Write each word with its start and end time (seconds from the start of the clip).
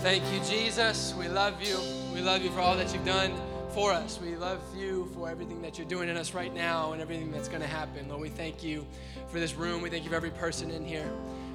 Thank 0.00 0.32
you, 0.32 0.38
Jesus. 0.48 1.12
We 1.18 1.26
love 1.26 1.60
you. 1.60 1.76
We 2.14 2.20
love 2.20 2.42
you 2.42 2.50
for 2.50 2.60
all 2.60 2.76
that 2.76 2.94
you've 2.94 3.04
done 3.04 3.34
for 3.70 3.90
us. 3.92 4.20
We 4.22 4.36
love 4.36 4.60
you 4.76 5.10
for 5.12 5.28
everything 5.28 5.60
that 5.62 5.76
you're 5.76 5.88
doing 5.88 6.08
in 6.08 6.16
us 6.16 6.34
right 6.34 6.54
now 6.54 6.92
and 6.92 7.02
everything 7.02 7.32
that's 7.32 7.48
going 7.48 7.62
to 7.62 7.66
happen. 7.66 8.08
Lord, 8.08 8.20
we 8.20 8.28
thank 8.28 8.62
you 8.62 8.86
for 9.26 9.40
this 9.40 9.56
room. 9.56 9.82
We 9.82 9.90
thank 9.90 10.04
you 10.04 10.10
for 10.10 10.14
every 10.14 10.30
person 10.30 10.70
in 10.70 10.84
here. 10.84 11.10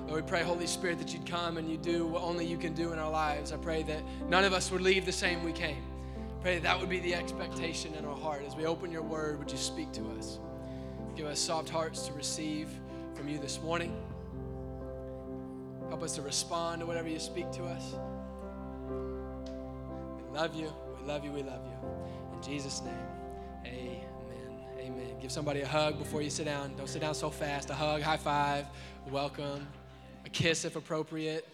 Lord, 0.07 0.25
we 0.25 0.29
pray, 0.29 0.43
Holy 0.43 0.67
Spirit, 0.67 0.99
that 0.99 1.13
you'd 1.13 1.25
come 1.25 1.57
and 1.57 1.71
you 1.71 1.77
do 1.77 2.05
what 2.05 2.21
only 2.21 2.45
you 2.45 2.57
can 2.57 2.73
do 2.73 2.91
in 2.91 2.99
our 2.99 3.09
lives. 3.09 3.53
I 3.53 3.57
pray 3.57 3.81
that 3.83 4.03
none 4.27 4.43
of 4.43 4.51
us 4.51 4.71
would 4.71 4.81
leave 4.81 5.05
the 5.05 5.11
same 5.13 5.41
we 5.43 5.53
came. 5.53 5.81
Pray 6.41 6.55
that 6.55 6.63
that 6.63 6.77
would 6.77 6.89
be 6.89 6.99
the 6.99 7.15
expectation 7.15 7.93
in 7.95 8.03
our 8.03 8.15
heart. 8.15 8.43
As 8.45 8.57
we 8.57 8.65
open 8.65 8.91
your 8.91 9.03
word, 9.03 9.39
would 9.39 9.49
you 9.49 9.57
speak 9.57 9.93
to 9.93 10.01
us? 10.17 10.39
Give 11.15 11.27
us 11.27 11.39
soft 11.39 11.69
hearts 11.69 12.07
to 12.07 12.13
receive 12.13 12.67
from 13.15 13.29
you 13.29 13.37
this 13.37 13.61
morning. 13.61 13.95
Help 15.87 16.03
us 16.03 16.15
to 16.15 16.21
respond 16.21 16.81
to 16.81 16.85
whatever 16.85 17.07
you 17.07 17.19
speak 17.19 17.49
to 17.53 17.63
us. 17.63 17.95
Love 20.33 20.55
you. 20.55 20.73
We 20.99 21.05
love 21.07 21.23
you. 21.23 21.31
We 21.31 21.43
love 21.43 21.61
you. 21.63 22.35
In 22.35 22.41
Jesus' 22.41 22.81
name, 22.81 22.93
amen. 23.67 24.01
Amen. 24.79 25.19
Give 25.21 25.31
somebody 25.31 25.61
a 25.61 25.67
hug 25.67 25.99
before 25.99 26.23
you 26.23 26.31
sit 26.31 26.45
down. 26.45 26.75
Don't 26.75 26.89
sit 26.89 27.01
down 27.01 27.13
so 27.13 27.29
fast. 27.29 27.69
A 27.69 27.75
hug, 27.75 28.01
high 28.01 28.17
five, 28.17 28.65
welcome, 29.11 29.67
a 30.25 30.29
kiss 30.29 30.65
if 30.65 30.75
appropriate, 30.75 31.47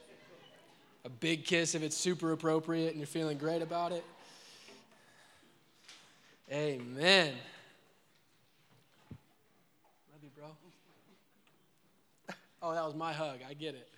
a 1.04 1.10
big 1.10 1.44
kiss 1.44 1.76
if 1.76 1.84
it's 1.84 1.98
super 1.98 2.32
appropriate 2.32 2.92
and 2.92 3.00
you're 3.00 3.06
feeling 3.06 3.38
great 3.38 3.62
about 3.62 3.92
it. 3.92 4.06
Amen. 6.50 7.34
Love 10.14 10.24
you, 10.24 10.30
bro. 10.38 10.48
Oh, 12.62 12.74
that 12.74 12.86
was 12.86 12.96
my 12.96 13.12
hug. 13.12 13.40
I 13.48 13.54
get 13.54 13.76
it. 13.76 13.90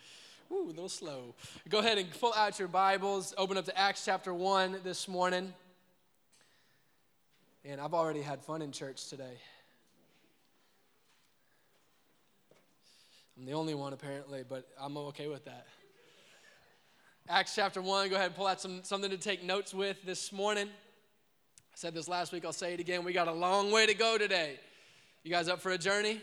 Ooh, 0.51 0.65
a 0.65 0.67
little 0.67 0.89
slow. 0.89 1.33
Go 1.69 1.79
ahead 1.79 1.97
and 1.97 2.11
pull 2.19 2.33
out 2.33 2.59
your 2.59 2.67
Bibles. 2.67 3.33
Open 3.37 3.55
up 3.55 3.63
to 3.65 3.77
Acts 3.77 4.03
chapter 4.03 4.33
1 4.33 4.79
this 4.83 5.07
morning. 5.07 5.53
And 7.63 7.79
I've 7.79 7.93
already 7.93 8.21
had 8.21 8.43
fun 8.43 8.61
in 8.61 8.73
church 8.73 9.07
today. 9.07 9.37
I'm 13.37 13.45
the 13.45 13.53
only 13.53 13.73
one, 13.75 13.93
apparently, 13.93 14.43
but 14.47 14.67
I'm 14.77 14.97
okay 14.97 15.29
with 15.29 15.45
that. 15.45 15.67
Acts 17.29 17.55
chapter 17.55 17.81
1, 17.81 18.09
go 18.09 18.15
ahead 18.15 18.27
and 18.27 18.35
pull 18.35 18.47
out 18.47 18.59
some, 18.59 18.83
something 18.83 19.09
to 19.09 19.17
take 19.17 19.43
notes 19.43 19.73
with 19.73 20.03
this 20.03 20.33
morning. 20.33 20.67
I 20.67 21.75
said 21.75 21.93
this 21.93 22.09
last 22.09 22.33
week, 22.33 22.43
I'll 22.43 22.51
say 22.51 22.73
it 22.73 22.81
again. 22.81 23.05
We 23.05 23.13
got 23.13 23.29
a 23.29 23.33
long 23.33 23.71
way 23.71 23.85
to 23.85 23.93
go 23.93 24.17
today. 24.17 24.59
You 25.23 25.31
guys 25.31 25.47
up 25.47 25.61
for 25.61 25.71
a 25.71 25.77
journey? 25.77 26.19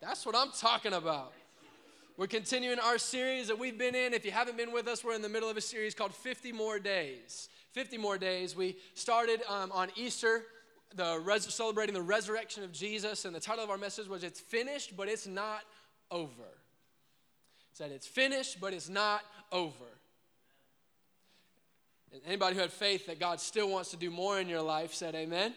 That's 0.00 0.24
what 0.24 0.34
I'm 0.34 0.52
talking 0.52 0.94
about. 0.94 1.34
We're 2.20 2.26
continuing 2.26 2.78
our 2.78 2.98
series 2.98 3.48
that 3.48 3.58
we've 3.58 3.78
been 3.78 3.94
in. 3.94 4.12
If 4.12 4.26
you 4.26 4.30
haven't 4.30 4.58
been 4.58 4.72
with 4.72 4.86
us, 4.88 5.02
we're 5.02 5.14
in 5.14 5.22
the 5.22 5.28
middle 5.30 5.48
of 5.48 5.56
a 5.56 5.60
series 5.62 5.94
called 5.94 6.14
50 6.14 6.52
More 6.52 6.78
Days. 6.78 7.48
50 7.72 7.96
More 7.96 8.18
Days. 8.18 8.54
We 8.54 8.76
started 8.92 9.40
um, 9.48 9.72
on 9.72 9.88
Easter, 9.96 10.42
the 10.94 11.18
res- 11.24 11.46
celebrating 11.46 11.94
the 11.94 12.02
resurrection 12.02 12.62
of 12.62 12.72
Jesus, 12.72 13.24
and 13.24 13.34
the 13.34 13.40
title 13.40 13.64
of 13.64 13.70
our 13.70 13.78
message 13.78 14.06
was 14.06 14.22
It's 14.22 14.38
Finished, 14.38 14.98
but 14.98 15.08
It's 15.08 15.26
Not 15.26 15.62
Over. 16.10 16.28
It 16.28 17.72
said, 17.72 17.90
It's 17.90 18.06
finished, 18.06 18.60
but 18.60 18.74
it's 18.74 18.90
not 18.90 19.22
over. 19.50 19.72
Anybody 22.26 22.54
who 22.54 22.60
had 22.60 22.70
faith 22.70 23.06
that 23.06 23.18
God 23.18 23.40
still 23.40 23.70
wants 23.70 23.92
to 23.92 23.96
do 23.96 24.10
more 24.10 24.38
in 24.38 24.46
your 24.46 24.60
life 24.60 24.92
said, 24.92 25.14
Amen. 25.14 25.54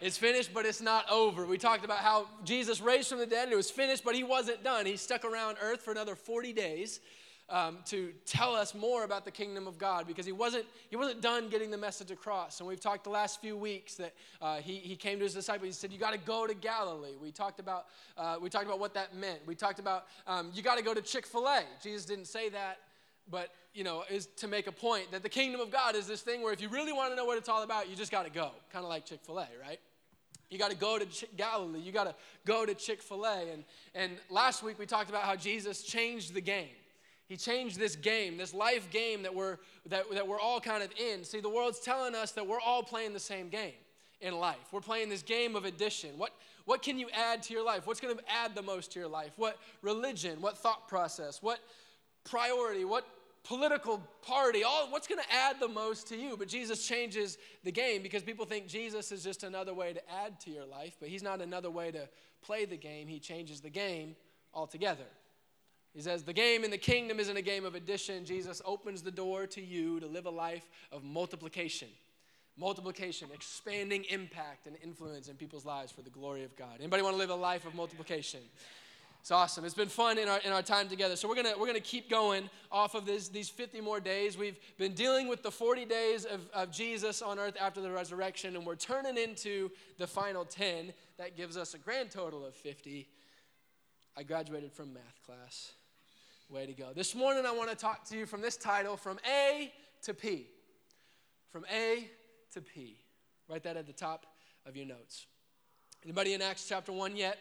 It's 0.00 0.18
finished, 0.18 0.52
but 0.52 0.66
it's 0.66 0.80
not 0.80 1.10
over. 1.10 1.46
We 1.46 1.58
talked 1.58 1.84
about 1.84 1.98
how 1.98 2.28
Jesus 2.44 2.80
raised 2.80 3.08
from 3.08 3.18
the 3.18 3.26
dead 3.26 3.44
and 3.44 3.52
it 3.52 3.56
was 3.56 3.70
finished, 3.70 4.04
but 4.04 4.14
he 4.14 4.24
wasn't 4.24 4.62
done. 4.62 4.86
He 4.86 4.96
stuck 4.96 5.24
around 5.24 5.56
earth 5.62 5.82
for 5.82 5.90
another 5.90 6.14
40 6.14 6.52
days 6.52 7.00
um, 7.48 7.78
to 7.86 8.12
tell 8.26 8.54
us 8.54 8.74
more 8.74 9.04
about 9.04 9.24
the 9.24 9.30
kingdom 9.30 9.66
of 9.66 9.78
God 9.78 10.06
because 10.06 10.26
he 10.26 10.32
wasn't, 10.32 10.66
he 10.90 10.96
wasn't 10.96 11.22
done 11.22 11.48
getting 11.48 11.70
the 11.70 11.78
message 11.78 12.10
across. 12.10 12.60
And 12.60 12.68
we've 12.68 12.80
talked 12.80 13.04
the 13.04 13.10
last 13.10 13.40
few 13.40 13.56
weeks 13.56 13.94
that 13.94 14.14
uh, 14.42 14.56
he, 14.56 14.76
he 14.76 14.96
came 14.96 15.18
to 15.18 15.24
his 15.24 15.34
disciples. 15.34 15.68
He 15.68 15.72
said, 15.72 15.92
You 15.92 15.98
got 15.98 16.12
to 16.12 16.18
go 16.18 16.46
to 16.46 16.54
Galilee. 16.54 17.14
We 17.20 17.30
talked 17.30 17.60
about, 17.60 17.86
uh, 18.18 18.36
we 18.40 18.50
talked 18.50 18.66
about 18.66 18.80
what 18.80 18.94
that 18.94 19.14
meant. 19.14 19.40
We 19.46 19.54
talked 19.54 19.78
about 19.78 20.06
um, 20.26 20.50
you 20.54 20.62
got 20.62 20.76
to 20.76 20.84
go 20.84 20.92
to 20.92 21.02
Chick 21.02 21.26
fil 21.26 21.46
A. 21.46 21.62
Jesus 21.82 22.04
didn't 22.04 22.26
say 22.26 22.48
that 22.50 22.78
but 23.30 23.50
you 23.74 23.84
know 23.84 24.04
is 24.08 24.26
to 24.36 24.46
make 24.46 24.66
a 24.66 24.72
point 24.72 25.10
that 25.10 25.22
the 25.22 25.28
kingdom 25.28 25.60
of 25.60 25.70
god 25.70 25.96
is 25.96 26.06
this 26.06 26.22
thing 26.22 26.42
where 26.42 26.52
if 26.52 26.60
you 26.60 26.68
really 26.68 26.92
want 26.92 27.10
to 27.10 27.16
know 27.16 27.24
what 27.24 27.36
it's 27.36 27.48
all 27.48 27.62
about 27.62 27.88
you 27.88 27.96
just 27.96 28.12
got 28.12 28.24
to 28.24 28.30
go 28.30 28.50
kind 28.72 28.84
of 28.84 28.88
like 28.88 29.04
chick-fil-a 29.04 29.48
right 29.60 29.80
you 30.50 30.58
got 30.58 30.70
to 30.70 30.76
go 30.76 30.98
to 30.98 31.26
galilee. 31.36 31.80
You 31.80 31.92
got 31.92 32.04
to 32.04 32.14
go 32.44 32.64
to 32.64 32.74
chick-fil-a. 32.74 33.52
And, 33.52 33.64
and 33.94 34.12
last 34.30 34.62
week 34.62 34.78
we 34.78 34.86
talked 34.86 35.10
about 35.10 35.22
how 35.22 35.36
jesus 35.36 35.82
changed 35.82 36.34
the 36.34 36.40
game. 36.40 36.68
He 37.28 37.36
changed 37.36 37.78
this 37.78 37.96
game 37.96 38.36
this 38.36 38.54
life 38.54 38.88
game 38.90 39.22
that 39.22 39.34
we're 39.34 39.58
that, 39.86 40.10
that 40.12 40.26
we're 40.26 40.40
all 40.40 40.60
kind 40.60 40.82
of 40.82 40.90
in. 40.98 41.24
See 41.24 41.40
the 41.40 41.48
world's 41.48 41.80
telling 41.80 42.14
us 42.14 42.32
that 42.32 42.46
we're 42.46 42.60
all 42.60 42.82
playing 42.82 43.12
the 43.12 43.20
same 43.20 43.48
game 43.48 43.72
in 44.20 44.38
life. 44.38 44.72
We're 44.72 44.80
playing 44.80 45.08
this 45.08 45.22
game 45.22 45.56
of 45.56 45.64
addition. 45.64 46.10
What 46.16 46.32
what 46.64 46.82
can 46.82 46.98
you 46.98 47.08
add 47.12 47.42
to 47.44 47.52
your 47.52 47.64
life? 47.64 47.86
What's 47.86 48.00
going 48.00 48.16
to 48.16 48.22
add 48.28 48.54
the 48.54 48.62
most 48.62 48.92
to 48.92 48.98
your 48.98 49.08
life? 49.08 49.32
What 49.36 49.58
religion? 49.82 50.40
What 50.40 50.58
thought 50.58 50.88
process? 50.88 51.42
What 51.42 51.60
priority? 52.24 52.84
What 52.84 53.06
political 53.46 54.02
party, 54.22 54.64
all 54.64 54.90
what's 54.90 55.06
going 55.06 55.20
to 55.20 55.32
add 55.32 55.60
the 55.60 55.68
most 55.68 56.08
to 56.08 56.16
you. 56.16 56.36
But 56.36 56.48
Jesus 56.48 56.86
changes 56.86 57.38
the 57.64 57.72
game 57.72 58.02
because 58.02 58.22
people 58.22 58.44
think 58.44 58.66
Jesus 58.66 59.12
is 59.12 59.22
just 59.22 59.44
another 59.44 59.72
way 59.72 59.92
to 59.92 60.00
add 60.10 60.40
to 60.40 60.50
your 60.50 60.66
life, 60.66 60.96
but 60.98 61.08
he's 61.08 61.22
not 61.22 61.40
another 61.40 61.70
way 61.70 61.90
to 61.92 62.08
play 62.42 62.64
the 62.64 62.76
game. 62.76 63.06
He 63.08 63.18
changes 63.18 63.60
the 63.60 63.70
game 63.70 64.16
altogether. 64.52 65.06
He 65.94 66.02
says, 66.02 66.24
The 66.24 66.32
game 66.32 66.64
in 66.64 66.70
the 66.70 66.78
kingdom 66.78 67.20
isn't 67.20 67.36
a 67.36 67.42
game 67.42 67.64
of 67.64 67.74
addition. 67.74 68.24
Jesus 68.24 68.60
opens 68.64 69.02
the 69.02 69.10
door 69.10 69.46
to 69.48 69.62
you 69.62 70.00
to 70.00 70.06
live 70.06 70.26
a 70.26 70.30
life 70.30 70.68
of 70.92 71.04
multiplication. 71.04 71.88
Multiplication, 72.58 73.28
expanding 73.34 74.04
impact 74.04 74.66
and 74.66 74.76
influence 74.82 75.28
in 75.28 75.36
people's 75.36 75.66
lives 75.66 75.92
for 75.92 76.02
the 76.02 76.10
glory 76.10 76.42
of 76.42 76.56
God. 76.56 76.76
Anybody 76.78 77.02
want 77.02 77.14
to 77.14 77.18
live 77.18 77.30
a 77.30 77.34
life 77.34 77.66
of 77.66 77.74
multiplication? 77.74 78.40
It's 79.26 79.32
awesome. 79.32 79.64
It's 79.64 79.74
been 79.74 79.88
fun 79.88 80.18
in 80.18 80.28
our, 80.28 80.38
in 80.44 80.52
our 80.52 80.62
time 80.62 80.86
together. 80.86 81.16
So 81.16 81.26
we're 81.28 81.34
gonna 81.34 81.54
we're 81.58 81.66
gonna 81.66 81.80
keep 81.80 82.08
going 82.08 82.48
off 82.70 82.94
of 82.94 83.06
this, 83.06 83.26
these 83.26 83.48
50 83.48 83.80
more 83.80 83.98
days. 83.98 84.38
We've 84.38 84.56
been 84.78 84.92
dealing 84.92 85.26
with 85.26 85.42
the 85.42 85.50
40 85.50 85.84
days 85.84 86.24
of, 86.24 86.48
of 86.54 86.70
Jesus 86.70 87.22
on 87.22 87.40
earth 87.40 87.56
after 87.60 87.80
the 87.80 87.90
resurrection, 87.90 88.54
and 88.54 88.64
we're 88.64 88.76
turning 88.76 89.18
into 89.18 89.72
the 89.98 90.06
final 90.06 90.44
10. 90.44 90.92
That 91.18 91.36
gives 91.36 91.56
us 91.56 91.74
a 91.74 91.78
grand 91.78 92.12
total 92.12 92.46
of 92.46 92.54
50. 92.54 93.08
I 94.16 94.22
graduated 94.22 94.72
from 94.72 94.94
math 94.94 95.20
class. 95.26 95.72
Way 96.48 96.66
to 96.66 96.72
go. 96.72 96.92
This 96.94 97.12
morning 97.16 97.46
I 97.46 97.50
want 97.50 97.68
to 97.70 97.74
talk 97.74 98.04
to 98.10 98.16
you 98.16 98.26
from 98.26 98.42
this 98.42 98.56
title, 98.56 98.96
From 98.96 99.18
A 99.28 99.72
to 100.02 100.14
P. 100.14 100.46
From 101.50 101.64
A 101.74 102.08
to 102.52 102.60
P. 102.60 102.96
Write 103.48 103.64
that 103.64 103.76
at 103.76 103.88
the 103.88 103.92
top 103.92 104.24
of 104.66 104.76
your 104.76 104.86
notes. 104.86 105.26
Anybody 106.04 106.34
in 106.34 106.42
Acts 106.42 106.68
chapter 106.68 106.92
1 106.92 107.16
yet? 107.16 107.38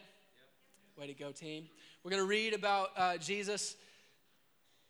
Way 0.98 1.08
to 1.08 1.14
go, 1.14 1.34
team. 1.34 1.68
We're 2.04 2.12
going 2.12 2.24
to 2.24 2.28
read 2.28 2.54
about 2.54 2.92
uh, 2.96 3.18
Jesus, 3.18 3.76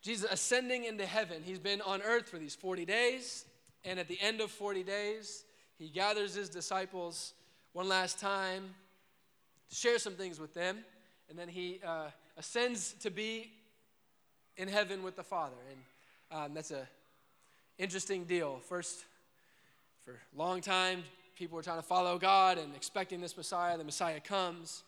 Jesus 0.04 0.30
ascending 0.32 0.86
into 0.86 1.04
heaven. 1.04 1.42
He's 1.44 1.58
been 1.58 1.82
on 1.82 2.04
earth 2.04 2.30
for 2.30 2.38
these 2.38 2.54
40 2.54 2.86
days, 2.86 3.46
and 3.84 3.98
at 3.98 4.08
the 4.08 4.20
end 4.22 4.40
of 4.40 4.52
40 4.52 4.84
days, 4.84 5.46
he 5.80 5.90
gathers 5.90 6.36
his 6.36 6.48
disciples 6.48 7.34
one 7.74 7.90
last 7.90 8.20
time 8.20 8.76
to 9.70 9.76
share 9.76 9.98
some 9.98 10.14
things 10.14 10.40
with 10.40 10.54
them, 10.54 10.78
and 11.28 11.40
then 11.40 11.48
he 11.48 11.80
uh, 11.84 12.10
ascends 12.38 12.94
to 13.00 13.10
be 13.10 13.52
in 14.58 14.68
heaven 14.68 15.02
with 15.02 15.16
the 15.16 15.24
Father. 15.24 15.58
And 15.72 16.40
um, 16.40 16.54
that's 16.54 16.70
a 16.70 16.88
interesting 17.80 18.26
deal. 18.26 18.60
First, 18.70 19.06
for 20.04 20.12
a 20.12 20.38
long 20.38 20.62
time, 20.62 21.04
people 21.36 21.56
were 21.56 21.64
trying 21.64 21.80
to 21.80 21.88
follow 21.88 22.20
God 22.20 22.60
and 22.60 22.76
expecting 22.76 23.22
this 23.22 23.36
Messiah. 23.36 23.76
The 23.76 23.84
Messiah 23.84 24.20
comes. 24.20 24.84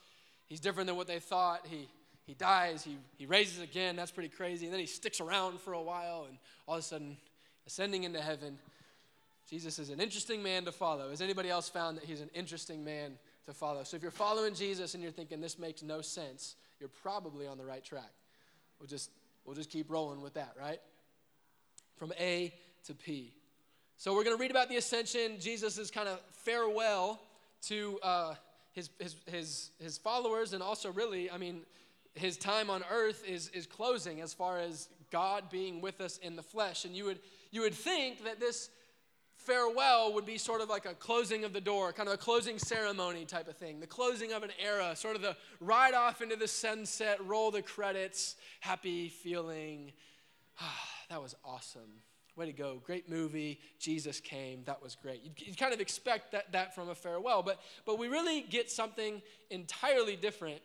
He's 0.48 0.60
different 0.60 0.88
than 0.88 0.96
what 0.96 1.08
they 1.08 1.20
thought. 1.20 1.68
He, 1.68 1.88
he 2.26 2.34
dies, 2.34 2.84
he, 2.84 2.98
he 3.18 3.26
raises 3.26 3.62
again. 3.62 3.96
That's 3.96 4.12
pretty 4.12 4.30
crazy. 4.30 4.66
And 4.66 4.74
then 4.74 4.80
he 4.80 4.86
sticks 4.86 5.22
around 5.22 5.60
for 5.62 5.74
a 5.74 5.82
while, 5.82 6.26
and 6.28 6.38
all 6.68 6.76
of 6.76 6.80
a 6.80 6.84
sudden, 6.84 7.18
ascending 7.66 8.04
into 8.04 8.22
heaven. 8.22 8.58
Jesus 9.50 9.80
is 9.80 9.90
an 9.90 10.02
interesting 10.02 10.44
man 10.44 10.66
to 10.66 10.72
follow. 10.72 11.10
Has 11.10 11.22
anybody 11.22 11.50
else 11.50 11.70
found 11.70 11.98
that 11.98 12.04
he's 12.04 12.20
an 12.20 12.30
interesting 12.34 12.84
man 12.84 13.14
to 13.46 13.54
follow? 13.54 13.84
So 13.84 13.96
if 13.96 14.02
you're 14.02 14.12
following 14.12 14.54
Jesus 14.54 14.94
and 14.94 15.02
you're 15.02 15.12
thinking 15.12 15.40
this 15.40 15.58
makes 15.58 15.82
no 15.82 16.02
sense, 16.02 16.56
you're 16.80 16.90
probably 16.90 17.48
on 17.48 17.58
the 17.58 17.64
right 17.64 17.84
track. 17.84 18.12
We'll 18.80 18.88
just, 18.88 19.10
we'll 19.46 19.56
just 19.56 19.70
keep 19.70 19.90
rolling 19.90 20.22
with 20.22 20.34
that, 20.34 20.54
right? 20.60 20.80
From 21.96 22.12
A 22.20 22.54
to 22.88 22.94
P. 22.94 23.34
So 23.96 24.14
we're 24.14 24.26
going 24.26 24.36
to 24.36 24.42
read 24.42 24.52
about 24.52 24.70
the 24.70 24.76
ascension, 24.76 25.40
Jesus' 25.40 25.90
kind 25.90 26.08
of 26.10 26.20
farewell 26.32 27.20
to 27.64 28.00
uh, 28.04 28.36
his, 28.78 28.92
his, 29.00 29.16
his, 29.26 29.72
his 29.80 29.98
followers, 29.98 30.54
and 30.54 30.62
also, 30.62 30.92
really, 30.92 31.32
I 31.32 31.40
mean, 31.40 31.62
his 32.14 32.38
time 32.38 32.70
on 32.70 32.84
earth 32.92 33.24
is, 33.28 33.50
is 33.50 33.66
closing 33.66 34.22
as 34.22 34.36
far 34.36 34.60
as 34.60 34.88
God 35.12 35.50
being 35.50 35.82
with 35.82 36.00
us 36.00 36.20
in 36.20 36.36
the 36.36 36.44
flesh. 36.44 36.86
And 36.86 36.96
you 36.96 37.06
would, 37.06 37.18
you 37.50 37.62
would 37.62 37.74
think 37.74 38.24
that 38.24 38.40
this 38.40 38.70
farewell 39.36 40.14
would 40.14 40.28
be 40.28 40.38
sort 40.38 40.62
of 40.62 40.70
like 40.70 40.86
a 40.86 40.94
closing 40.94 41.44
of 41.44 41.54
the 41.54 41.62
door, 41.62 41.92
kind 41.92 42.08
of 42.08 42.14
a 42.14 42.20
closing 42.20 42.60
ceremony 42.60 43.26
type 43.26 43.48
of 43.48 43.58
thing, 43.58 43.80
the 43.80 43.88
closing 43.88 44.32
of 44.32 44.44
an 44.44 44.52
era, 44.64 44.96
sort 44.96 45.16
of 45.16 45.24
the 45.24 45.36
ride 45.60 45.96
off 45.96 46.22
into 46.22 46.36
the 46.36 46.48
sunset, 46.48 47.18
roll 47.26 47.50
the 47.50 47.64
credits, 47.64 48.36
happy 48.60 49.10
feeling. 49.10 49.92
Ah, 50.60 50.90
that 51.12 51.22
was 51.22 51.36
awesome. 51.46 52.02
Way 52.38 52.46
to 52.46 52.54
go. 52.54 52.80
Great 52.86 53.10
movie. 53.10 53.60
Jesus 53.80 54.20
came. 54.20 54.64
That 54.66 54.82
was 54.82 54.96
great. 54.96 55.24
You, 55.24 55.32
you 55.38 55.56
kind 55.56 55.74
of 55.74 55.82
expect 55.82 56.32
that, 56.32 56.52
that 56.52 56.76
from 56.76 56.90
a 56.90 56.96
farewell, 56.96 57.42
but, 57.42 57.60
but 57.86 57.98
we 57.98 58.08
really 58.08 58.42
get 58.42 58.70
something 58.70 59.22
entirely 59.50 60.16
different 60.16 60.62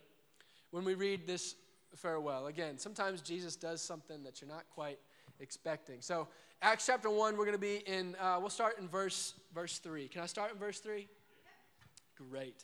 when 0.71 0.85
we 0.85 0.95
read 0.95 1.27
this 1.27 1.55
farewell. 1.97 2.47
Again, 2.47 2.79
sometimes 2.79 3.23
Jesus 3.23 3.57
does 3.57 3.81
something 3.81 4.23
that 4.23 4.41
you're 4.41 4.51
not 4.51 4.65
quite 4.75 4.99
expecting. 5.41 6.01
So, 6.01 6.29
Acts 6.61 6.87
chapter 6.87 7.11
1, 7.11 7.37
we're 7.37 7.45
going 7.45 7.57
to 7.57 7.59
be 7.59 7.83
in, 7.87 8.15
uh, 8.21 8.37
we'll 8.39 8.51
start 8.51 8.79
in 8.79 8.87
verse, 8.87 9.35
verse 9.55 9.79
3. 9.79 10.09
Can 10.09 10.23
I 10.23 10.27
start 10.27 10.53
in 10.53 10.59
verse 10.59 10.79
3? 10.79 11.09
Great. 12.31 12.63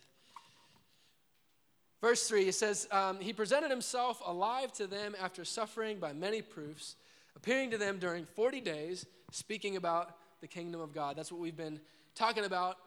Verse 2.00 2.28
3, 2.28 2.48
it 2.48 2.54
says, 2.54 2.86
um, 2.92 3.18
He 3.18 3.32
presented 3.32 3.70
himself 3.70 4.22
alive 4.24 4.72
to 4.74 4.86
them 4.86 5.16
after 5.20 5.44
suffering 5.44 5.98
by 5.98 6.12
many 6.12 6.42
proofs, 6.42 6.94
appearing 7.38 7.70
to 7.70 7.78
them 7.78 7.98
during 8.00 8.26
40 8.26 8.60
days, 8.60 9.06
speaking 9.30 9.76
about 9.76 10.16
the 10.40 10.48
kingdom 10.48 10.80
of 10.80 10.92
God. 10.92 11.16
That's 11.16 11.30
what 11.30 11.40
we've 11.40 11.56
been 11.56 11.80
talking 12.16 12.44
about 12.44 12.78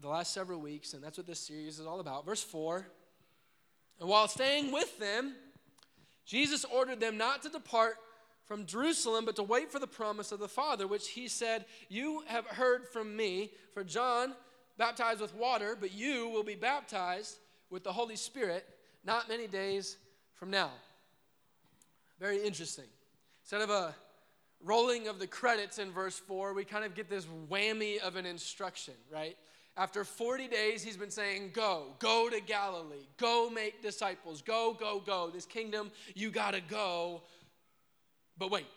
the 0.00 0.08
last 0.08 0.34
several 0.34 0.60
weeks, 0.60 0.94
and 0.94 1.02
that's 1.02 1.16
what 1.16 1.28
this 1.28 1.38
series 1.38 1.78
is 1.78 1.86
all 1.86 2.00
about. 2.00 2.26
Verse 2.26 2.42
4, 2.42 2.86
And 4.00 4.08
while 4.08 4.26
staying 4.26 4.72
with 4.72 4.98
them, 4.98 5.34
Jesus 6.26 6.64
ordered 6.64 6.98
them 6.98 7.16
not 7.16 7.42
to 7.42 7.50
depart 7.50 7.98
from 8.46 8.66
Jerusalem, 8.66 9.24
but 9.24 9.36
to 9.36 9.44
wait 9.44 9.70
for 9.70 9.78
the 9.78 9.86
promise 9.86 10.32
of 10.32 10.40
the 10.40 10.48
Father, 10.48 10.88
which 10.88 11.10
he 11.10 11.28
said, 11.28 11.64
You 11.88 12.24
have 12.26 12.46
heard 12.46 12.88
from 12.88 13.14
me, 13.14 13.52
for 13.72 13.84
John 13.84 14.34
baptized 14.76 15.20
with 15.20 15.36
water, 15.36 15.76
but 15.80 15.92
you 15.92 16.28
will 16.30 16.42
be 16.42 16.56
baptized 16.56 17.36
with 17.70 17.84
the 17.84 17.92
Holy 17.92 18.16
Spirit 18.16 18.66
not 19.04 19.28
many 19.28 19.46
days 19.46 19.98
from 20.34 20.50
now. 20.50 20.70
Very 22.18 22.44
interesting. 22.44 22.86
Instead 23.52 23.68
of 23.68 23.70
a 23.70 23.96
rolling 24.62 25.08
of 25.08 25.18
the 25.18 25.26
credits 25.26 25.80
in 25.80 25.90
verse 25.90 26.16
4, 26.16 26.54
we 26.54 26.64
kind 26.64 26.84
of 26.84 26.94
get 26.94 27.10
this 27.10 27.26
whammy 27.50 27.98
of 27.98 28.14
an 28.14 28.24
instruction, 28.24 28.94
right? 29.12 29.36
After 29.76 30.04
40 30.04 30.46
days, 30.46 30.84
he's 30.84 30.96
been 30.96 31.10
saying, 31.10 31.50
Go, 31.52 31.86
go 31.98 32.30
to 32.30 32.40
Galilee, 32.40 33.08
go 33.16 33.50
make 33.50 33.82
disciples, 33.82 34.40
go, 34.40 34.76
go, 34.78 35.02
go. 35.04 35.30
This 35.34 35.46
kingdom, 35.46 35.90
you 36.14 36.30
gotta 36.30 36.60
go. 36.60 37.22
But 38.38 38.52
wait. 38.52 38.68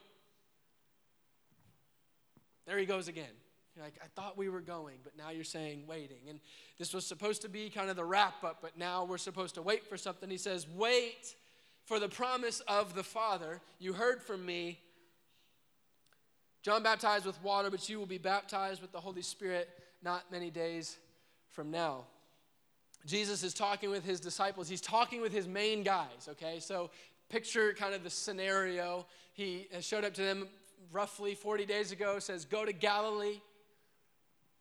There 2.66 2.80
he 2.80 2.88
goes 2.88 3.08
again. 3.08 3.26
You're 3.76 3.86
like, 3.86 4.00
I 4.04 4.08
thought 4.16 4.40
we 4.40 4.50
were 4.50 4.62
going, 4.62 4.96
but 5.04 5.16
now 5.16 5.30
you're 5.30 5.44
saying 5.44 5.84
waiting. 5.86 6.22
And 6.28 6.40
this 6.80 6.96
was 6.96 7.06
supposed 7.06 7.44
to 7.44 7.48
be 7.48 7.70
kind 7.70 7.92
of 7.92 7.96
the 7.96 8.06
wrap 8.06 8.44
up, 8.44 8.58
but 8.64 8.76
now 8.76 9.06
we're 9.06 9.20
supposed 9.20 9.54
to 9.54 9.62
wait 9.62 9.86
for 9.86 9.98
something. 9.98 10.32
He 10.32 10.38
says, 10.38 10.66
Wait 10.68 11.36
for 11.86 12.00
the 12.00 12.10
promise 12.10 12.62
of 12.68 12.96
the 12.96 13.04
Father. 13.04 13.62
You 13.80 13.94
heard 13.94 14.22
from 14.22 14.46
me. 14.46 14.80
John 16.62 16.82
baptized 16.82 17.26
with 17.26 17.42
water, 17.44 17.70
but 17.70 17.90
you 17.90 18.00
will 18.00 18.06
be 18.06 18.18
baptized 18.18 18.82
with 18.82 18.92
the 18.92 19.00
Holy 19.00 19.22
Spirit 19.22 19.70
not 20.02 20.32
many 20.32 20.50
days 20.50 20.98
from 21.52 21.72
now. 21.72 22.06
Jesus 23.06 23.44
is 23.44 23.54
talking 23.54 23.90
with 23.90 24.06
his 24.06 24.20
disciples. 24.20 24.70
He's 24.70 24.82
talking 24.82 25.22
with 25.22 25.34
his 25.34 25.48
main 25.48 25.84
guys, 25.84 26.30
okay? 26.30 26.60
So 26.60 26.90
picture 27.30 27.74
kind 27.74 27.94
of 27.94 28.04
the 28.04 28.10
scenario. 28.10 29.06
He 29.34 29.68
showed 29.82 30.06
up 30.06 30.14
to 30.14 30.22
them 30.22 30.48
roughly 30.92 31.36
40 31.36 31.66
days 31.66 31.92
ago, 31.92 32.20
says, 32.20 32.46
Go 32.46 32.66
to 32.66 32.72
Galilee. 32.72 33.42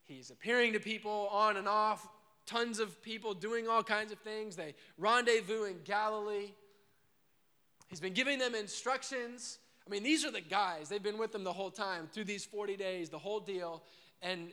He's 0.05 0.31
appearing 0.31 0.73
to 0.73 0.81
people 0.81 1.29
on 1.31 1.57
and 1.57 1.69
off, 1.69 2.09
tons 2.47 2.81
of 2.81 3.01
people 3.03 3.33
doing 3.35 3.69
all 3.69 3.85
kinds 3.85 4.11
of 4.11 4.19
things. 4.19 4.57
They 4.57 4.75
rendezvous 4.99 5.65
in 5.65 5.77
Galilee. 5.85 6.51
He's 7.93 8.01
been 8.01 8.15
giving 8.15 8.39
them 8.39 8.55
instructions. 8.55 9.59
I 9.87 9.91
mean, 9.91 10.03
these 10.03 10.25
are 10.25 10.31
the 10.31 10.41
guys. 10.41 10.89
They've 10.89 11.03
been 11.03 11.19
with 11.19 11.31
them 11.31 11.45
the 11.45 11.53
whole 11.53 11.71
time 11.71 12.09
through 12.11 12.25
these 12.25 12.43
40 12.43 12.75
days, 12.79 13.11
the 13.11 13.19
whole 13.19 13.39
deal. 13.39 13.83
And 14.23 14.49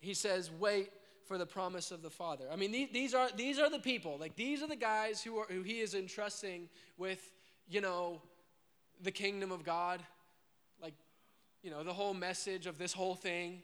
he 0.00 0.12
says, 0.12 0.50
wait 0.50 0.90
for 1.26 1.38
the 1.38 1.46
promise 1.46 1.90
of 1.90 2.02
the 2.02 2.10
Father. 2.10 2.44
I 2.52 2.56
mean, 2.56 2.70
these, 2.92 3.14
are, 3.14 3.30
these 3.34 3.58
are 3.58 3.70
the 3.70 3.78
people. 3.78 4.18
Like, 4.20 4.36
these 4.36 4.62
are 4.62 4.66
the 4.66 4.76
guys 4.76 5.22
who, 5.22 5.38
are, 5.38 5.46
who 5.48 5.62
he 5.62 5.80
is 5.80 5.94
entrusting 5.94 6.68
with, 6.98 7.32
you 7.66 7.80
know, 7.80 8.20
the 9.02 9.10
kingdom 9.10 9.50
of 9.50 9.64
God. 9.64 10.02
Like, 10.82 10.92
you 11.62 11.70
know, 11.70 11.82
the 11.82 11.94
whole 11.94 12.12
message 12.12 12.66
of 12.66 12.76
this 12.76 12.92
whole 12.92 13.14
thing 13.14 13.62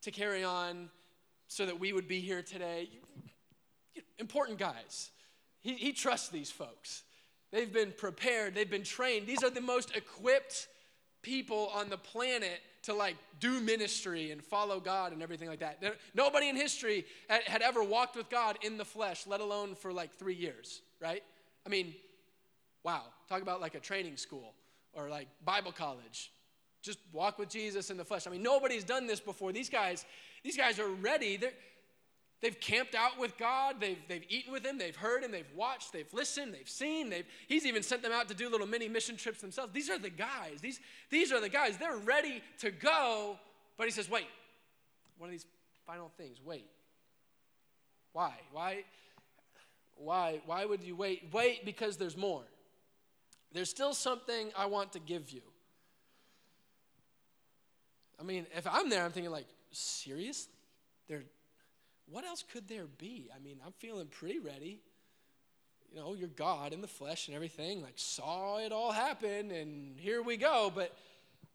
to 0.00 0.10
carry 0.10 0.42
on 0.42 0.88
so 1.48 1.66
that 1.66 1.78
we 1.78 1.92
would 1.92 2.08
be 2.08 2.20
here 2.20 2.40
today. 2.40 2.88
Important 4.18 4.58
guys. 4.58 5.10
He, 5.58 5.74
he 5.74 5.92
trusts 5.92 6.30
these 6.30 6.50
folks. 6.50 7.02
They've 7.52 7.72
been 7.72 7.92
prepared, 7.96 8.54
they've 8.54 8.70
been 8.70 8.84
trained. 8.84 9.26
These 9.26 9.42
are 9.42 9.50
the 9.50 9.60
most 9.60 9.96
equipped 9.96 10.68
people 11.22 11.70
on 11.74 11.90
the 11.90 11.98
planet 11.98 12.60
to 12.82 12.94
like 12.94 13.16
do 13.40 13.60
ministry 13.60 14.30
and 14.30 14.42
follow 14.42 14.80
God 14.80 15.12
and 15.12 15.22
everything 15.22 15.48
like 15.48 15.60
that. 15.60 15.82
Nobody 16.14 16.48
in 16.48 16.56
history 16.56 17.04
had, 17.28 17.60
ever 17.60 17.82
walked 17.82 18.16
with 18.16 18.30
God 18.30 18.58
in 18.62 18.78
the 18.78 18.84
flesh, 18.84 19.26
let 19.26 19.40
alone 19.40 19.74
for 19.74 19.92
like 19.92 20.16
three 20.16 20.34
years, 20.34 20.80
right? 21.00 21.22
I 21.66 21.68
mean, 21.68 21.94
wow. 22.84 23.02
Talk 23.28 23.42
about 23.42 23.60
like 23.60 23.74
a 23.74 23.80
training 23.80 24.16
school 24.16 24.54
or 24.94 25.08
like 25.08 25.28
Bible 25.44 25.72
college 25.72 26.30
just 26.82 26.98
walk 27.12 27.38
with 27.38 27.48
Jesus 27.48 27.90
in 27.90 27.96
the 27.96 28.04
flesh. 28.04 28.26
I 28.26 28.30
mean, 28.30 28.42
nobody's 28.42 28.84
done 28.84 29.06
this 29.06 29.20
before. 29.20 29.52
These 29.52 29.68
guys, 29.68 30.04
these 30.42 30.56
guys 30.56 30.78
are 30.78 30.88
ready. 30.88 31.36
They're, 31.36 31.52
they've 32.40 32.58
camped 32.58 32.94
out 32.94 33.18
with 33.18 33.36
God. 33.38 33.76
They've, 33.80 33.98
they've 34.08 34.24
eaten 34.28 34.52
with 34.52 34.64
Him. 34.64 34.78
They've 34.78 34.96
heard 34.96 35.22
Him. 35.22 35.32
They've 35.32 35.52
watched. 35.54 35.92
They've 35.92 36.12
listened. 36.12 36.54
They've 36.54 36.68
seen. 36.68 37.10
They've, 37.10 37.26
he's 37.48 37.66
even 37.66 37.82
sent 37.82 38.02
them 38.02 38.12
out 38.12 38.28
to 38.28 38.34
do 38.34 38.48
little 38.48 38.66
mini 38.66 38.88
mission 38.88 39.16
trips 39.16 39.40
themselves. 39.40 39.72
These 39.72 39.90
are 39.90 39.98
the 39.98 40.10
guys. 40.10 40.60
These, 40.60 40.80
these 41.10 41.32
are 41.32 41.40
the 41.40 41.48
guys. 41.48 41.76
They're 41.78 41.96
ready 41.96 42.42
to 42.60 42.70
go. 42.70 43.38
But 43.76 43.86
He 43.86 43.92
says, 43.92 44.10
wait. 44.10 44.26
One 45.18 45.28
of 45.28 45.32
these 45.32 45.46
final 45.86 46.10
things. 46.16 46.38
Wait. 46.44 46.66
Why? 48.12 48.34
Why? 48.52 48.84
Why? 49.96 50.40
Why 50.46 50.64
would 50.64 50.82
you 50.82 50.96
wait? 50.96 51.28
Wait 51.32 51.64
because 51.64 51.96
there's 51.96 52.16
more. 52.16 52.42
There's 53.52 53.70
still 53.70 53.94
something 53.94 54.50
I 54.56 54.66
want 54.66 54.92
to 54.92 54.98
give 54.98 55.30
you. 55.30 55.42
I 58.18 58.22
mean, 58.22 58.46
if 58.54 58.66
I'm 58.66 58.90
there, 58.90 59.04
I'm 59.04 59.12
thinking 59.12 59.32
like, 59.32 59.46
seriously? 59.72 60.52
There, 61.08 61.22
what 62.10 62.24
else 62.24 62.44
could 62.52 62.68
there 62.68 62.86
be? 62.98 63.28
I 63.34 63.38
mean, 63.42 63.58
I'm 63.64 63.72
feeling 63.78 64.06
pretty 64.06 64.38
ready. 64.38 64.80
You 65.90 65.98
know, 65.98 66.14
you're 66.14 66.28
God 66.28 66.72
in 66.72 66.80
the 66.80 66.88
flesh 66.88 67.28
and 67.28 67.34
everything, 67.34 67.82
like 67.82 67.94
saw 67.96 68.58
it 68.58 68.72
all 68.72 68.92
happen, 68.92 69.50
and 69.50 69.98
here 69.98 70.22
we 70.22 70.36
go. 70.36 70.72
But 70.74 70.96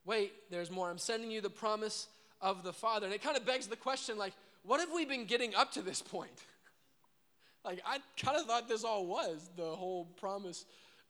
wait, 0.05 0.33
there's 0.49 0.69
more. 0.69 0.89
I'm 0.89 0.97
sending 0.97 1.31
you 1.31 1.41
the 1.41 1.49
promise 1.49 2.07
of 2.41 2.63
the 2.63 2.73
Father. 2.73 3.05
And 3.05 3.15
it 3.15 3.23
kind 3.23 3.37
of 3.37 3.45
begs 3.45 3.67
the 3.67 3.75
question, 3.75 4.17
like, 4.17 4.33
what 4.63 4.79
have 4.79 4.89
we 4.93 5.05
been 5.05 5.25
getting 5.25 5.55
up 5.55 5.71
to 5.73 5.81
this 5.81 6.01
point? 6.01 6.31
like, 7.65 7.81
I 7.85 7.99
kind 8.21 8.37
of 8.37 8.45
thought 8.45 8.67
this 8.67 8.83
all 8.83 9.05
was 9.05 9.49
the 9.55 9.63
whole 9.63 10.05
promise 10.19 10.65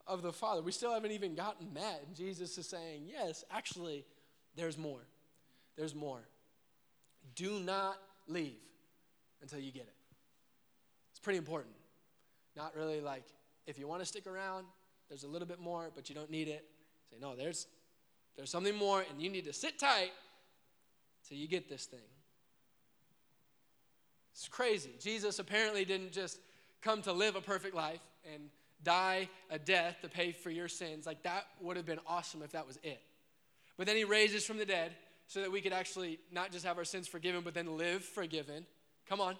of 0.05 0.21
the 0.21 0.31
Father. 0.31 0.61
We 0.61 0.71
still 0.71 0.93
haven't 0.93 1.11
even 1.11 1.33
gotten 1.33 1.73
that. 1.73 2.03
And 2.05 2.15
Jesus 2.15 2.57
is 2.57 2.67
saying, 2.67 3.03
yes, 3.07 3.43
actually, 3.51 4.05
there's 4.55 4.77
more 4.77 5.01
there's 5.75 5.95
more. 5.95 6.21
Do 7.35 7.59
not 7.59 7.97
leave 8.27 8.53
until 9.41 9.59
you 9.59 9.71
get 9.71 9.83
it. 9.83 9.95
It's 11.11 11.19
pretty 11.19 11.37
important. 11.37 11.73
Not 12.55 12.75
really 12.75 13.01
like, 13.01 13.23
if 13.67 13.77
you 13.77 13.87
want 13.87 14.01
to 14.01 14.05
stick 14.05 14.27
around, 14.27 14.65
there's 15.09 15.23
a 15.23 15.27
little 15.27 15.47
bit 15.47 15.59
more, 15.59 15.91
but 15.93 16.09
you 16.09 16.15
don't 16.15 16.31
need 16.31 16.47
it. 16.47 16.65
Say, 17.09 17.17
no, 17.21 17.35
there's, 17.35 17.67
there's 18.35 18.49
something 18.49 18.75
more, 18.75 19.03
and 19.09 19.21
you 19.21 19.29
need 19.29 19.45
to 19.45 19.53
sit 19.53 19.77
tight 19.77 20.11
till 21.27 21.37
you 21.37 21.47
get 21.47 21.69
this 21.69 21.85
thing. 21.85 21.99
It's 24.33 24.47
crazy. 24.47 24.91
Jesus 24.99 25.39
apparently 25.39 25.85
didn't 25.85 26.11
just 26.11 26.39
come 26.81 27.01
to 27.03 27.13
live 27.13 27.35
a 27.35 27.41
perfect 27.41 27.75
life 27.75 28.01
and 28.33 28.49
die 28.83 29.29
a 29.49 29.57
death 29.57 29.97
to 30.01 30.09
pay 30.09 30.31
for 30.31 30.49
your 30.49 30.67
sins. 30.67 31.05
Like, 31.05 31.23
that 31.23 31.45
would 31.61 31.77
have 31.77 31.85
been 31.85 32.01
awesome 32.07 32.41
if 32.41 32.51
that 32.51 32.67
was 32.67 32.77
it. 32.83 33.01
But 33.77 33.87
then 33.87 33.95
he 33.95 34.03
raises 34.03 34.45
from 34.45 34.57
the 34.57 34.65
dead 34.65 34.91
so 35.27 35.41
that 35.41 35.51
we 35.51 35.61
could 35.61 35.73
actually 35.73 36.19
not 36.31 36.51
just 36.51 36.65
have 36.65 36.77
our 36.77 36.83
sins 36.83 37.07
forgiven, 37.07 37.41
but 37.43 37.53
then 37.53 37.77
live 37.77 38.03
forgiven. 38.03 38.65
Come 39.07 39.21
on. 39.21 39.35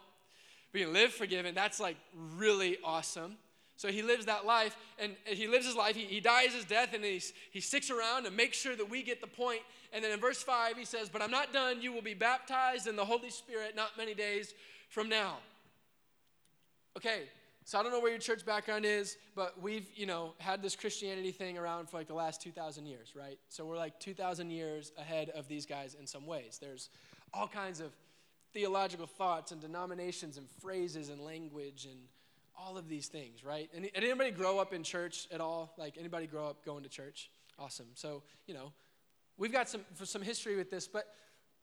We 0.73 0.81
can 0.81 0.93
live 0.93 1.11
forgiven. 1.11 1.55
That's 1.55 1.79
like 1.79 1.97
really 2.37 2.77
awesome. 2.83 3.37
So 3.77 3.89
he 3.89 4.01
lives 4.01 4.25
that 4.25 4.45
life, 4.45 4.77
and 4.97 5.15
he 5.25 5.47
lives 5.47 5.65
his 5.65 5.75
life. 5.75 5.95
He, 5.95 6.05
he 6.05 6.21
dies 6.21 6.53
his 6.53 6.63
death, 6.63 6.93
and 6.93 7.03
he, 7.03 7.21
he 7.51 7.59
sticks 7.59 7.89
around 7.89 8.23
to 8.23 8.31
make 8.31 8.53
sure 8.53 8.75
that 8.75 8.89
we 8.89 9.03
get 9.03 9.19
the 9.19 9.27
point. 9.27 9.59
And 9.91 10.03
then 10.03 10.11
in 10.11 10.19
verse 10.19 10.41
5, 10.41 10.77
he 10.77 10.85
says, 10.85 11.09
But 11.09 11.21
I'm 11.21 11.31
not 11.31 11.51
done. 11.51 11.81
You 11.81 11.91
will 11.91 12.01
be 12.01 12.13
baptized 12.13 12.87
in 12.87 12.95
the 12.95 13.03
Holy 13.03 13.29
Spirit 13.29 13.75
not 13.75 13.97
many 13.97 14.13
days 14.13 14.53
from 14.89 15.09
now. 15.09 15.37
Okay, 16.97 17.23
so 17.65 17.77
I 17.77 17.83
don't 17.83 17.91
know 17.91 17.99
where 17.99 18.11
your 18.11 18.19
church 18.19 18.45
background 18.45 18.85
is, 18.85 19.17
but 19.35 19.61
we've, 19.61 19.87
you 19.95 20.05
know, 20.05 20.33
had 20.37 20.61
this 20.61 20.75
Christianity 20.75 21.31
thing 21.31 21.57
around 21.57 21.89
for 21.89 21.97
like 21.97 22.07
the 22.07 22.13
last 22.13 22.41
2,000 22.41 22.85
years, 22.85 23.13
right? 23.13 23.37
So 23.49 23.65
we're 23.65 23.75
like 23.75 23.99
2,000 23.99 24.51
years 24.51 24.93
ahead 24.97 25.31
of 25.31 25.49
these 25.49 25.65
guys 25.65 25.95
in 25.99 26.07
some 26.07 26.25
ways. 26.25 26.59
There's 26.61 26.89
all 27.33 27.47
kinds 27.47 27.81
of 27.81 27.91
theological 28.55 29.05
thoughts 29.05 29.51
and 29.51 29.59
denominations 29.59 30.37
and 30.37 30.49
phrases 30.61 31.09
and 31.09 31.19
language 31.19 31.85
and 31.85 31.99
all 32.57 32.77
of 32.77 32.87
these 32.87 33.07
things, 33.07 33.43
right? 33.43 33.69
And 33.75 33.89
anybody 33.93 34.31
grow 34.31 34.59
up 34.59 34.73
in 34.73 34.81
church 34.81 35.27
at 35.29 35.41
all? 35.41 35.73
Like 35.77 35.95
anybody 35.99 36.25
grow 36.25 36.47
up 36.47 36.65
going 36.65 36.83
to 36.83 36.89
church? 36.89 37.29
Awesome. 37.59 37.87
So, 37.95 38.23
you 38.47 38.53
know, 38.53 38.71
we've 39.37 39.51
got 39.51 39.67
some, 39.67 39.81
some 40.03 40.21
history 40.21 40.55
with 40.55 40.71
this, 40.71 40.87
but 40.87 41.05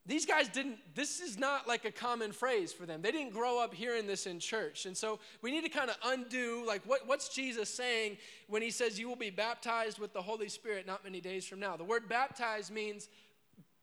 these 0.04 0.26
guys 0.26 0.48
didn't, 0.48 0.78
this 0.94 1.20
is 1.20 1.38
not 1.38 1.66
like 1.66 1.86
a 1.86 1.90
common 1.90 2.30
phrase 2.32 2.74
for 2.74 2.84
them. 2.84 3.00
They 3.00 3.10
didn't 3.12 3.32
grow 3.32 3.62
up 3.62 3.72
hearing 3.72 4.06
this 4.06 4.26
in 4.26 4.38
church. 4.38 4.84
And 4.84 4.94
so 4.94 5.18
we 5.40 5.50
need 5.50 5.62
to 5.62 5.70
kind 5.70 5.88
of 5.88 5.96
undo, 6.04 6.62
like, 6.66 6.82
what, 6.84 7.06
what's 7.06 7.30
Jesus 7.30 7.72
saying 7.72 8.18
when 8.48 8.60
he 8.60 8.70
says, 8.70 8.98
You 8.98 9.08
will 9.08 9.16
be 9.16 9.30
baptized 9.30 9.98
with 9.98 10.12
the 10.12 10.20
Holy 10.20 10.48
Spirit 10.48 10.86
not 10.86 11.04
many 11.04 11.20
days 11.20 11.46
from 11.46 11.60
now? 11.60 11.76
The 11.76 11.84
word 11.84 12.08
baptized 12.08 12.70
means 12.70 13.08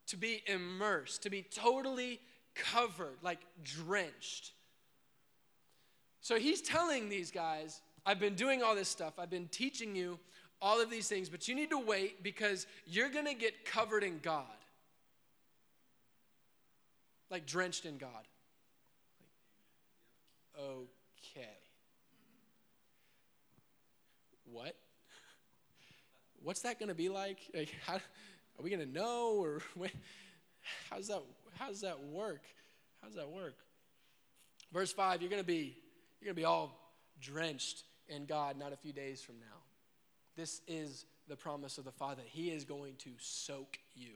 to 0.08 0.18
be 0.18 0.44
immersed, 0.46 1.24
to 1.24 1.30
be 1.30 1.42
totally 1.42 2.20
covered, 2.74 3.18
like 3.22 3.40
drenched. 3.64 4.52
So 6.22 6.38
he's 6.38 6.62
telling 6.62 7.10
these 7.10 7.32
guys, 7.32 7.82
I've 8.06 8.20
been 8.20 8.36
doing 8.36 8.62
all 8.62 8.76
this 8.76 8.90
stuff, 8.90 9.14
I've 9.18 9.30
been 9.30 9.48
teaching 9.48 9.96
you 9.96 10.20
all 10.62 10.82
of 10.82 10.90
these 10.90 11.08
things, 11.08 11.30
but 11.30 11.48
you 11.48 11.56
need 11.56 11.70
to 11.70 11.80
wait 11.80 12.22
because 12.22 12.68
you're 12.86 13.10
going 13.10 13.26
to 13.26 13.34
get 13.34 13.66
covered 13.66 14.04
in 14.04 14.20
God 14.22 14.46
like 17.30 17.46
drenched 17.46 17.86
in 17.86 17.98
God. 17.98 18.28
Okay. 20.60 21.48
What? 24.52 24.76
What's 26.42 26.62
that 26.62 26.80
going 26.80 26.90
to 26.90 26.96
be 26.96 27.10
like? 27.10 27.40
like 27.54 27.74
how, 27.86 27.96
are 27.96 28.64
we 28.64 28.70
going 28.70 28.86
to 28.86 28.92
know 28.92 29.36
or 29.40 29.62
when, 29.76 29.92
how's 30.90 31.08
that 31.08 31.22
how's 31.56 31.82
that 31.82 32.04
work? 32.04 32.44
How 33.02 33.08
does 33.08 33.16
that 33.16 33.30
work? 33.30 33.56
Verse 34.72 34.92
5, 34.92 35.22
you're 35.22 35.30
going 35.30 35.42
to 35.42 35.48
be 35.48 35.78
you're 36.20 36.26
going 36.28 36.36
to 36.36 36.42
be 36.42 36.46
all 36.46 36.78
drenched 37.22 37.84
in 38.08 38.26
God 38.26 38.58
not 38.58 38.74
a 38.74 38.78
few 38.78 38.92
days 38.92 39.22
from 39.22 39.36
now. 39.40 39.64
This 40.36 40.62
is 40.68 41.06
the 41.28 41.36
promise 41.36 41.78
of 41.78 41.86
the 41.86 41.92
Father. 41.92 42.22
He 42.26 42.50
is 42.50 42.66
going 42.66 42.96
to 43.00 43.12
soak 43.20 43.78
you 43.96 44.16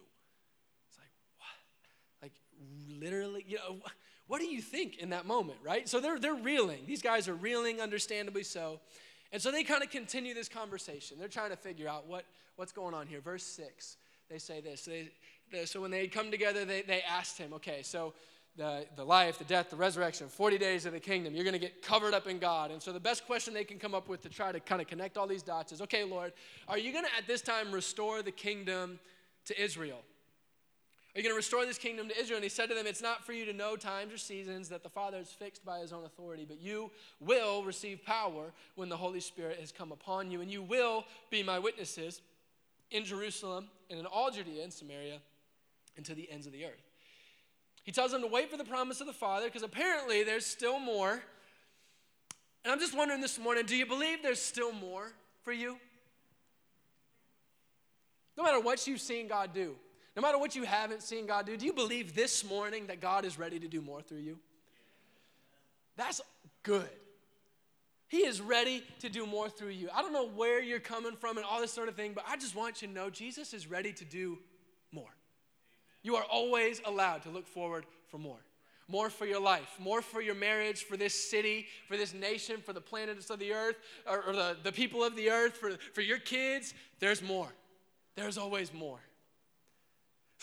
It's 0.90 0.98
like, 0.98 1.12
what? 1.38 2.24
Like, 2.24 2.34
literally, 3.00 3.46
you 3.48 3.58
know, 3.58 3.78
what 4.28 4.40
do 4.40 4.48
you 4.48 4.62
think 4.62 4.98
in 4.98 5.10
that 5.12 5.26
moment, 5.26 5.60
right? 5.64 5.88
So 5.88 6.00
they're, 6.00 6.20
they're 6.20 6.34
reeling. 6.34 6.84
These 6.88 7.02
guys 7.02 7.28
are 7.28 7.36
reeling, 7.36 7.82
understandably 7.82 8.44
so. 8.44 8.80
And 9.32 9.42
so 9.42 9.52
they 9.52 9.64
kind 9.64 9.84
of 9.84 9.90
continue 9.90 10.34
this 10.34 10.50
conversation. 10.50 11.18
They're 11.20 11.28
trying 11.28 11.50
to 11.50 11.58
figure 11.58 11.88
out 11.88 12.08
what, 12.08 12.26
what's 12.56 12.72
going 12.72 12.94
on 12.94 13.08
here. 13.08 13.20
Verse 13.20 13.44
6, 13.44 13.98
they 14.30 14.38
say 14.38 14.62
this. 14.62 14.86
They, 14.86 15.12
so 15.66 15.82
when 15.82 15.92
they 15.92 16.02
had 16.02 16.12
come 16.12 16.32
together, 16.32 16.66
they, 16.66 16.82
they 16.82 17.02
asked 17.02 17.38
him, 17.38 17.54
okay, 17.54 17.82
so 17.84 18.14
the, 18.56 18.86
the 18.96 19.04
life, 19.04 19.40
the 19.40 19.46
death, 19.46 19.70
the 19.70 19.76
resurrection, 19.76 20.28
40 20.28 20.58
days 20.58 20.86
of 20.86 20.94
the 20.94 21.00
kingdom, 21.00 21.34
you're 21.34 21.44
going 21.44 21.54
to 21.54 21.60
get 21.60 21.82
covered 21.82 22.14
up 22.14 22.28
in 22.28 22.38
God. 22.38 22.72
And 22.72 22.82
so 22.82 22.92
the 22.92 23.00
best 23.00 23.26
question 23.26 23.54
they 23.54 23.64
can 23.64 23.80
come 23.80 23.96
up 23.96 24.08
with 24.08 24.22
to 24.22 24.30
try 24.30 24.52
to 24.52 24.60
kind 24.60 24.82
of 24.82 24.88
connect 24.88 25.18
all 25.18 25.28
these 25.28 25.42
dots 25.42 25.72
is, 25.72 25.82
okay, 25.82 26.04
Lord, 26.04 26.34
are 26.68 26.78
you 26.78 26.92
going 26.92 27.06
to 27.06 27.12
at 27.18 27.28
this 27.28 27.42
time 27.42 27.72
restore 27.72 28.22
the 28.22 28.32
kingdom 28.32 29.00
to 29.46 29.62
Israel? 29.62 30.00
Are 31.16 31.20
you 31.20 31.24
going 31.24 31.34
to 31.34 31.38
restore 31.38 31.66
this 31.66 31.78
kingdom 31.78 32.10
to 32.10 32.20
Israel? 32.20 32.38
And 32.38 32.44
he 32.44 32.50
said 32.50 32.70
to 32.70 32.76
them, 32.76 32.88
It's 32.88 33.02
not 33.02 33.24
for 33.24 33.34
you 33.34 33.46
to 33.46 33.54
know 33.54 33.76
times 33.76 34.12
or 34.12 34.18
seasons 34.18 34.70
that 34.70 34.82
the 34.82 34.90
Father 34.90 35.18
has 35.18 35.30
fixed 35.30 35.64
by 35.64 35.80
his 35.80 35.94
own 35.94 36.06
authority, 36.06 36.44
but 36.48 36.60
you 36.60 36.90
will 37.20 37.64
receive 37.64 38.04
power 38.04 38.52
when 38.76 38.90
the 38.90 38.98
Holy 38.98 39.20
Spirit 39.20 39.60
has 39.60 39.72
come 39.72 39.92
upon 39.92 40.32
you, 40.32 40.42
and 40.42 40.50
you 40.50 40.64
will 40.64 41.06
be 41.30 41.44
my 41.44 41.60
witnesses 41.60 42.22
in 42.90 43.06
Jerusalem 43.06 43.68
and 43.92 44.00
in 44.00 44.08
all 44.08 44.32
Judea 44.32 44.64
and 44.64 44.74
Samaria 44.74 45.20
and 45.96 46.06
to 46.06 46.16
the 46.16 46.30
ends 46.32 46.46
of 46.46 46.54
the 46.54 46.66
earth. 46.66 46.84
He 47.84 47.92
tells 47.92 48.12
them 48.12 48.22
to 48.22 48.28
wait 48.28 48.50
for 48.50 48.58
the 48.58 48.64
promise 48.64 49.02
of 49.02 49.08
the 49.08 49.14
Father 49.14 49.46
because 49.46 49.64
apparently 49.64 50.24
there's 50.24 50.46
still 50.46 50.80
more. 50.80 51.22
And 52.64 52.72
I'm 52.72 52.80
just 52.80 52.96
wondering 52.96 53.22
this 53.22 53.38
morning 53.38 53.66
do 53.66 53.76
you 53.76 53.86
believe 53.86 54.24
there's 54.24 54.42
still 54.42 54.72
more 54.72 55.12
for 55.44 55.52
you? 55.52 55.78
No 58.38 58.44
matter 58.44 58.60
what 58.60 58.88
you've 58.88 59.02
seen 59.02 59.28
God 59.28 59.54
do, 59.54 59.76
no 60.16 60.22
matter 60.22 60.38
what 60.38 60.56
you 60.56 60.64
haven't 60.64 61.04
seen 61.04 61.26
God 61.26 61.46
do, 61.46 61.58
do 61.58 61.66
you 61.66 61.74
believe 61.74 62.16
this 62.16 62.44
morning 62.44 62.88
that 62.88 63.02
God 63.02 63.26
is 63.26 63.38
ready 63.38 63.60
to 63.60 63.68
do 63.68 63.82
more 63.82 64.02
through 64.02 64.20
you? 64.20 64.40
That's 65.98 66.22
good. 66.64 66.90
He 68.08 68.20
is 68.20 68.42
ready 68.42 68.84
to 69.00 69.10
do 69.10 69.26
more 69.26 69.50
through 69.50 69.70
you. 69.70 69.90
I 69.94 70.02
don't 70.02 70.14
know 70.14 70.28
where 70.28 70.62
you're 70.62 70.80
coming 70.80 71.16
from 71.16 71.38
and 71.38 71.46
all 71.46 71.60
this 71.60 71.74
sort 71.74 71.90
of 71.90 71.96
thing, 71.96 72.14
but 72.14 72.24
I 72.28 72.38
just 72.38 72.56
want 72.56 72.82
you 72.82 72.88
to 72.88 72.94
know 72.94 73.10
Jesus 73.10 73.54
is 73.54 73.68
ready 73.68 73.92
to 73.94 74.06
do. 74.06 74.38
You 76.04 76.18
are 76.18 76.24
always 76.24 76.82
allowed 76.86 77.24
to 77.24 77.30
look 77.30 77.48
forward 77.48 77.86
for 78.10 78.18
more. 78.18 78.40
More 78.90 79.10
for 79.10 79.26
your 79.26 79.40
life, 79.40 79.78
more 79.80 80.02
for 80.02 80.22
your 80.22 80.36
marriage, 80.36 80.84
for 80.84 80.98
this 80.98 81.16
city, 81.32 81.68
for 81.88 81.96
this 81.96 82.14
nation, 82.14 82.58
for 82.62 82.74
the 82.74 82.82
planets 82.82 83.30
of 83.30 83.40
the 83.40 83.54
earth, 83.54 83.78
or, 84.06 84.22
or 84.24 84.34
the, 84.34 84.58
the 84.62 84.74
people 84.74 85.04
of 85.04 85.16
the 85.16 85.30
earth, 85.30 85.54
for, 85.54 85.72
for 85.94 86.02
your 86.02 86.20
kids. 86.20 86.74
There's 87.00 87.22
more. 87.22 87.48
There's 88.16 88.38
always 88.38 88.74
more. 88.74 89.00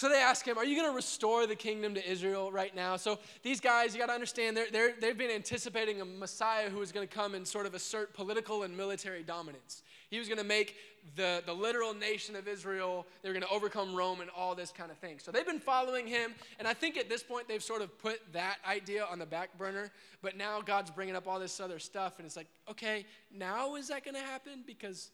So 0.00 0.08
they 0.08 0.16
ask 0.16 0.46
him, 0.46 0.56
Are 0.56 0.64
you 0.64 0.76
going 0.76 0.88
to 0.88 0.96
restore 0.96 1.46
the 1.46 1.54
kingdom 1.54 1.92
to 1.94 2.10
Israel 2.10 2.50
right 2.50 2.74
now? 2.74 2.96
So 2.96 3.18
these 3.42 3.60
guys, 3.60 3.92
you 3.92 4.00
got 4.00 4.06
to 4.06 4.14
understand, 4.14 4.56
they're, 4.56 4.70
they're, 4.70 4.94
they've 4.98 5.18
been 5.18 5.30
anticipating 5.30 6.00
a 6.00 6.06
Messiah 6.06 6.70
who 6.70 6.78
was 6.78 6.90
going 6.90 7.06
to 7.06 7.14
come 7.14 7.34
and 7.34 7.46
sort 7.46 7.66
of 7.66 7.74
assert 7.74 8.14
political 8.14 8.62
and 8.62 8.74
military 8.74 9.22
dominance. 9.22 9.82
He 10.08 10.18
was 10.18 10.26
going 10.26 10.38
to 10.38 10.44
make 10.44 10.76
the, 11.16 11.42
the 11.44 11.52
literal 11.52 11.92
nation 11.92 12.34
of 12.34 12.48
Israel, 12.48 13.06
they 13.20 13.28
were 13.28 13.34
going 13.34 13.46
to 13.46 13.52
overcome 13.52 13.94
Rome 13.94 14.22
and 14.22 14.30
all 14.34 14.54
this 14.54 14.72
kind 14.72 14.90
of 14.90 14.96
thing. 14.96 15.18
So 15.18 15.32
they've 15.32 15.44
been 15.44 15.60
following 15.60 16.06
him, 16.06 16.32
and 16.58 16.66
I 16.66 16.72
think 16.72 16.96
at 16.96 17.10
this 17.10 17.22
point 17.22 17.46
they've 17.46 17.62
sort 17.62 17.82
of 17.82 17.98
put 17.98 18.20
that 18.32 18.56
idea 18.66 19.04
on 19.04 19.18
the 19.18 19.26
back 19.26 19.58
burner, 19.58 19.90
but 20.22 20.34
now 20.34 20.62
God's 20.62 20.90
bringing 20.90 21.14
up 21.14 21.28
all 21.28 21.38
this 21.38 21.60
other 21.60 21.78
stuff, 21.78 22.14
and 22.16 22.24
it's 22.24 22.38
like, 22.38 22.48
okay, 22.70 23.04
now 23.30 23.74
is 23.74 23.88
that 23.88 24.02
going 24.02 24.14
to 24.14 24.22
happen? 24.22 24.64
Because, 24.66 25.10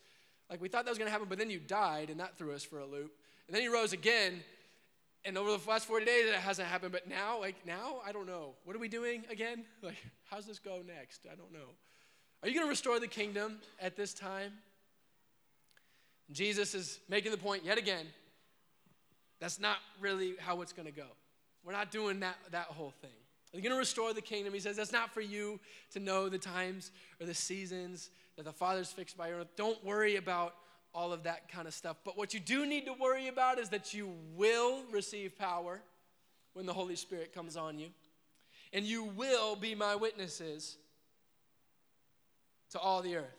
like, 0.49 0.61
we 0.61 0.69
thought 0.69 0.85
that 0.85 0.93
was 0.93 0.99
going 0.99 1.09
to 1.09 1.13
happen, 1.13 1.27
but 1.29 1.39
then 1.39 1.51
you 1.51 1.59
died, 1.59 2.09
and 2.09 2.21
that 2.21 2.39
threw 2.39 2.53
us 2.53 2.63
for 2.63 2.79
a 2.79 2.87
loop. 2.87 3.11
And 3.49 3.55
then 3.55 3.63
he 3.63 3.69
rose 3.69 3.93
again, 3.93 4.43
and 5.27 5.37
over 5.37 5.57
the 5.57 5.69
last 5.69 5.87
40 5.87 6.07
days, 6.07 6.29
it 6.29 6.35
hasn't 6.35 6.69
happened. 6.69 6.93
But 6.93 7.09
now, 7.09 7.41
like 7.41 7.57
now, 7.67 7.97
I 8.07 8.13
don't 8.13 8.27
know. 8.27 8.55
What 8.65 8.77
are 8.77 8.79
we 8.79 8.89
doing 8.89 9.25
again? 9.31 9.65
Like, 9.83 9.97
how's 10.25 10.47
this 10.47 10.59
go 10.59 10.83
next? 10.87 11.27
I 11.31 11.35
don't 11.35 11.53
know. 11.53 11.75
Are 12.43 12.49
you 12.49 12.55
going 12.55 12.67
to 12.67 12.71
restore 12.71 12.99
the 13.01 13.07
kingdom 13.07 13.59
at 13.81 13.97
this 13.97 14.15
time? 14.15 14.53
Jesus 16.33 16.75
is 16.75 16.99
making 17.09 17.31
the 17.31 17.39
point 17.39 17.65
yet 17.65 17.79
again. 17.79 18.07
That's 19.41 19.61
not 19.61 19.77
really 20.01 20.35
how 20.39 20.63
it's 20.63 20.73
going 20.73 20.87
to 20.87 20.93
go. 20.93 21.07
We're 21.65 21.73
not 21.73 21.91
doing 21.91 22.21
that, 22.21 22.37
that 22.51 22.67
whole 22.67 22.95
thing. 23.01 23.11
Are 23.53 23.57
you 23.57 23.63
going 23.63 23.75
to 23.75 23.79
restore 23.79 24.13
the 24.13 24.23
kingdom? 24.23 24.55
He 24.55 24.61
says 24.61 24.77
that's 24.77 24.93
not 24.93 25.13
for 25.13 25.21
you 25.21 25.61
to 25.93 26.01
know 26.01 26.29
the 26.29 26.39
times 26.39 26.91
or 27.21 27.27
the 27.27 27.35
seasons 27.35 28.11
that 28.37 28.45
the 28.45 28.53
Father's 28.53 28.93
fixed 28.93 29.17
by 29.17 29.29
your 29.29 29.41
own. 29.41 29.47
Don't 29.57 29.83
worry 29.85 30.17
about 30.17 30.55
all 30.97 31.13
of 31.13 31.25
that 31.25 31.53
kind 31.53 31.69
of 31.69 31.75
stuff. 31.75 31.99
But 32.05 32.17
what 32.17 32.33
you 32.33 32.41
do 32.41 32.65
need 32.65 32.87
to 32.87 32.95
worry 32.95 33.29
about 33.29 33.59
is 33.59 33.69
that 33.69 33.93
you 33.93 34.15
will 34.35 34.83
receive 34.91 35.39
power 35.39 35.83
when 36.55 36.65
the 36.65 36.73
Holy 36.73 36.97
Spirit 36.97 37.35
comes 37.35 37.55
on 37.55 37.79
you, 37.79 37.89
and 38.73 38.85
you 38.85 39.05
will 39.05 39.55
be 39.55 39.75
my 39.75 39.95
witnesses 39.95 40.79
to 42.71 42.79
all 42.79 43.03
the 43.03 43.17
earth. 43.17 43.37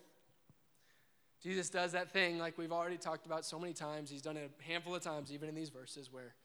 Jesus 1.41 1.69
does 1.69 1.93
that 1.93 2.11
thing 2.11 2.37
like 2.37 2.57
we've 2.59 2.71
already 2.71 2.97
talked 2.97 3.25
about 3.25 3.43
so 3.43 3.57
many 3.57 3.73
times. 3.73 4.09
He's 4.11 4.21
done 4.21 4.37
it 4.37 4.51
a 4.59 4.63
handful 4.63 4.93
of 4.93 5.01
times, 5.01 5.31
even 5.31 5.49
in 5.49 5.55
these 5.55 5.69
verses, 5.69 6.13
where 6.13 6.35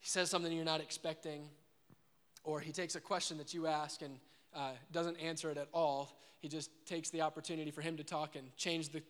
he 0.00 0.08
says 0.08 0.30
something 0.30 0.50
you're 0.50 0.64
not 0.64 0.80
expecting, 0.80 1.48
or 2.42 2.58
he 2.58 2.72
takes 2.72 2.94
a 2.94 3.00
question 3.00 3.36
that 3.36 3.52
you 3.52 3.66
ask 3.66 4.00
and 4.00 4.18
uh, 4.54 4.70
doesn't 4.92 5.16
answer 5.16 5.50
it 5.50 5.58
at 5.58 5.68
all. 5.74 6.18
He 6.40 6.48
just 6.48 6.70
takes 6.86 7.10
the 7.10 7.20
opportunity 7.20 7.70
for 7.70 7.82
him 7.82 7.98
to 7.98 8.04
talk 8.04 8.34
and 8.34 8.54
change 8.56 8.88
the 8.88 9.02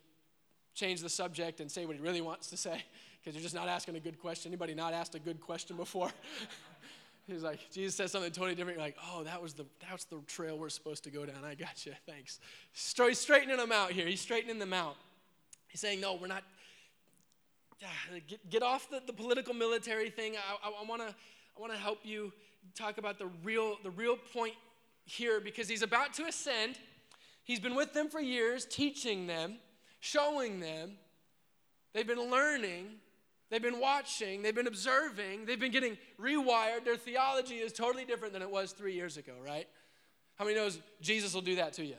change 0.75 1.01
the 1.01 1.09
subject 1.09 1.61
and 1.61 1.71
say 1.71 1.87
what 1.87 1.97
he 1.97 2.03
really 2.03 2.21
wants 2.21 2.49
to 2.49 2.57
say 2.57 2.83
because 3.21 3.35
you're 3.35 3.43
just 3.43 3.55
not 3.55 3.69
asking 3.69 3.97
a 3.97 4.01
good 4.01 4.19
question. 4.21 4.51
Anybody 4.51 4.75
not 4.75 4.93
asked 4.93 5.15
a 5.15 5.19
good 5.19 5.41
question 5.41 5.77
before? 5.77 6.11
He's 7.27 7.43
like, 7.43 7.61
Jesus 7.71 7.95
says 7.95 8.11
something 8.11 8.33
totally 8.33 8.57
different. 8.57 8.79
You're 8.79 8.87
like, 8.87 8.97
oh, 9.13 9.23
that 9.23 9.41
was 9.41 9.55
the 9.55 9.65
that's 9.89 10.05
the 10.05 10.19
trail 10.27 10.59
we're 10.59 10.69
supposed 10.69 11.05
to 11.05 11.11
go 11.11 11.25
down. 11.25 11.45
I 11.45 11.55
got 11.55 11.87
you. 11.87 11.93
Thanks. 12.07 12.41
He's 12.73 13.19
straightening 13.19 13.59
them 13.59 13.71
out 13.71 13.93
here. 13.93 14.07
He's 14.07 14.21
straightening 14.21 14.59
them 14.59 14.73
out. 14.73 14.97
He's 15.69 15.81
saying, 15.81 16.01
no, 16.01 16.15
we're 16.15 16.27
not. 16.27 16.43
Get, 18.29 18.51
get 18.51 18.63
off 18.63 18.89
the, 18.91 19.03
the 19.07 19.13
political 19.13 19.55
military 19.55 20.11
thing. 20.11 20.35
I, 20.37 20.69
I, 20.69 20.83
I 20.83 20.85
want 20.89 21.03
to 21.03 21.15
I 21.57 21.61
wanna 21.61 21.77
help 21.77 21.99
you 22.05 22.33
talk 22.75 22.99
about 22.99 23.19
the 23.19 23.29
real, 23.43 23.77
the 23.83 23.91
real 23.91 24.17
point 24.17 24.55
here 25.05 25.41
because 25.41 25.69
he's 25.69 25.83
about 25.83 26.15
to 26.15 26.25
ascend. 26.25 26.79
He's 27.45 27.61
been 27.61 27.75
with 27.75 27.93
them 27.93 28.09
for 28.09 28.21
years, 28.21 28.65
teaching 28.65 29.27
them 29.27 29.57
showing 30.03 30.59
them. 30.59 30.91
They've 31.95 32.07
been 32.07 32.31
learning, 32.31 32.89
they've 33.51 33.63
been 33.63 33.79
watching, 33.79 34.43
they've 34.43 34.55
been 34.55 34.67
observing, 34.67 35.47
they've 35.47 35.61
been 35.61 35.71
getting 35.71 35.97
rewired. 36.21 36.85
Their 36.85 36.97
theology 36.97 37.57
is 37.57 37.73
totally 37.73 38.05
different 38.05 38.33
than 38.33 38.43
it 38.43 38.51
was 38.51 38.73
three 38.73 38.95
years 38.95 39.17
ago, 39.17 39.33
right? 39.45 39.69
How 40.37 40.45
many 40.45 40.57
knows 40.57 40.81
Jesus 41.01 41.35
will 41.35 41.43
do 41.43 41.57
that 41.57 41.75
to 41.75 41.85
you? 41.85 41.95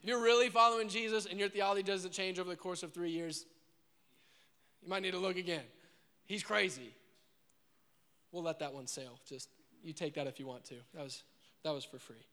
If 0.00 0.08
you're 0.08 0.22
really 0.22 0.48
following 0.50 0.88
Jesus 0.88 1.26
and 1.26 1.40
your 1.40 1.48
theology 1.48 1.82
doesn't 1.82 2.12
change 2.12 2.38
over 2.38 2.48
the 2.48 2.56
course 2.56 2.82
of 2.82 2.92
three 2.92 3.10
years, 3.10 3.44
you 4.82 4.88
might 4.88 5.02
need 5.02 5.12
to 5.12 5.18
look 5.18 5.36
again. 5.36 5.64
He's 6.26 6.44
crazy. 6.44 6.94
We'll 8.30 8.44
let 8.44 8.60
that 8.60 8.72
one 8.72 8.86
sail. 8.86 9.18
Just 9.28 9.48
you 9.82 9.92
take 9.92 10.14
that 10.14 10.26
if 10.26 10.38
you 10.38 10.46
want 10.46 10.64
to. 10.66 10.74
That 10.94 11.02
was 11.02 11.24
that 11.64 11.72
was 11.72 11.84
for 11.84 11.98
free. 11.98 12.24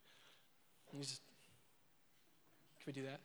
Just, 1.00 1.22
can 2.78 2.84
we 2.86 2.92
do 2.92 3.02
that? 3.08 3.20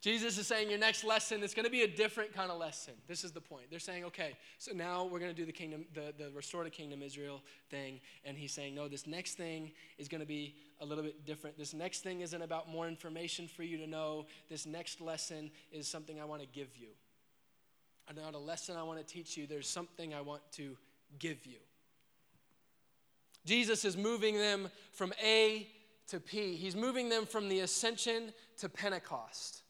Jesus 0.00 0.38
is 0.38 0.46
saying 0.46 0.70
your 0.70 0.78
next 0.78 1.02
lesson 1.02 1.42
is 1.42 1.54
going 1.54 1.64
to 1.64 1.70
be 1.70 1.82
a 1.82 1.88
different 1.88 2.32
kind 2.32 2.52
of 2.52 2.58
lesson. 2.58 2.94
This 3.08 3.24
is 3.24 3.32
the 3.32 3.40
point. 3.40 3.64
They're 3.68 3.80
saying, 3.80 4.04
okay, 4.04 4.36
so 4.58 4.72
now 4.72 5.04
we're 5.04 5.18
going 5.18 5.34
to 5.34 5.36
do 5.36 5.44
the 5.44 5.52
kingdom, 5.52 5.86
the, 5.92 6.14
the 6.16 6.30
restorative 6.30 6.72
kingdom 6.72 7.02
Israel 7.02 7.42
thing. 7.68 8.00
And 8.24 8.38
he's 8.38 8.52
saying, 8.52 8.76
no, 8.76 8.86
this 8.86 9.08
next 9.08 9.34
thing 9.34 9.72
is 9.98 10.06
going 10.06 10.20
to 10.20 10.26
be 10.26 10.54
a 10.80 10.86
little 10.86 11.02
bit 11.02 11.26
different. 11.26 11.58
This 11.58 11.74
next 11.74 12.04
thing 12.04 12.20
isn't 12.20 12.42
about 12.42 12.68
more 12.68 12.86
information 12.86 13.48
for 13.48 13.64
you 13.64 13.76
to 13.78 13.88
know. 13.88 14.26
This 14.48 14.66
next 14.66 15.00
lesson 15.00 15.50
is 15.72 15.88
something 15.88 16.20
I 16.20 16.24
want 16.24 16.42
to 16.42 16.48
give 16.48 16.76
you. 16.76 16.88
Not 18.14 18.34
a 18.34 18.38
lesson 18.38 18.76
I 18.76 18.84
want 18.84 19.04
to 19.04 19.04
teach 19.04 19.36
you. 19.36 19.46
There's 19.46 19.68
something 19.68 20.14
I 20.14 20.20
want 20.20 20.42
to 20.52 20.76
give 21.18 21.44
you. 21.44 21.58
Jesus 23.44 23.84
is 23.84 23.96
moving 23.96 24.36
them 24.36 24.68
from 24.92 25.12
A 25.24 25.66
to 26.08 26.20
P. 26.20 26.54
He's 26.54 26.76
moving 26.76 27.08
them 27.08 27.26
from 27.26 27.48
the 27.48 27.60
ascension 27.60 28.32
to 28.58 28.68
Pentecost. 28.68 29.62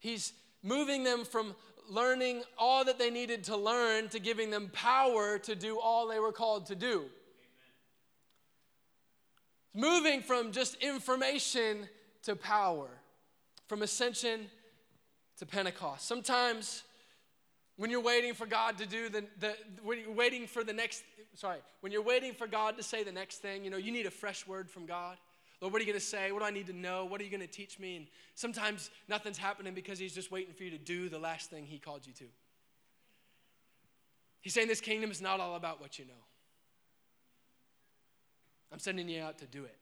He's 0.00 0.32
moving 0.62 1.04
them 1.04 1.24
from 1.24 1.54
learning 1.88 2.42
all 2.58 2.84
that 2.84 2.98
they 2.98 3.10
needed 3.10 3.44
to 3.44 3.56
learn 3.56 4.08
to 4.08 4.18
giving 4.18 4.50
them 4.50 4.70
power 4.72 5.38
to 5.38 5.54
do 5.54 5.78
all 5.78 6.08
they 6.08 6.18
were 6.18 6.32
called 6.32 6.66
to 6.66 6.74
do. 6.74 6.88
Amen. 6.88 7.10
Moving 9.74 10.20
from 10.22 10.52
just 10.52 10.76
information 10.76 11.88
to 12.22 12.34
power, 12.36 12.88
from 13.68 13.82
ascension 13.82 14.46
to 15.38 15.46
Pentecost. 15.46 16.06
Sometimes 16.06 16.82
when 17.76 17.90
you're 17.90 18.00
waiting 18.00 18.34
for 18.34 18.46
God 18.46 18.78
to 18.78 18.86
do 18.86 19.08
the, 19.08 19.24
the 19.38 19.56
when 19.82 19.98
you're 20.00 20.12
waiting 20.12 20.46
for 20.46 20.62
the 20.62 20.72
next, 20.72 21.02
sorry, 21.34 21.58
when 21.80 21.90
you're 21.92 22.02
waiting 22.02 22.34
for 22.34 22.46
God 22.46 22.76
to 22.76 22.82
say 22.82 23.04
the 23.04 23.12
next 23.12 23.38
thing, 23.38 23.64
you 23.64 23.70
know, 23.70 23.78
you 23.78 23.90
need 23.90 24.06
a 24.06 24.10
fresh 24.10 24.46
word 24.46 24.70
from 24.70 24.86
God. 24.86 25.16
Lord, 25.60 25.72
what 25.72 25.80
are 25.80 25.84
you 25.84 25.90
going 25.90 26.00
to 26.00 26.04
say? 26.04 26.32
What 26.32 26.40
do 26.40 26.46
I 26.46 26.50
need 26.50 26.66
to 26.68 26.72
know? 26.72 27.04
What 27.04 27.20
are 27.20 27.24
you 27.24 27.30
going 27.30 27.40
to 27.42 27.46
teach 27.46 27.78
me? 27.78 27.96
And 27.96 28.06
sometimes 28.34 28.90
nothing's 29.08 29.38
happening 29.38 29.74
because 29.74 29.98
He's 29.98 30.14
just 30.14 30.30
waiting 30.30 30.54
for 30.54 30.64
you 30.64 30.70
to 30.70 30.78
do 30.78 31.08
the 31.08 31.18
last 31.18 31.50
thing 31.50 31.66
He 31.66 31.78
called 31.78 32.06
you 32.06 32.12
to. 32.14 32.24
He's 34.40 34.54
saying 34.54 34.68
this 34.68 34.80
kingdom 34.80 35.10
is 35.10 35.20
not 35.20 35.38
all 35.38 35.56
about 35.56 35.80
what 35.80 35.98
you 35.98 36.06
know. 36.06 36.12
I'm 38.72 38.78
sending 38.78 39.08
you 39.08 39.20
out 39.22 39.38
to 39.38 39.46
do 39.46 39.64
it. 39.64 39.76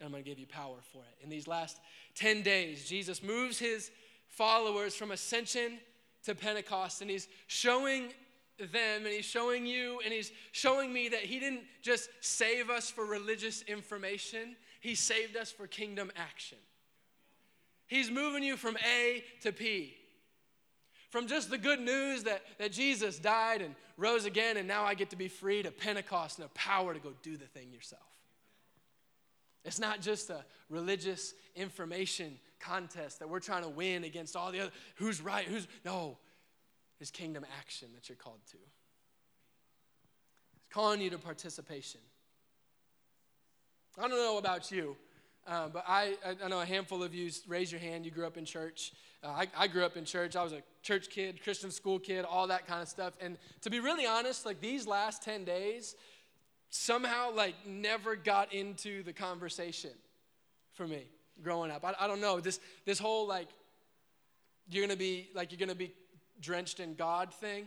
And 0.00 0.06
I'm 0.06 0.12
going 0.12 0.24
to 0.24 0.28
give 0.28 0.38
you 0.38 0.46
power 0.46 0.78
for 0.92 0.98
it. 0.98 1.22
In 1.22 1.30
these 1.30 1.46
last 1.46 1.78
10 2.16 2.42
days, 2.42 2.88
Jesus 2.88 3.22
moves 3.22 3.58
his 3.58 3.90
followers 4.26 4.94
from 4.94 5.12
ascension 5.12 5.78
to 6.24 6.34
Pentecost, 6.34 7.00
and 7.00 7.10
he's 7.10 7.28
showing 7.46 8.12
them 8.58 9.04
and 9.04 9.08
he's 9.08 9.24
showing 9.24 9.66
you 9.66 10.00
and 10.02 10.12
he's 10.12 10.32
showing 10.52 10.90
me 10.92 11.10
that 11.10 11.20
he 11.20 11.38
didn't 11.38 11.60
just 11.82 12.08
save 12.20 12.70
us 12.70 12.90
for 12.90 13.04
religious 13.04 13.62
information, 13.62 14.56
he 14.86 14.94
saved 14.94 15.36
us 15.36 15.50
for 15.50 15.66
kingdom 15.66 16.12
action. 16.14 16.58
He's 17.88 18.08
moving 18.08 18.44
you 18.44 18.56
from 18.56 18.76
A 18.76 19.24
to 19.40 19.50
P. 19.50 19.96
From 21.10 21.26
just 21.26 21.50
the 21.50 21.58
good 21.58 21.80
news 21.80 22.22
that, 22.22 22.42
that 22.58 22.70
Jesus 22.70 23.18
died 23.18 23.62
and 23.62 23.74
rose 23.96 24.26
again, 24.26 24.56
and 24.56 24.68
now 24.68 24.84
I 24.84 24.94
get 24.94 25.10
to 25.10 25.16
be 25.16 25.26
free 25.26 25.60
to 25.64 25.72
Pentecost 25.72 26.38
and 26.38 26.44
the 26.44 26.50
power 26.50 26.94
to 26.94 27.00
go 27.00 27.12
do 27.20 27.36
the 27.36 27.46
thing 27.46 27.72
yourself. 27.72 28.00
It's 29.64 29.80
not 29.80 30.00
just 30.00 30.30
a 30.30 30.44
religious 30.70 31.34
information 31.56 32.38
contest 32.60 33.18
that 33.18 33.28
we're 33.28 33.40
trying 33.40 33.64
to 33.64 33.68
win 33.68 34.04
against 34.04 34.36
all 34.36 34.52
the 34.52 34.60
other 34.60 34.72
who's 34.94 35.20
right, 35.20 35.46
who's 35.46 35.66
no. 35.84 36.16
It's 37.00 37.10
kingdom 37.10 37.44
action 37.58 37.88
that 37.96 38.08
you're 38.08 38.14
called 38.14 38.38
to. 38.52 38.58
It's 40.58 40.66
calling 40.70 41.00
you 41.00 41.10
to 41.10 41.18
participation. 41.18 42.00
I 43.98 44.02
don't 44.02 44.10
know 44.10 44.36
about 44.36 44.70
you, 44.70 44.94
uh, 45.46 45.68
but 45.68 45.84
I, 45.88 46.16
I 46.44 46.48
know 46.48 46.60
a 46.60 46.66
handful 46.66 47.02
of 47.02 47.14
you 47.14 47.30
raise 47.48 47.72
your 47.72 47.80
hand. 47.80 48.04
You 48.04 48.10
grew 48.10 48.26
up 48.26 48.36
in 48.36 48.44
church. 48.44 48.92
Uh, 49.24 49.28
I, 49.28 49.46
I 49.56 49.66
grew 49.68 49.86
up 49.86 49.96
in 49.96 50.04
church. 50.04 50.36
I 50.36 50.42
was 50.42 50.52
a 50.52 50.62
church 50.82 51.08
kid, 51.08 51.42
Christian 51.42 51.70
school 51.70 51.98
kid, 51.98 52.26
all 52.26 52.46
that 52.48 52.66
kind 52.66 52.82
of 52.82 52.88
stuff. 52.88 53.14
And 53.22 53.38
to 53.62 53.70
be 53.70 53.80
really 53.80 54.04
honest, 54.04 54.44
like 54.44 54.60
these 54.60 54.86
last 54.86 55.22
10 55.22 55.44
days, 55.44 55.96
somehow 56.68 57.32
like 57.32 57.54
never 57.66 58.16
got 58.16 58.52
into 58.52 59.02
the 59.02 59.14
conversation 59.14 59.92
for 60.74 60.86
me 60.86 61.04
growing 61.42 61.70
up. 61.70 61.84
I, 61.84 61.94
I 61.98 62.06
don't 62.06 62.20
know. 62.20 62.38
This, 62.38 62.60
this 62.84 62.98
whole 62.98 63.26
like, 63.26 63.48
you're 64.68 64.86
going 64.86 64.96
to 64.96 64.98
be 64.98 65.30
like, 65.34 65.52
you're 65.52 65.58
going 65.58 65.70
to 65.70 65.74
be 65.74 65.94
drenched 66.38 66.80
in 66.80 66.96
God 66.96 67.32
thing. 67.32 67.66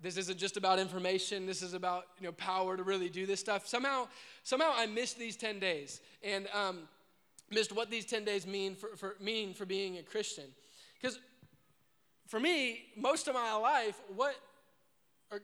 This 0.00 0.16
isn't 0.16 0.38
just 0.38 0.56
about 0.56 0.78
information. 0.78 1.46
This 1.46 1.62
is 1.62 1.74
about 1.74 2.06
you 2.20 2.26
know 2.26 2.32
power 2.32 2.76
to 2.76 2.82
really 2.82 3.08
do 3.08 3.26
this 3.26 3.40
stuff. 3.40 3.66
Somehow, 3.66 4.08
somehow 4.42 4.72
I 4.74 4.86
missed 4.86 5.18
these 5.18 5.36
ten 5.36 5.58
days 5.58 6.00
and 6.22 6.46
um, 6.54 6.80
missed 7.50 7.72
what 7.72 7.90
these 7.90 8.04
ten 8.04 8.24
days 8.24 8.46
mean 8.46 8.74
for, 8.76 8.96
for 8.96 9.16
mean 9.20 9.54
for 9.54 9.66
being 9.66 9.98
a 9.98 10.02
Christian. 10.02 10.44
Because 11.00 11.18
for 12.26 12.38
me, 12.38 12.82
most 12.96 13.28
of 13.28 13.34
my 13.34 13.54
life, 13.54 14.00
what 14.14 14.36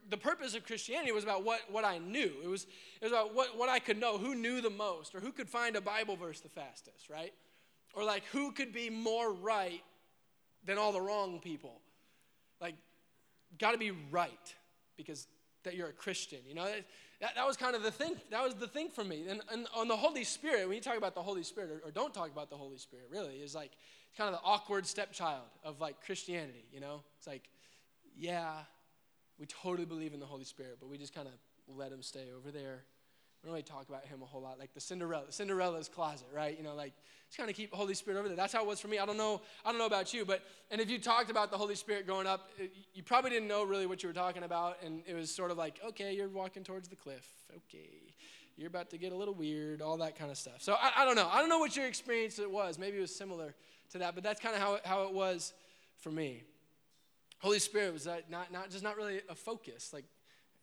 the 0.09 0.17
purpose 0.17 0.55
of 0.55 0.65
Christianity 0.65 1.13
was 1.13 1.25
about 1.25 1.45
what, 1.45 1.61
what 1.71 1.85
I 1.85 1.99
knew. 1.99 2.33
It 2.43 2.49
was, 2.49 2.65
it 3.01 3.05
was 3.05 3.13
about 3.13 3.35
what, 3.35 3.57
what 3.57 3.69
I 3.69 3.79
could 3.79 3.99
know, 3.99 4.17
who 4.19 4.35
knew 4.35 4.61
the 4.61 4.71
most, 4.71 5.15
or 5.15 5.21
who 5.21 5.31
could 5.31 5.49
find 5.49 5.77
a 5.77 5.81
Bible 5.81 6.17
verse 6.17 6.41
the 6.41 6.49
fastest, 6.49 7.11
right? 7.11 7.33
Or 7.95 8.05
like 8.05 8.25
who 8.27 8.53
could 8.53 8.73
be 8.73 8.89
more 8.89 9.33
right 9.33 9.83
than 10.65 10.79
all 10.79 10.93
the 10.93 11.01
wrong 11.01 11.39
people. 11.41 11.81
Like 12.61 12.75
got 13.59 13.73
to 13.73 13.79
be 13.79 13.93
right 14.11 14.55
because 14.97 15.27
that 15.65 15.75
you're 15.75 15.89
a 15.89 15.93
Christian. 15.93 16.41
You 16.47 16.55
know, 16.55 16.65
that, 17.21 17.35
that 17.35 17.47
was 17.47 17.57
kind 17.57 17.75
of 17.75 17.83
the 17.83 17.91
thing. 17.91 18.17
That 18.31 18.45
was 18.45 18.55
the 18.55 18.67
thing 18.67 18.91
for 18.91 19.05
me. 19.05 19.25
And, 19.29 19.41
and 19.51 19.67
on 19.75 19.89
the 19.89 19.97
Holy 19.97 20.25
Spirit, 20.25 20.67
when 20.69 20.77
you 20.77 20.83
talk 20.83 20.97
about 20.97 21.15
the 21.15 21.23
Holy 21.23 21.43
Spirit, 21.43 21.71
or, 21.71 21.89
or 21.89 21.91
don't 21.91 22.13
talk 22.15 22.31
about 22.31 22.51
the 22.51 22.57
Holy 22.57 22.79
Spirit, 22.79 23.07
really, 23.11 23.37
is 23.37 23.55
like 23.55 23.73
it's 24.09 24.17
kind 24.17 24.33
of 24.33 24.41
the 24.41 24.47
awkward 24.47 24.87
stepchild 24.87 25.43
of 25.65 25.81
like 25.81 26.05
Christianity. 26.05 26.65
You 26.73 26.81
know, 26.81 27.03
it's 27.19 27.27
like, 27.27 27.49
yeah, 28.17 28.53
we 29.39 29.47
totally 29.47 29.87
believe 29.87 30.15
in 30.15 30.21
the 30.21 30.27
Holy 30.27 30.45
Spirit, 30.45 30.77
but 30.81 30.89
we 30.89 30.99
just 30.99 31.15
kind 31.15 31.29
of 31.29 31.35
let 31.67 31.91
him 31.91 32.03
stay 32.03 32.27
over 32.37 32.51
there 32.51 32.85
don't 33.45 33.53
really 33.53 33.63
talk 33.63 33.89
about 33.89 34.07
him 34.07 34.23
a 34.23 34.27
whole 34.27 34.41
lot. 34.41 34.59
Like 34.59 34.73
the 34.73 34.81
Cinderella, 34.81 35.25
Cinderella's 35.31 35.89
closet, 35.89 36.27
right? 36.33 36.57
You 36.57 36.65
know, 36.65 36.75
like 36.75 36.93
just 37.29 37.39
kind 37.39 37.51
of 37.51 37.57
keep 37.57 37.73
Holy 37.73 37.95
Spirit 37.95 38.19
over 38.19 38.29
there. 38.29 38.37
That's 38.37 38.53
how 38.53 38.63
it 38.63 38.67
was 38.67 38.81
for 38.81 38.89
me. 38.89 38.99
I 38.99 39.07
don't 39.07 39.17
know. 39.17 39.43
I 39.65 39.71
don't 39.71 39.79
know 39.79 39.87
about 39.87 40.15
you, 40.15 40.25
but 40.25 40.43
and 40.71 40.81
if 40.81 40.91
you 40.91 40.99
talked 40.99 41.31
about 41.31 41.51
the 41.51 41.59
Holy 41.59 41.75
Spirit 41.75 42.07
growing 42.07 42.27
up, 42.27 42.51
it, 42.59 42.73
you 42.95 43.03
probably 43.03 43.31
didn't 43.31 43.49
know 43.49 43.65
really 43.65 43.87
what 43.87 44.03
you 44.03 44.09
were 44.09 44.15
talking 44.15 44.43
about, 44.43 44.79
and 44.83 45.03
it 45.07 45.15
was 45.15 45.35
sort 45.35 45.51
of 45.51 45.59
like, 45.59 45.79
okay, 45.89 46.15
you're 46.15 46.29
walking 46.29 46.65
towards 46.65 46.89
the 46.89 46.97
cliff. 46.97 47.27
Okay, 47.55 48.15
you're 48.57 48.69
about 48.69 48.91
to 48.91 48.99
get 48.99 49.13
a 49.13 49.17
little 49.17 49.35
weird. 49.35 49.83
All 49.83 49.99
that 49.99 50.19
kind 50.19 50.31
of 50.31 50.39
stuff. 50.39 50.61
So 50.61 50.75
I, 50.75 51.03
I 51.03 51.05
don't 51.05 51.17
know. 51.17 51.29
I 51.31 51.41
don't 51.41 51.49
know 51.49 51.59
what 51.59 51.77
your 51.77 51.87
experience 51.87 52.39
it 52.39 52.51
was. 52.51 52.79
Maybe 52.79 52.97
it 52.97 53.03
was 53.03 53.15
similar 53.15 53.55
to 53.91 53.99
that, 53.99 54.15
but 54.15 54.25
that's 54.25 54.41
kind 54.41 54.55
of 54.55 54.61
how 54.61 54.79
how 54.85 55.03
it 55.03 55.13
was 55.13 55.53
for 55.99 56.11
me. 56.11 56.45
Holy 57.41 57.59
Spirit 57.59 57.93
was 57.93 58.09
not, 58.31 58.51
not 58.51 58.71
just 58.71 58.83
not 58.83 58.97
really 58.97 59.21
a 59.29 59.35
focus. 59.35 59.93
Like 59.93 60.07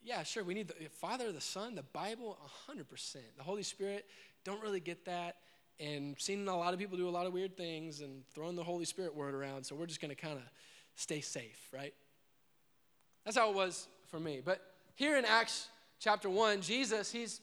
yeah, 0.03 0.23
sure, 0.23 0.43
we 0.43 0.53
need 0.53 0.67
the 0.67 0.89
Father, 0.89 1.31
the 1.31 1.41
Son, 1.41 1.75
the 1.75 1.83
Bible, 1.83 2.37
100%. 2.69 3.15
The 3.37 3.43
Holy 3.43 3.63
Spirit, 3.63 4.05
don't 4.43 4.61
really 4.61 4.79
get 4.79 5.05
that. 5.05 5.37
And 5.79 6.19
seen 6.19 6.47
a 6.47 6.57
lot 6.57 6.73
of 6.73 6.79
people 6.79 6.97
do 6.97 7.07
a 7.07 7.11
lot 7.11 7.25
of 7.25 7.33
weird 7.33 7.57
things 7.57 8.01
and 8.01 8.23
throwing 8.33 8.55
the 8.55 8.63
Holy 8.63 8.85
Spirit 8.85 9.15
word 9.15 9.33
around, 9.33 9.65
so 9.65 9.75
we're 9.75 9.85
just 9.85 10.01
going 10.01 10.09
to 10.09 10.15
kind 10.15 10.37
of 10.37 10.43
stay 10.95 11.21
safe, 11.21 11.69
right? 11.73 11.93
That's 13.25 13.37
how 13.37 13.49
it 13.49 13.55
was 13.55 13.87
for 14.09 14.19
me. 14.19 14.41
But 14.43 14.61
here 14.95 15.17
in 15.17 15.25
Acts 15.25 15.67
chapter 15.99 16.29
1, 16.29 16.61
Jesus, 16.61 17.11
he's, 17.11 17.41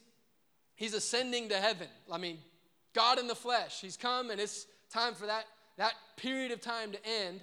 he's 0.75 0.93
ascending 0.93 1.49
to 1.49 1.57
heaven. 1.57 1.87
I 2.11 2.17
mean, 2.17 2.37
God 2.93 3.19
in 3.19 3.27
the 3.27 3.35
flesh. 3.35 3.81
He's 3.81 3.97
come, 3.97 4.29
and 4.29 4.39
it's 4.39 4.67
time 4.91 5.13
for 5.13 5.25
that, 5.25 5.45
that 5.77 5.93
period 6.17 6.51
of 6.51 6.61
time 6.61 6.91
to 6.91 6.99
end. 7.05 7.41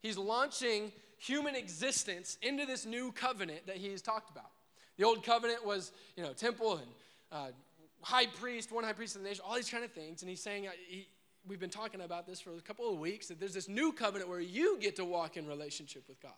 He's 0.00 0.18
launching 0.18 0.92
human 1.18 1.54
existence 1.54 2.38
into 2.42 2.66
this 2.66 2.86
new 2.86 3.12
covenant 3.12 3.66
that 3.66 3.76
he's 3.76 4.02
talked 4.02 4.30
about. 4.30 4.50
The 4.96 5.04
old 5.04 5.22
covenant 5.22 5.64
was, 5.64 5.92
you 6.16 6.22
know, 6.22 6.32
temple 6.32 6.76
and 6.78 6.86
uh, 7.32 7.48
high 8.02 8.26
priest, 8.26 8.72
one 8.72 8.84
high 8.84 8.92
priest 8.92 9.16
of 9.16 9.22
the 9.22 9.28
nation, 9.28 9.44
all 9.46 9.56
these 9.56 9.70
kind 9.70 9.84
of 9.84 9.92
things. 9.92 10.22
And 10.22 10.30
he's 10.30 10.42
saying, 10.42 10.68
uh, 10.68 10.70
he, 10.88 11.08
we've 11.46 11.60
been 11.60 11.70
talking 11.70 12.00
about 12.00 12.26
this 12.26 12.40
for 12.40 12.50
a 12.50 12.60
couple 12.60 12.90
of 12.92 12.98
weeks, 12.98 13.28
that 13.28 13.38
there's 13.40 13.54
this 13.54 13.68
new 13.68 13.92
covenant 13.92 14.30
where 14.30 14.40
you 14.40 14.78
get 14.80 14.96
to 14.96 15.04
walk 15.04 15.36
in 15.36 15.46
relationship 15.46 16.04
with 16.08 16.20
God. 16.20 16.32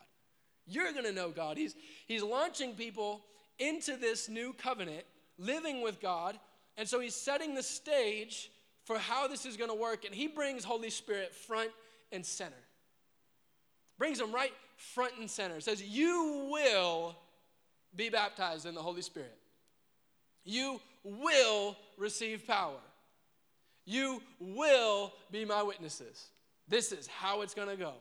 You're 0.67 0.93
going 0.93 1.05
to 1.05 1.13
know 1.13 1.31
God. 1.31 1.57
He's, 1.57 1.75
he's 2.07 2.23
launching 2.23 2.75
people 2.75 3.23
into 3.59 3.97
this 3.97 4.29
new 4.29 4.53
covenant, 4.53 5.05
living 5.39 5.83
with 5.83 6.01
God. 6.01 6.39
And 6.77 6.89
so 6.89 7.01
he's 7.01 7.15
setting 7.15 7.55
the 7.55 7.63
stage 7.63 8.51
for 8.85 8.99
how 8.99 9.29
this 9.29 9.47
is 9.47 9.57
going 9.57 9.71
to 9.71 9.77
work. 9.77 10.05
And 10.05 10.15
he 10.15 10.27
brings 10.27 10.65
Holy 10.65 10.91
Spirit 10.91 11.35
front 11.35 11.71
and 12.13 12.25
center. 12.25 12.53
Brings 13.99 14.19
them 14.19 14.33
right 14.33 14.53
front 14.77 15.13
and 15.19 15.29
center. 15.31 15.61
Says, 15.61 15.83
You 15.83 16.49
will 16.51 17.17
be 17.95 18.09
baptized 18.09 18.67
in 18.67 18.75
the 18.75 18.83
Holy 18.83 19.03
Spirit. 19.03 19.37
You 20.45 20.81
will 21.05 21.77
receive 21.97 22.47
power. 22.47 22.79
You 23.85 24.23
will 24.39 25.13
be 25.31 25.45
my 25.45 25.63
witnesses. 25.63 26.27
This 26.69 26.93
is 26.93 27.07
how 27.07 27.43
it's 27.43 27.55
going 27.55 27.69
to 27.69 27.77
go. 27.77 27.95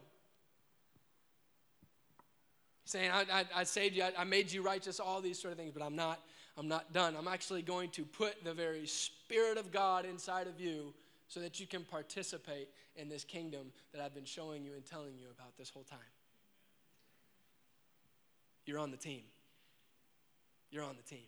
saying, 2.85 3.11
I, 3.11 3.25
I, 3.31 3.45
I 3.55 3.63
saved 3.63 3.95
you, 3.95 4.03
I, 4.03 4.11
I 4.17 4.23
made 4.23 4.51
you 4.51 4.61
righteous, 4.61 4.99
all 4.99 5.21
these 5.21 5.39
sort 5.39 5.51
of 5.51 5.57
things, 5.57 5.71
but 5.73 5.83
I'm 5.83 5.95
not, 5.95 6.21
I'm 6.57 6.67
not 6.67 6.93
done. 6.93 7.15
I'm 7.17 7.27
actually 7.27 7.61
going 7.61 7.89
to 7.91 8.03
put 8.03 8.43
the 8.43 8.53
very 8.53 8.87
Spirit 8.87 9.57
of 9.57 9.71
God 9.71 10.05
inside 10.05 10.47
of 10.47 10.59
you 10.59 10.93
so 11.27 11.39
that 11.41 11.59
you 11.59 11.67
can 11.67 11.83
participate 11.83 12.69
in 12.95 13.09
this 13.09 13.23
kingdom 13.23 13.71
that 13.93 14.01
I've 14.01 14.13
been 14.13 14.25
showing 14.25 14.63
you 14.63 14.73
and 14.73 14.85
telling 14.85 15.17
you 15.17 15.27
about 15.29 15.57
this 15.57 15.69
whole 15.69 15.83
time. 15.83 15.99
You're 18.65 18.79
on 18.79 18.91
the 18.91 18.97
team. 18.97 19.21
You're 20.71 20.83
on 20.83 20.95
the 20.95 21.15
team. 21.15 21.25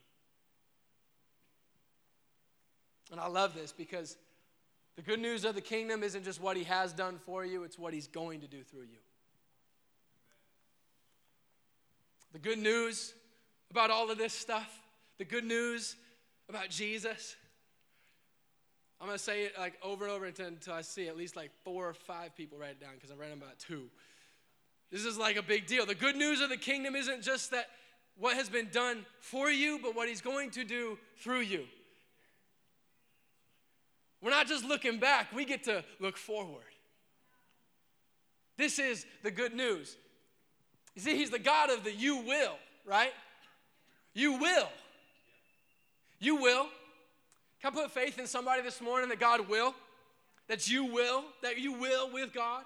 And 3.11 3.19
I 3.19 3.27
love 3.27 3.55
this 3.55 3.71
because 3.71 4.17
the 4.95 5.01
good 5.01 5.19
news 5.19 5.45
of 5.45 5.55
the 5.55 5.61
kingdom 5.61 6.03
isn't 6.03 6.23
just 6.23 6.41
what 6.41 6.57
he 6.57 6.63
has 6.65 6.93
done 6.93 7.19
for 7.25 7.45
you, 7.45 7.63
it's 7.63 7.79
what 7.79 7.93
he's 7.93 8.07
going 8.07 8.41
to 8.41 8.47
do 8.47 8.63
through 8.63 8.81
you. 8.81 8.99
The 12.33 12.39
good 12.39 12.59
news 12.59 13.13
about 13.71 13.89
all 13.89 14.11
of 14.11 14.17
this 14.17 14.33
stuff, 14.33 14.69
the 15.17 15.25
good 15.25 15.43
news 15.43 15.95
about 16.47 16.69
Jesus, 16.69 17.35
I'm 19.01 19.07
going 19.07 19.17
to 19.17 19.23
say 19.23 19.43
it 19.43 19.53
like 19.57 19.73
over 19.81 20.05
and 20.05 20.13
over 20.13 20.25
until 20.25 20.73
I 20.73 20.81
see 20.81 21.07
at 21.07 21.15
least 21.15 21.35
like 21.35 21.51
four 21.63 21.87
or 21.87 21.93
five 21.93 22.35
people 22.35 22.57
write 22.57 22.71
it 22.71 22.81
down 22.81 22.91
because 22.95 23.09
I'm 23.09 23.17
writing 23.17 23.37
about 23.37 23.57
two. 23.57 23.89
This 24.91 25.05
is 25.05 25.17
like 25.17 25.37
a 25.37 25.43
big 25.43 25.67
deal. 25.67 25.85
The 25.85 25.95
good 25.95 26.15
news 26.15 26.41
of 26.41 26.49
the 26.49 26.57
kingdom 26.57 26.95
isn't 26.95 27.21
just 27.21 27.51
that 27.51 27.67
what 28.19 28.35
has 28.35 28.49
been 28.49 28.69
done 28.71 29.05
for 29.19 29.49
you, 29.49 29.79
but 29.81 29.95
what 29.95 30.07
he's 30.07 30.21
going 30.21 30.51
to 30.51 30.63
do 30.63 30.97
through 31.17 31.41
you. 31.41 31.63
We're 34.21 34.31
not 34.31 34.47
just 34.47 34.65
looking 34.65 34.99
back, 34.99 35.33
we 35.33 35.45
get 35.45 35.63
to 35.63 35.83
look 35.99 36.17
forward. 36.17 36.63
This 38.57 38.77
is 38.77 39.05
the 39.23 39.31
good 39.31 39.53
news. 39.53 39.95
You 40.95 41.01
see, 41.01 41.15
he's 41.15 41.29
the 41.29 41.39
God 41.39 41.69
of 41.69 41.85
the 41.85 41.93
you 41.93 42.17
will, 42.17 42.57
right? 42.85 43.13
You 44.13 44.33
will. 44.33 44.67
You 46.19 46.35
will. 46.35 46.67
Can 47.61 47.71
I 47.71 47.81
put 47.81 47.91
faith 47.91 48.19
in 48.19 48.27
somebody 48.27 48.61
this 48.61 48.81
morning 48.81 49.07
that 49.09 49.19
God 49.19 49.47
will? 49.47 49.73
That 50.49 50.69
you 50.69 50.85
will? 50.85 51.23
That 51.41 51.57
you 51.57 51.71
will 51.71 52.11
with 52.11 52.33
God? 52.33 52.63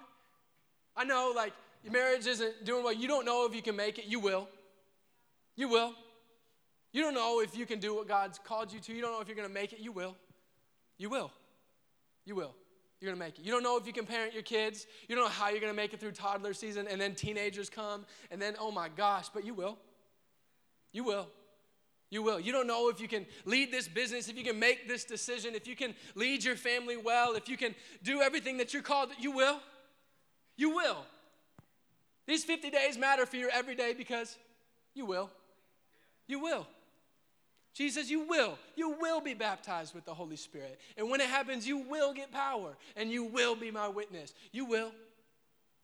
I 0.96 1.04
know, 1.04 1.32
like, 1.36 1.52
your 1.84 1.92
marriage 1.92 2.26
isn't 2.26 2.64
doing 2.64 2.82
well. 2.82 2.92
You 2.92 3.06
don't 3.06 3.24
know 3.24 3.46
if 3.46 3.54
you 3.54 3.62
can 3.62 3.76
make 3.76 3.98
it. 3.98 4.06
You 4.06 4.18
will. 4.18 4.48
You 5.56 5.68
will. 5.68 5.94
You 6.92 7.02
don't 7.02 7.14
know 7.14 7.40
if 7.40 7.56
you 7.56 7.66
can 7.66 7.80
do 7.80 7.94
what 7.94 8.06
God's 8.06 8.38
called 8.38 8.72
you 8.72 8.80
to. 8.80 8.92
You 8.92 9.02
don't 9.02 9.12
know 9.12 9.20
if 9.20 9.28
you're 9.28 9.36
going 9.36 9.48
to 9.48 9.54
make 9.54 9.72
it. 9.72 9.80
You 9.80 9.92
will. 9.92 10.16
You 10.98 11.10
will. 11.10 11.30
You 12.24 12.34
will. 12.34 12.54
You're 13.00 13.10
going 13.10 13.18
to 13.18 13.24
make 13.24 13.38
it. 13.38 13.44
You 13.44 13.52
don't 13.52 13.62
know 13.62 13.76
if 13.76 13.86
you 13.86 13.92
can 13.92 14.06
parent 14.06 14.32
your 14.32 14.42
kids. 14.42 14.86
You 15.08 15.16
don't 15.16 15.24
know 15.24 15.30
how 15.30 15.50
you're 15.50 15.60
going 15.60 15.72
to 15.72 15.76
make 15.76 15.92
it 15.92 16.00
through 16.00 16.12
toddler 16.12 16.54
season, 16.54 16.86
and 16.88 17.00
then 17.00 17.14
teenagers 17.14 17.68
come, 17.68 18.06
and 18.30 18.40
then, 18.40 18.54
oh 18.58 18.70
my 18.70 18.88
gosh, 18.88 19.28
but 19.28 19.44
you 19.44 19.54
will. 19.54 19.76
You 20.92 21.04
will. 21.04 21.28
You 22.10 22.22
will. 22.22 22.38
You 22.38 22.52
don't 22.52 22.68
know 22.68 22.88
if 22.88 23.00
you 23.00 23.08
can 23.08 23.26
lead 23.44 23.72
this 23.72 23.88
business, 23.88 24.28
if 24.28 24.38
you 24.38 24.44
can 24.44 24.58
make 24.58 24.86
this 24.86 25.04
decision, 25.04 25.54
if 25.56 25.66
you 25.66 25.74
can 25.74 25.94
lead 26.14 26.44
your 26.44 26.54
family 26.54 26.96
well, 26.96 27.34
if 27.34 27.48
you 27.48 27.56
can 27.56 27.74
do 28.02 28.22
everything 28.22 28.58
that 28.58 28.72
you're 28.72 28.82
called. 28.82 29.10
You 29.18 29.32
will. 29.32 29.58
You 30.56 30.70
will. 30.70 31.04
These 32.26 32.44
50 32.44 32.70
days 32.70 32.96
matter 32.96 33.26
for 33.26 33.36
your 33.36 33.50
everyday 33.50 33.92
because 33.94 34.38
you 34.94 35.04
will. 35.04 35.28
You 36.26 36.40
will. 36.40 36.66
Jesus, 37.74 38.08
you 38.08 38.20
will. 38.28 38.56
You 38.76 38.90
will 39.00 39.20
be 39.20 39.34
baptized 39.34 39.94
with 39.94 40.04
the 40.04 40.14
Holy 40.14 40.36
Spirit. 40.36 40.78
And 40.96 41.10
when 41.10 41.20
it 41.20 41.26
happens, 41.26 41.66
you 41.66 41.78
will 41.78 42.12
get 42.12 42.30
power 42.30 42.76
and 42.96 43.10
you 43.10 43.24
will 43.24 43.56
be 43.56 43.70
my 43.70 43.88
witness. 43.88 44.32
You 44.52 44.64
will. 44.64 44.92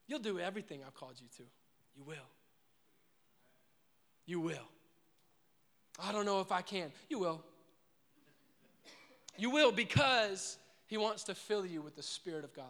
You'll 0.07 0.21
do 0.21 0.39
everything 0.39 0.81
I've 0.87 0.95
called 0.95 1.15
you 1.21 1.27
to. 1.37 1.43
You 1.97 2.05
will. 2.05 2.17
You 4.25 4.41
will. 4.41 4.69
I 6.03 6.13
don't 6.13 6.25
know 6.25 6.41
if 6.41 6.53
I 6.53 6.63
can. 6.63 6.93
You 7.09 7.19
will. 7.19 7.43
You 9.37 9.51
will 9.51 9.73
because 9.73 10.59
He 10.87 10.97
wants 10.97 11.25
to 11.25 11.35
fill 11.35 11.67
you 11.67 11.83
with 11.83 11.97
the 11.97 12.03
Spirit 12.03 12.45
of 12.45 12.55
God 12.55 12.65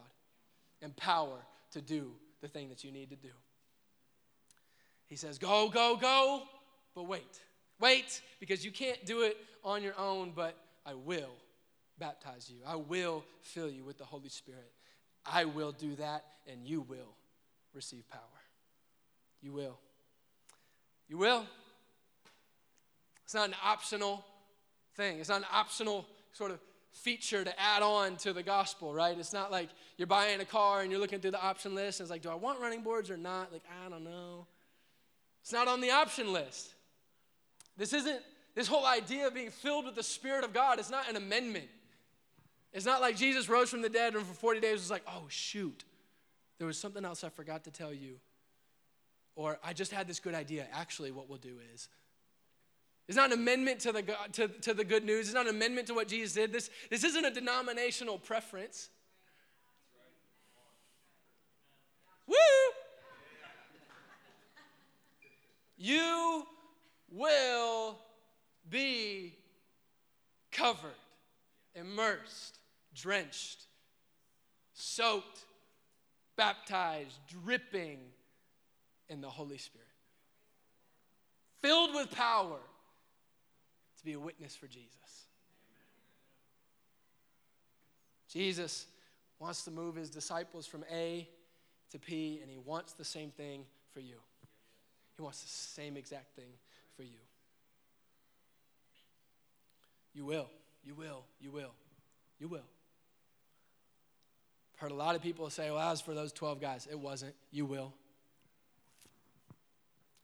and 0.80 0.96
power 0.96 1.36
to 1.72 1.82
do 1.82 2.10
the 2.40 2.48
thing 2.48 2.70
that 2.70 2.84
you 2.84 2.90
need 2.90 3.10
to 3.10 3.16
do. 3.16 3.28
He 5.08 5.16
says, 5.16 5.38
Go, 5.38 5.68
go, 5.68 5.96
go, 5.96 6.42
but 6.94 7.04
wait. 7.04 7.40
Wait, 7.80 8.20
because 8.38 8.64
you 8.64 8.70
can't 8.70 9.04
do 9.06 9.22
it 9.22 9.36
on 9.64 9.82
your 9.82 9.98
own, 9.98 10.32
but 10.34 10.54
I 10.84 10.94
will 10.94 11.30
baptize 11.98 12.50
you. 12.50 12.58
I 12.66 12.76
will 12.76 13.24
fill 13.40 13.70
you 13.70 13.84
with 13.84 13.98
the 13.98 14.04
Holy 14.04 14.28
Spirit. 14.28 14.72
I 15.24 15.46
will 15.46 15.72
do 15.72 15.96
that, 15.96 16.24
and 16.50 16.64
you 16.64 16.82
will 16.82 17.14
receive 17.74 18.08
power. 18.08 18.20
You 19.42 19.52
will. 19.52 19.78
You 21.08 21.18
will. 21.18 21.44
It's 23.24 23.34
not 23.34 23.48
an 23.48 23.54
optional 23.64 24.24
thing, 24.96 25.20
it's 25.20 25.28
not 25.28 25.40
an 25.40 25.46
optional 25.52 26.06
sort 26.32 26.50
of 26.50 26.58
feature 26.92 27.44
to 27.44 27.60
add 27.60 27.82
on 27.82 28.16
to 28.16 28.32
the 28.32 28.42
gospel, 28.42 28.92
right? 28.92 29.16
It's 29.16 29.32
not 29.32 29.52
like 29.52 29.68
you're 29.96 30.08
buying 30.08 30.40
a 30.40 30.44
car 30.44 30.80
and 30.80 30.90
you're 30.90 31.00
looking 31.00 31.20
through 31.20 31.30
the 31.30 31.42
option 31.42 31.74
list 31.74 32.00
and 32.00 32.04
it's 32.04 32.10
like, 32.10 32.22
do 32.22 32.28
I 32.28 32.34
want 32.34 32.60
running 32.60 32.82
boards 32.82 33.10
or 33.10 33.16
not? 33.16 33.52
Like, 33.52 33.62
I 33.84 33.88
don't 33.88 34.02
know. 34.02 34.46
It's 35.42 35.52
not 35.52 35.68
on 35.68 35.80
the 35.80 35.92
option 35.92 36.32
list. 36.32 36.74
This 37.80 37.94
isn't, 37.94 38.20
this 38.54 38.68
whole 38.68 38.84
idea 38.84 39.26
of 39.26 39.32
being 39.32 39.50
filled 39.50 39.86
with 39.86 39.94
the 39.94 40.02
Spirit 40.02 40.44
of 40.44 40.52
God 40.52 40.78
is 40.78 40.90
not 40.90 41.08
an 41.08 41.16
amendment. 41.16 41.64
It's 42.74 42.84
not 42.84 43.00
like 43.00 43.16
Jesus 43.16 43.48
rose 43.48 43.70
from 43.70 43.80
the 43.80 43.88
dead 43.88 44.14
and 44.14 44.26
for 44.26 44.34
40 44.34 44.60
days 44.60 44.74
was 44.74 44.90
like, 44.90 45.02
oh, 45.08 45.24
shoot, 45.28 45.84
there 46.58 46.66
was 46.66 46.76
something 46.76 47.06
else 47.06 47.24
I 47.24 47.30
forgot 47.30 47.64
to 47.64 47.70
tell 47.70 47.94
you. 47.94 48.16
Or 49.34 49.58
I 49.64 49.72
just 49.72 49.92
had 49.92 50.06
this 50.06 50.20
good 50.20 50.34
idea. 50.34 50.66
Actually, 50.74 51.10
what 51.10 51.30
we'll 51.30 51.38
do 51.38 51.56
is. 51.72 51.88
It's 53.08 53.16
not 53.16 53.32
an 53.32 53.38
amendment 53.38 53.80
to 53.80 53.92
the, 53.92 54.04
to, 54.32 54.48
to 54.48 54.74
the 54.74 54.84
good 54.84 55.06
news. 55.06 55.28
It's 55.28 55.34
not 55.34 55.46
an 55.46 55.56
amendment 55.56 55.86
to 55.86 55.94
what 55.94 56.06
Jesus 56.06 56.34
did. 56.34 56.52
This, 56.52 56.68
this 56.90 57.02
isn't 57.02 57.24
a 57.24 57.30
denominational 57.30 58.18
preference. 58.18 58.90
Woo! 62.26 62.36
You 65.78 66.44
will 67.10 67.98
be 68.68 69.36
covered, 70.52 70.90
immersed, 71.74 72.58
drenched, 72.94 73.64
soaked, 74.74 75.44
baptized, 76.36 77.18
dripping 77.28 77.98
in 79.08 79.20
the 79.20 79.28
Holy 79.28 79.58
Spirit. 79.58 79.86
Filled 81.60 81.94
with 81.94 82.10
power 82.10 82.58
to 83.98 84.04
be 84.04 84.14
a 84.14 84.20
witness 84.20 84.56
for 84.56 84.66
Jesus. 84.66 85.26
Jesus 88.28 88.86
wants 89.38 89.64
to 89.64 89.70
move 89.70 89.96
his 89.96 90.08
disciples 90.08 90.66
from 90.66 90.84
A 90.90 91.28
to 91.90 91.98
P, 91.98 92.38
and 92.40 92.50
he 92.50 92.56
wants 92.56 92.92
the 92.92 93.04
same 93.04 93.30
thing 93.30 93.64
for 93.92 94.00
you. 94.00 94.16
He 95.16 95.22
wants 95.22 95.42
the 95.42 95.48
same 95.48 95.96
exact 95.96 96.36
thing 96.36 96.52
for 97.00 97.04
you. 97.04 97.20
You 100.12 100.26
will. 100.26 100.50
You 100.84 100.94
will. 100.94 101.24
You 101.40 101.50
will. 101.50 101.72
You 102.38 102.48
will. 102.48 102.66
I've 104.74 104.80
heard 104.80 104.90
a 104.90 104.94
lot 104.94 105.16
of 105.16 105.22
people 105.22 105.48
say, 105.48 105.70
well, 105.70 105.78
as 105.78 106.02
for 106.02 106.12
those 106.12 106.30
12 106.32 106.60
guys, 106.60 106.86
it 106.90 106.98
wasn't. 106.98 107.34
You 107.50 107.64
will. 107.64 107.94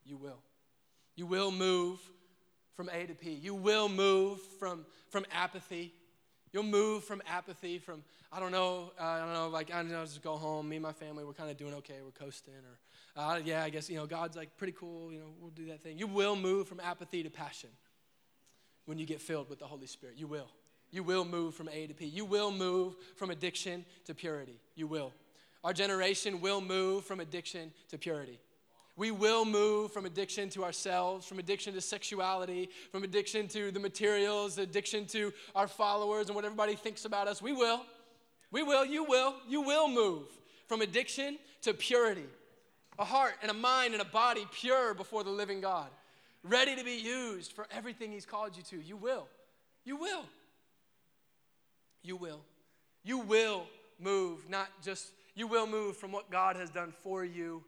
You 0.05 0.19
will. 0.19 0.39
You 1.15 1.25
will 1.25 1.51
move 1.51 1.99
from 2.75 2.91
A 2.93 3.07
to 3.07 3.15
P. 3.15 3.31
You 3.31 3.55
will 3.55 3.89
move 3.89 4.39
from, 4.59 4.85
from 5.09 5.25
apathy. 5.33 5.95
You'll 6.53 6.65
move 6.65 7.05
from 7.05 7.23
apathy, 7.27 7.79
from, 7.79 8.03
I 8.31 8.39
don't 8.39 8.53
know, 8.53 8.93
uh, 9.01 9.05
I 9.05 9.19
don't 9.21 9.33
know, 9.33 9.49
like, 9.49 9.73
I 9.73 9.77
don't 9.77 9.91
know, 9.91 10.05
just 10.05 10.23
go 10.23 10.37
home. 10.37 10.69
Me 10.69 10.77
and 10.77 10.83
my 10.83 10.93
family, 10.93 11.25
we're 11.25 11.33
kind 11.33 11.51
of 11.51 11.57
doing 11.57 11.73
okay. 11.75 11.97
We're 12.05 12.11
coasting. 12.11 12.53
Or, 12.53 12.79
uh, 13.17 13.41
yeah, 13.45 13.65
I 13.65 13.71
guess, 13.71 13.89
you 13.89 13.97
know, 13.97 14.07
God's 14.07 14.37
like 14.37 14.57
pretty 14.59 14.75
cool, 14.79 15.11
you 15.11 15.19
know, 15.19 15.27
we'll 15.41 15.51
do 15.51 15.67
that 15.67 15.83
thing. 15.83 15.99
You 15.99 16.07
will 16.07 16.37
move 16.37 16.69
from 16.69 16.81
apathy 16.81 17.23
to 17.23 17.31
passion 17.31 17.71
when 18.85 18.99
you 18.99 19.07
get 19.07 19.21
filled 19.21 19.49
with 19.49 19.59
the 19.59 19.67
Holy 19.67 19.87
Spirit. 19.87 20.17
You 20.17 20.27
will. 20.27 20.49
You 20.91 21.03
will 21.03 21.25
move 21.25 21.55
from 21.55 21.69
A 21.73 21.87
to 21.87 21.95
P. 21.95 22.07
You 22.07 22.25
will 22.25 22.53
move 22.53 22.95
from 23.17 23.31
addiction 23.31 23.85
to 24.05 24.15
purity. 24.15 24.61
You 24.75 24.87
will. 24.87 25.13
Our 25.65 25.73
generation 25.73 26.41
will 26.41 26.61
move 26.61 27.05
from 27.05 27.21
addiction 27.21 27.73
to 27.89 27.99
purity. 27.99 28.39
We 28.97 29.11
will 29.11 29.45
move 29.45 29.93
from 29.93 30.07
addiction 30.07 30.49
to 30.51 30.65
ourselves, 30.65 31.27
from 31.27 31.39
addiction 31.39 31.75
to 31.75 31.81
sexuality, 31.81 32.71
from 32.93 33.03
addiction 33.03 33.49
to 33.49 33.71
the 33.71 33.81
materials, 33.81 34.57
addiction 34.59 35.07
to 35.07 35.33
our 35.55 35.67
followers 35.67 36.29
and 36.29 36.37
what 36.37 36.45
everybody 36.45 36.77
thinks 36.77 37.05
about 37.05 37.29
us. 37.29 37.43
We 37.43 37.53
will. 37.53 37.83
We 38.51 38.63
will. 38.63 38.87
You 38.87 39.05
will. 39.05 39.35
You 39.49 39.63
will 39.63 39.89
move 39.89 40.29
from 40.67 40.81
addiction 40.81 41.39
to 41.63 41.75
purity 41.75 42.27
a 42.99 43.05
heart 43.05 43.35
and 43.43 43.51
a 43.51 43.55
mind 43.55 43.93
and 43.93 44.03
a 44.03 44.07
body 44.07 44.47
pure 44.53 44.95
before 44.95 45.25
the 45.25 45.31
living 45.31 45.61
God, 45.61 45.89
ready 46.43 46.77
to 46.77 46.85
be 46.85 46.97
used 46.97 47.53
for 47.53 47.67
everything 47.71 48.13
He's 48.13 48.27
called 48.27 48.57
you 48.57 48.63
to. 48.65 48.81
You 48.81 48.97
will. 48.97 49.27
You 49.85 49.97
will. 49.97 50.25
You 52.03 52.17
will. 52.17 52.41
You 53.05 53.19
will 53.19 53.67
move, 54.01 54.49
not 54.49 54.69
just, 54.83 55.11
you 55.35 55.47
will 55.47 55.67
move 55.67 55.97
from 55.97 56.13
what 56.13 56.31
God 56.31 56.57
has 56.57 56.71
done 56.71 56.93
for 57.03 57.25
you 57.25 57.63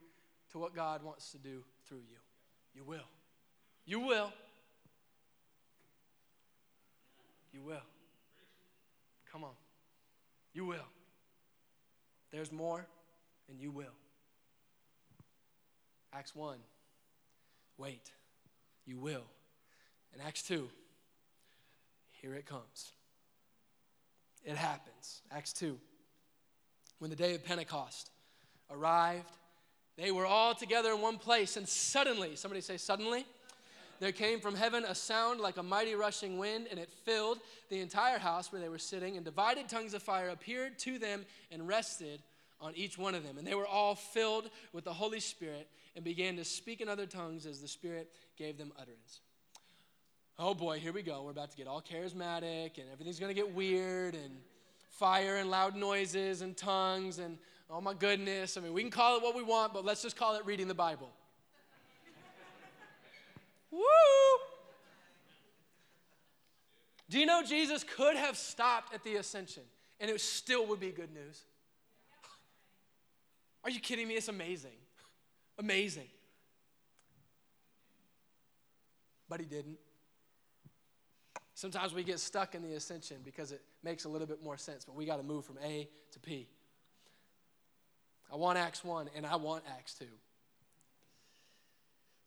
to 0.53 0.59
what 0.59 0.75
God 0.75 1.03
wants 1.03 1.31
to 1.33 1.39
do 1.39 1.63
through 1.87 1.99
you. 1.99 2.19
You 2.75 2.85
will. 2.85 3.07
You 3.87 4.01
will. 4.01 4.33
You 7.53 7.63
will. 7.63 7.83
Come 9.31 9.45
on. 9.45 9.55
You 10.53 10.65
will. 10.65 10.87
There's 12.31 12.53
more, 12.53 12.87
and 13.49 13.61
you 13.61 13.71
will. 13.71 13.95
Acts 16.19 16.35
1, 16.35 16.57
wait, 17.77 18.11
you 18.85 18.99
will. 18.99 19.23
And 20.13 20.21
Acts 20.21 20.43
2, 20.43 20.69
here 22.21 22.35
it 22.35 22.45
comes. 22.45 22.91
It 24.45 24.57
happens. 24.57 25.23
Acts 25.31 25.53
2. 25.53 25.79
When 26.99 27.11
the 27.11 27.17
day 27.17 27.37
of 27.37 27.45
Pentecost 27.45 28.11
arrived, 28.69 29.31
they 29.97 30.11
were 30.11 30.27
all 30.27 30.57
together 30.57 30.93
in 30.93 31.01
one 31.01 31.19
place, 31.19 31.57
and 31.57 31.69
suddenly, 31.69 32.35
somebody 32.35 32.63
say, 32.63 32.79
suddenly, 32.79 33.25
there 34.01 34.11
came 34.11 34.41
from 34.41 34.57
heaven 34.57 34.85
a 34.85 34.97
sound 34.97 35.39
like 35.39 35.57
a 35.57 35.63
mighty 35.63 35.95
rushing 35.95 36.37
wind, 36.37 36.67
and 36.69 36.81
it 36.81 36.91
filled 37.05 37.39
the 37.71 37.79
entire 37.79 38.19
house 38.19 38.51
where 38.51 38.61
they 38.61 38.69
were 38.69 38.79
sitting, 38.79 39.15
and 39.15 39.25
divided 39.25 39.69
tongues 39.69 39.95
of 39.95 40.03
fire 40.03 40.31
appeared 40.31 40.81
to 40.81 40.99
them 40.99 41.25
and 41.53 41.69
rested 41.69 42.23
on 42.61 42.73
each 42.75 42.99
one 42.99 43.15
of 43.15 43.25
them. 43.25 43.39
And 43.39 43.47
they 43.47 43.55
were 43.55 43.67
all 43.67 43.95
filled 43.95 44.51
with 44.73 44.85
the 44.85 44.93
Holy 44.93 45.21
Spirit 45.21 45.69
and 45.95 46.05
began 46.05 46.37
to 46.37 46.45
speak 46.45 46.81
in 46.81 46.89
other 46.89 47.07
tongues 47.07 47.47
as 47.47 47.61
the 47.61 47.69
Spirit 47.69 48.11
gave 48.37 48.59
them 48.59 48.73
utterance. 48.81 49.21
Oh 50.39 50.55
boy, 50.55 50.79
here 50.79 50.93
we 50.93 51.03
go. 51.03 51.23
We're 51.25 51.33
about 51.33 51.51
to 51.51 51.57
get 51.57 51.67
all 51.67 51.83
charismatic, 51.83 52.79
and 52.79 52.89
everything's 52.93 53.19
going 53.19 53.35
to 53.35 53.41
get 53.41 53.53
weird, 53.53 54.15
and 54.15 54.39
fire 54.91 55.37
and 55.37 55.51
loud 55.51 55.77
noises 55.77 56.43
and 56.43 56.57
tongues, 56.57 57.19
and 57.19 57.39
oh 57.71 57.81
my 57.81 57.95
goodness. 57.95 58.57
I 58.57 58.61
mean, 58.61 58.73
we 58.73 58.83
can 58.83 58.91
call 58.91 59.17
it 59.17 59.23
what 59.23 59.35
we 59.35 59.43
want, 59.43 59.73
but 59.73 59.85
let's 59.85 60.03
just 60.03 60.17
call 60.17 60.37
it 60.37 60.47
reading 60.47 60.69
the 60.69 60.75
Bible. 60.75 61.11
Woo! 63.73 63.81
Do 67.11 67.19
you 67.19 67.27
know 67.27 67.43
Jesus 67.43 67.85
could 67.85 68.17
have 68.17 68.37
stopped 68.37 68.95
at 68.95 69.03
the 69.03 69.17
ascension 69.17 69.63
and 69.99 70.11
it 70.11 70.21
still 70.21 70.67
would 70.67 70.81
be 70.81 70.91
good 70.91 71.13
news? 71.13 71.45
Are 73.69 73.71
you 73.71 73.81
kidding 73.81 74.09
me? 74.09 74.15
It's 74.15 74.29
amazing. 74.29 74.79
Amazing. 75.59 76.09
But 79.29 79.41
he 79.41 79.47
didn't. 79.47 79.77
Sometimes 81.53 81.93
we 81.93 82.03
get 82.03 82.19
stuck 82.19 82.55
in 82.55 82.63
the 82.63 82.73
ascension 82.73 83.19
because 83.23 83.53
it 83.53 83.61
makes 83.85 84.07
a 84.07 84.09
little 84.09 84.27
bit 84.27 84.43
more 84.43 84.57
sense, 84.57 84.87
but 84.87 84.95
we 84.95 85.05
got 85.05 85.19
to 85.19 85.23
move 85.23 85.45
from 85.45 85.59
A 85.63 85.87
to 86.13 86.19
P. 86.19 86.49
I 88.33 88.37
want 88.37 88.57
Acts 88.57 88.83
1 88.83 89.11
and 89.15 89.27
I 89.27 89.37
want 89.37 89.65
Acts 89.79 89.93
2. 89.99 90.07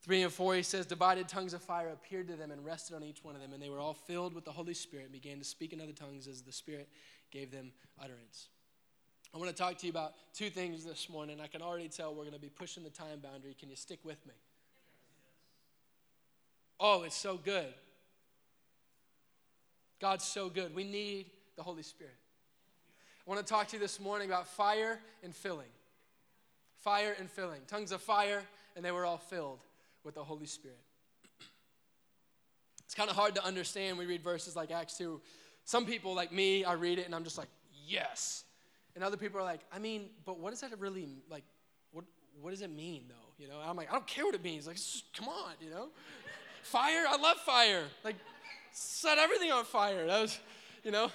3 0.03 0.21
and 0.21 0.31
4, 0.31 0.53
he 0.53 0.61
says, 0.61 0.85
Divided 0.85 1.27
tongues 1.27 1.55
of 1.55 1.63
fire 1.63 1.89
appeared 1.89 2.27
to 2.27 2.35
them 2.35 2.51
and 2.51 2.63
rested 2.63 2.95
on 2.95 3.03
each 3.03 3.23
one 3.23 3.33
of 3.33 3.41
them, 3.41 3.51
and 3.51 3.59
they 3.59 3.69
were 3.69 3.79
all 3.79 3.95
filled 3.95 4.35
with 4.35 4.45
the 4.45 4.51
Holy 4.51 4.75
Spirit 4.75 5.05
and 5.05 5.11
began 5.11 5.39
to 5.39 5.43
speak 5.43 5.73
in 5.73 5.81
other 5.81 5.91
tongues 5.91 6.27
as 6.27 6.43
the 6.43 6.51
Spirit 6.51 6.87
gave 7.31 7.49
them 7.49 7.71
utterance. 7.99 8.49
I 9.33 9.37
want 9.37 9.49
to 9.49 9.55
talk 9.55 9.77
to 9.77 9.85
you 9.85 9.91
about 9.91 10.13
two 10.33 10.49
things 10.49 10.83
this 10.83 11.09
morning. 11.09 11.39
I 11.41 11.47
can 11.47 11.61
already 11.61 11.87
tell 11.87 12.13
we're 12.13 12.23
going 12.23 12.33
to 12.33 12.39
be 12.39 12.49
pushing 12.49 12.83
the 12.83 12.89
time 12.89 13.19
boundary. 13.19 13.55
Can 13.57 13.69
you 13.69 13.75
stick 13.75 13.99
with 14.03 14.25
me? 14.25 14.33
Oh, 16.79 17.03
it's 17.03 17.15
so 17.15 17.37
good. 17.37 17.73
God's 20.01 20.25
so 20.25 20.49
good. 20.49 20.75
We 20.75 20.83
need 20.83 21.27
the 21.55 21.63
Holy 21.63 21.83
Spirit. 21.83 22.15
I 23.25 23.29
want 23.29 23.45
to 23.45 23.53
talk 23.53 23.67
to 23.69 23.77
you 23.77 23.79
this 23.79 23.99
morning 23.99 24.27
about 24.27 24.47
fire 24.47 24.99
and 25.23 25.33
filling. 25.33 25.69
Fire 26.79 27.15
and 27.19 27.29
filling. 27.29 27.61
Tongues 27.67 27.91
of 27.91 28.01
fire, 28.01 28.41
and 28.75 28.83
they 28.83 28.91
were 28.91 29.05
all 29.05 29.19
filled 29.19 29.59
with 30.03 30.15
the 30.15 30.23
Holy 30.23 30.47
Spirit. 30.47 30.79
It's 32.85 32.95
kind 32.95 33.09
of 33.09 33.15
hard 33.15 33.35
to 33.35 33.45
understand. 33.45 33.97
We 33.97 34.05
read 34.05 34.21
verses 34.21 34.55
like 34.55 34.71
Acts 34.71 34.97
2. 34.97 35.21
Some 35.63 35.85
people, 35.85 36.13
like 36.13 36.33
me, 36.33 36.65
I 36.65 36.73
read 36.73 36.99
it 36.99 37.05
and 37.05 37.15
I'm 37.15 37.23
just 37.23 37.37
like, 37.37 37.47
yes. 37.87 38.43
And 38.95 39.03
other 39.03 39.17
people 39.17 39.39
are 39.39 39.43
like, 39.43 39.61
I 39.71 39.79
mean, 39.79 40.09
but 40.25 40.39
what 40.39 40.51
does 40.51 40.61
that 40.61 40.77
really, 40.79 41.07
like, 41.29 41.43
what, 41.91 42.05
what 42.41 42.51
does 42.51 42.61
it 42.61 42.71
mean, 42.71 43.05
though? 43.07 43.15
You 43.37 43.47
know, 43.47 43.59
I'm 43.63 43.75
like, 43.75 43.89
I 43.89 43.93
don't 43.93 44.07
care 44.07 44.25
what 44.25 44.35
it 44.35 44.43
means. 44.43 44.67
Like, 44.67 44.75
just, 44.75 45.05
come 45.15 45.27
on, 45.29 45.53
you 45.59 45.69
know? 45.69 45.89
fire, 46.63 47.05
I 47.07 47.17
love 47.17 47.37
fire. 47.37 47.83
Like, 48.03 48.15
set 48.71 49.17
everything 49.17 49.51
on 49.51 49.63
fire. 49.65 50.05
That 50.05 50.21
was, 50.21 50.39
you 50.83 50.91
know? 50.91 51.11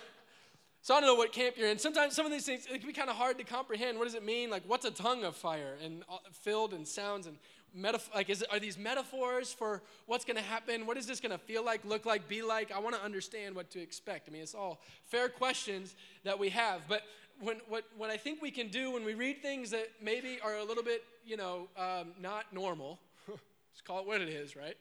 So 0.82 0.94
I 0.94 1.00
don't 1.00 1.08
know 1.08 1.14
what 1.16 1.32
camp 1.32 1.56
you're 1.58 1.68
in. 1.68 1.78
Sometimes 1.78 2.14
some 2.14 2.26
of 2.26 2.32
these 2.32 2.46
things, 2.46 2.66
it 2.66 2.78
can 2.78 2.86
be 2.86 2.92
kind 2.92 3.10
of 3.10 3.16
hard 3.16 3.38
to 3.38 3.44
comprehend. 3.44 3.98
What 3.98 4.04
does 4.04 4.14
it 4.14 4.24
mean? 4.24 4.50
Like, 4.50 4.62
what's 4.66 4.84
a 4.84 4.90
tongue 4.90 5.24
of 5.24 5.34
fire? 5.34 5.76
And 5.84 6.04
uh, 6.08 6.18
filled 6.32 6.72
and 6.72 6.86
sounds 6.86 7.26
and 7.26 7.36
metaf- 7.76 8.14
like 8.14 8.30
is, 8.30 8.44
are 8.50 8.58
these 8.58 8.78
metaphors 8.78 9.52
for 9.52 9.82
what's 10.06 10.24
going 10.24 10.36
to 10.36 10.42
happen 10.42 10.86
what 10.86 10.96
is 10.96 11.06
this 11.06 11.20
going 11.20 11.32
to 11.32 11.38
feel 11.38 11.64
like 11.64 11.84
look 11.84 12.06
like 12.06 12.26
be 12.28 12.42
like 12.42 12.72
i 12.72 12.78
want 12.78 12.94
to 12.94 13.02
understand 13.02 13.54
what 13.54 13.70
to 13.70 13.80
expect 13.80 14.28
i 14.28 14.32
mean 14.32 14.42
it's 14.42 14.54
all 14.54 14.80
fair 15.04 15.28
questions 15.28 15.94
that 16.24 16.38
we 16.38 16.48
have 16.48 16.80
but 16.88 17.02
when, 17.40 17.60
what, 17.68 17.84
what 17.96 18.10
i 18.10 18.16
think 18.16 18.40
we 18.42 18.50
can 18.50 18.68
do 18.68 18.92
when 18.92 19.04
we 19.04 19.14
read 19.14 19.42
things 19.42 19.70
that 19.70 19.88
maybe 20.02 20.38
are 20.42 20.56
a 20.56 20.64
little 20.64 20.82
bit 20.82 21.04
you 21.24 21.36
know 21.36 21.68
um, 21.76 22.12
not 22.20 22.52
normal 22.52 22.98
let's 23.28 23.80
call 23.84 24.00
it 24.00 24.06
what 24.06 24.20
it 24.20 24.28
is 24.28 24.56
right 24.56 24.76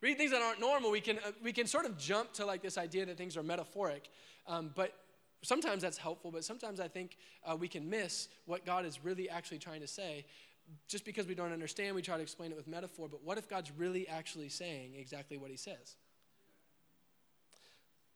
read 0.00 0.16
things 0.16 0.30
that 0.30 0.42
aren't 0.42 0.60
normal 0.60 0.90
we 0.90 1.00
can 1.00 1.18
uh, 1.18 1.32
we 1.42 1.52
can 1.52 1.66
sort 1.66 1.84
of 1.84 1.96
jump 1.98 2.32
to 2.32 2.44
like 2.44 2.62
this 2.62 2.78
idea 2.78 3.06
that 3.06 3.16
things 3.16 3.36
are 3.36 3.42
metaphoric 3.42 4.08
um, 4.46 4.70
but 4.74 4.94
sometimes 5.42 5.82
that's 5.82 5.98
helpful 5.98 6.30
but 6.30 6.44
sometimes 6.44 6.80
i 6.80 6.88
think 6.88 7.16
uh, 7.44 7.56
we 7.56 7.68
can 7.68 7.88
miss 7.88 8.28
what 8.46 8.64
god 8.64 8.84
is 8.84 9.04
really 9.04 9.28
actually 9.28 9.58
trying 9.58 9.80
to 9.80 9.88
say 9.88 10.24
just 10.88 11.04
because 11.04 11.26
we 11.26 11.34
don't 11.34 11.52
understand, 11.52 11.94
we 11.94 12.02
try 12.02 12.16
to 12.16 12.22
explain 12.22 12.50
it 12.50 12.56
with 12.56 12.66
metaphor, 12.66 13.08
but 13.08 13.22
what 13.22 13.38
if 13.38 13.48
God's 13.48 13.70
really 13.76 14.08
actually 14.08 14.48
saying 14.48 14.94
exactly 14.98 15.36
what 15.36 15.50
he 15.50 15.56
says? 15.56 15.96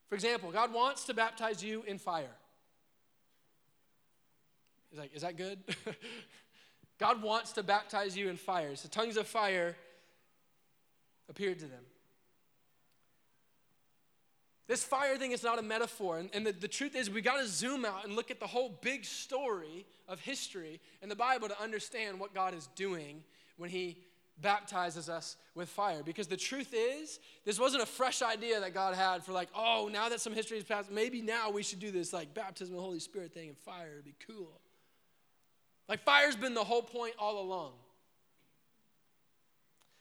For 0.08 0.14
example, 0.14 0.50
God 0.50 0.72
wants 0.72 1.04
to 1.04 1.14
baptize 1.14 1.62
you 1.62 1.82
in 1.86 1.98
fire. 1.98 2.34
He's 4.90 4.98
like, 4.98 5.14
is 5.14 5.22
that 5.22 5.36
good? 5.36 5.58
God 6.98 7.22
wants 7.22 7.52
to 7.52 7.62
baptize 7.62 8.16
you 8.16 8.28
in 8.28 8.36
fire. 8.36 8.76
So 8.76 8.88
tongues 8.88 9.16
of 9.16 9.26
fire 9.26 9.76
appeared 11.28 11.60
to 11.60 11.66
them. 11.66 11.82
This 14.70 14.84
fire 14.84 15.16
thing 15.16 15.32
is 15.32 15.42
not 15.42 15.58
a 15.58 15.62
metaphor. 15.62 16.18
And, 16.18 16.30
and 16.32 16.46
the, 16.46 16.52
the 16.52 16.68
truth 16.68 16.94
is, 16.94 17.10
we 17.10 17.22
got 17.22 17.40
to 17.40 17.48
zoom 17.48 17.84
out 17.84 18.04
and 18.04 18.14
look 18.14 18.30
at 18.30 18.38
the 18.38 18.46
whole 18.46 18.78
big 18.82 19.04
story 19.04 19.84
of 20.06 20.20
history 20.20 20.80
in 21.02 21.08
the 21.08 21.16
Bible 21.16 21.48
to 21.48 21.60
understand 21.60 22.20
what 22.20 22.34
God 22.34 22.54
is 22.54 22.68
doing 22.76 23.24
when 23.56 23.68
He 23.68 23.98
baptizes 24.40 25.08
us 25.08 25.36
with 25.56 25.68
fire. 25.68 26.02
Because 26.04 26.28
the 26.28 26.36
truth 26.36 26.72
is, 26.72 27.18
this 27.44 27.58
wasn't 27.58 27.82
a 27.82 27.86
fresh 27.86 28.22
idea 28.22 28.60
that 28.60 28.72
God 28.72 28.94
had 28.94 29.24
for, 29.24 29.32
like, 29.32 29.48
oh, 29.56 29.88
now 29.92 30.08
that 30.08 30.20
some 30.20 30.32
history 30.32 30.58
has 30.58 30.64
passed, 30.64 30.88
maybe 30.88 31.20
now 31.20 31.50
we 31.50 31.64
should 31.64 31.80
do 31.80 31.90
this, 31.90 32.12
like, 32.12 32.32
baptism 32.32 32.74
of 32.74 32.78
the 32.78 32.84
Holy 32.84 33.00
Spirit 33.00 33.34
thing 33.34 33.48
and 33.48 33.58
fire. 33.58 33.94
It'd 33.94 34.04
be 34.04 34.14
cool. 34.24 34.60
Like, 35.90 36.04
fire's 36.04 36.36
been 36.36 36.54
the 36.54 36.62
whole 36.62 36.82
point 36.82 37.14
all 37.18 37.42
along. 37.42 37.72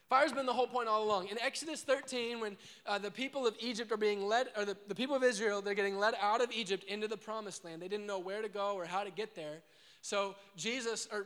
Fire's 0.07 0.31
been 0.31 0.45
the 0.45 0.53
whole 0.53 0.67
point 0.67 0.87
all 0.87 1.03
along. 1.03 1.29
In 1.29 1.39
Exodus 1.41 1.81
13, 1.81 2.39
when 2.39 2.57
uh, 2.85 2.99
the 2.99 3.09
people 3.09 3.47
of 3.47 3.55
Egypt 3.59 3.91
are 3.91 3.97
being 3.97 4.27
led, 4.27 4.49
or 4.55 4.65
the, 4.65 4.77
the 4.87 4.93
people 4.93 5.15
of 5.15 5.23
Israel, 5.23 5.63
they're 5.63 5.73
getting 5.73 5.97
led 5.97 6.13
out 6.21 6.41
of 6.43 6.51
Egypt 6.51 6.83
into 6.83 7.07
the 7.07 7.17
promised 7.17 7.65
land. 7.65 7.81
They 7.81 7.87
didn't 7.87 8.05
know 8.05 8.19
where 8.19 8.43
to 8.43 8.49
go 8.49 8.75
or 8.75 8.85
how 8.85 9.03
to 9.03 9.09
get 9.09 9.35
there. 9.35 9.61
So 10.03 10.35
Jesus, 10.55 11.07
or, 11.11 11.25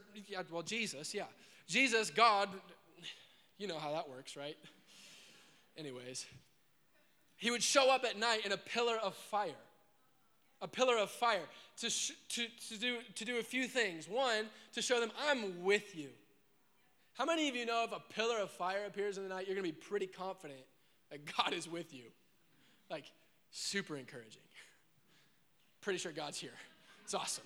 well, 0.49 0.63
Jesus, 0.63 1.13
yeah. 1.13 1.25
Jesus, 1.67 2.09
God, 2.09 2.47
you 3.57 3.67
know 3.67 3.77
how 3.77 3.91
that 3.91 4.09
works, 4.09 4.37
right? 4.37 4.55
Anyways, 5.77 6.25
he 7.35 7.51
would 7.51 7.63
show 7.63 7.91
up 7.93 8.05
at 8.05 8.17
night 8.17 8.45
in 8.45 8.53
a 8.53 8.57
pillar 8.57 8.95
of 8.95 9.13
fire. 9.13 9.51
A 10.63 10.67
pillar 10.67 10.97
of 10.97 11.11
fire 11.11 11.43
to, 11.77 11.89
sh- 11.89 12.13
to, 12.29 12.47
to, 12.69 12.79
do, 12.79 12.97
to 13.15 13.25
do 13.25 13.37
a 13.37 13.43
few 13.43 13.67
things. 13.67 14.07
One, 14.07 14.45
to 14.73 14.81
show 14.81 14.99
them, 14.99 15.11
I'm 15.29 15.63
with 15.63 15.95
you. 15.95 16.09
How 17.13 17.25
many 17.25 17.47
of 17.49 17.55
you 17.55 17.65
know 17.65 17.83
if 17.83 17.91
a 17.91 18.01
pillar 18.13 18.39
of 18.39 18.49
fire 18.49 18.85
appears 18.87 19.17
in 19.17 19.23
the 19.23 19.29
night, 19.29 19.45
you're 19.45 19.55
going 19.55 19.67
to 19.67 19.71
be 19.71 19.79
pretty 19.87 20.07
confident 20.07 20.61
that 21.11 21.19
God 21.37 21.53
is 21.53 21.69
with 21.69 21.93
you? 21.93 22.05
Like, 22.89 23.11
super 23.51 23.97
encouraging. 23.97 24.41
Pretty 25.81 25.99
sure 25.99 26.11
God's 26.11 26.39
here. 26.39 26.55
It's 27.03 27.13
awesome. 27.13 27.43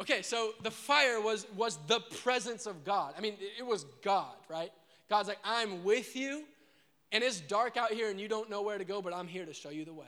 Okay, 0.00 0.22
so 0.22 0.52
the 0.62 0.70
fire 0.70 1.20
was, 1.20 1.46
was 1.54 1.78
the 1.86 2.00
presence 2.22 2.66
of 2.66 2.84
God. 2.84 3.12
I 3.16 3.20
mean, 3.20 3.34
it 3.58 3.66
was 3.66 3.84
God, 4.02 4.36
right? 4.48 4.72
God's 5.10 5.28
like, 5.28 5.40
I'm 5.44 5.84
with 5.84 6.16
you, 6.16 6.44
and 7.12 7.22
it's 7.22 7.40
dark 7.40 7.76
out 7.76 7.92
here, 7.92 8.10
and 8.10 8.18
you 8.18 8.26
don't 8.28 8.48
know 8.48 8.62
where 8.62 8.78
to 8.78 8.84
go, 8.84 9.02
but 9.02 9.12
I'm 9.12 9.28
here 9.28 9.44
to 9.44 9.52
show 9.52 9.70
you 9.70 9.84
the 9.84 9.92
way. 9.92 10.06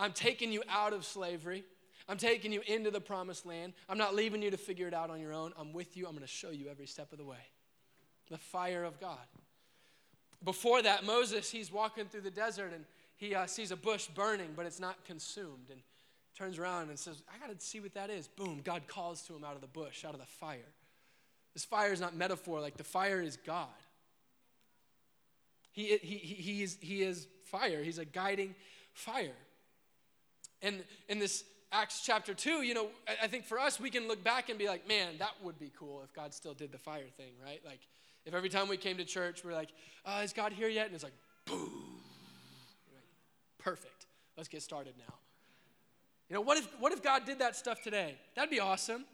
I'm 0.00 0.12
taking 0.12 0.50
you 0.50 0.62
out 0.68 0.92
of 0.92 1.04
slavery. 1.04 1.62
I'm 2.08 2.16
taking 2.16 2.52
you 2.52 2.62
into 2.66 2.90
the 2.90 3.00
promised 3.00 3.44
land. 3.44 3.74
I'm 3.88 3.98
not 3.98 4.14
leaving 4.14 4.42
you 4.42 4.50
to 4.50 4.56
figure 4.56 4.88
it 4.88 4.94
out 4.94 5.10
on 5.10 5.20
your 5.20 5.32
own. 5.32 5.52
I'm 5.58 5.72
with 5.72 5.96
you. 5.96 6.06
I'm 6.06 6.12
going 6.12 6.22
to 6.22 6.26
show 6.26 6.50
you 6.50 6.66
every 6.68 6.86
step 6.86 7.12
of 7.12 7.18
the 7.18 7.24
way. 7.24 7.36
The 8.30 8.38
fire 8.38 8.82
of 8.82 8.98
God. 8.98 9.18
Before 10.42 10.80
that, 10.82 11.04
Moses, 11.04 11.50
he's 11.50 11.70
walking 11.70 12.06
through 12.06 12.22
the 12.22 12.30
desert 12.30 12.72
and 12.74 12.84
he 13.16 13.34
uh, 13.34 13.46
sees 13.46 13.70
a 13.70 13.76
bush 13.76 14.06
burning, 14.06 14.52
but 14.56 14.64
it's 14.64 14.80
not 14.80 15.04
consumed. 15.04 15.68
And 15.70 15.82
turns 16.36 16.58
around 16.58 16.88
and 16.88 16.98
says, 16.98 17.22
I 17.32 17.38
got 17.38 17.56
to 17.56 17.64
see 17.64 17.80
what 17.80 17.92
that 17.92 18.08
is. 18.08 18.26
Boom, 18.26 18.62
God 18.64 18.88
calls 18.88 19.20
to 19.22 19.36
him 19.36 19.44
out 19.44 19.54
of 19.54 19.60
the 19.60 19.66
bush, 19.66 20.04
out 20.06 20.14
of 20.14 20.20
the 20.20 20.26
fire. 20.26 20.72
This 21.52 21.64
fire 21.64 21.92
is 21.92 22.00
not 22.00 22.16
metaphor, 22.16 22.60
like 22.60 22.78
the 22.78 22.84
fire 22.84 23.20
is 23.20 23.36
God. 23.36 23.68
He, 25.72 25.98
he, 25.98 26.16
he, 26.16 26.34
he, 26.34 26.62
is, 26.62 26.78
he 26.80 27.02
is 27.02 27.28
fire, 27.44 27.82
he's 27.82 27.98
a 27.98 28.04
guiding 28.04 28.54
fire. 28.94 29.36
And 30.62 30.84
in 31.08 31.18
this 31.18 31.44
Acts 31.72 32.02
chapter 32.04 32.34
2, 32.34 32.62
you 32.62 32.74
know, 32.74 32.88
I 33.22 33.26
think 33.28 33.44
for 33.44 33.58
us, 33.58 33.78
we 33.78 33.90
can 33.90 34.08
look 34.08 34.24
back 34.24 34.48
and 34.48 34.58
be 34.58 34.66
like, 34.66 34.88
man, 34.88 35.14
that 35.18 35.32
would 35.42 35.58
be 35.58 35.70
cool 35.78 36.02
if 36.04 36.12
God 36.12 36.34
still 36.34 36.54
did 36.54 36.72
the 36.72 36.78
fire 36.78 37.08
thing, 37.16 37.32
right? 37.44 37.60
Like, 37.64 37.80
if 38.26 38.34
every 38.34 38.48
time 38.48 38.68
we 38.68 38.76
came 38.76 38.96
to 38.96 39.04
church, 39.04 39.44
we're 39.44 39.54
like, 39.54 39.70
uh, 40.04 40.20
is 40.24 40.32
God 40.32 40.52
here 40.52 40.68
yet? 40.68 40.86
And 40.86 40.94
it's 40.94 41.04
like, 41.04 41.14
boom. 41.46 41.70
Like, 42.92 43.04
Perfect. 43.58 44.06
Let's 44.36 44.48
get 44.48 44.62
started 44.62 44.94
now. 44.98 45.14
You 46.28 46.34
know, 46.34 46.40
what 46.40 46.58
if, 46.58 46.68
what 46.78 46.92
if 46.92 47.02
God 47.02 47.24
did 47.24 47.38
that 47.38 47.56
stuff 47.56 47.82
today? 47.82 48.16
That'd 48.34 48.50
be 48.50 48.60
awesome. 48.60 49.04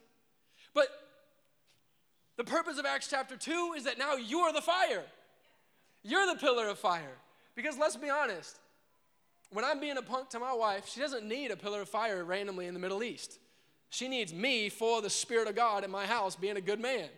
But 0.75 0.89
the 2.37 2.45
purpose 2.45 2.79
of 2.79 2.85
Acts 2.85 3.09
chapter 3.09 3.37
2 3.37 3.75
is 3.77 3.85
that 3.85 3.99
now 3.99 4.17
you 4.17 4.41
are 4.41 4.53
the 4.53 4.61
fire. 4.61 5.05
You're 6.03 6.27
the 6.27 6.39
pillar 6.39 6.69
of 6.69 6.79
fire. 6.79 7.17
Because 7.55 7.79
let's 7.79 7.97
be 7.97 8.11
honest, 8.11 8.59
when 9.51 9.65
I'm 9.65 9.81
being 9.81 9.97
a 9.97 10.03
punk 10.03 10.31
to 10.31 10.39
my 10.39 10.53
wife, 10.53 10.89
she 10.89 11.01
doesn't 11.01 11.27
need 11.27 11.51
a 11.51 11.57
pillar 11.57 11.83
of 11.83 11.89
fire 11.89 12.25
randomly 12.25 12.67
in 12.67 12.75
the 12.75 12.81
Middle 12.81 13.03
East. 13.03 13.39
She 13.91 14.09
needs 14.09 14.35
me 14.35 14.69
for 14.69 15.01
the 15.01 15.11
Spirit 15.11 15.49
of 15.49 15.55
God 15.55 15.85
in 15.85 15.91
my 15.91 16.07
house 16.07 16.37
being 16.37 16.57
a 16.57 16.61
good 16.61 16.81
man. 16.81 17.09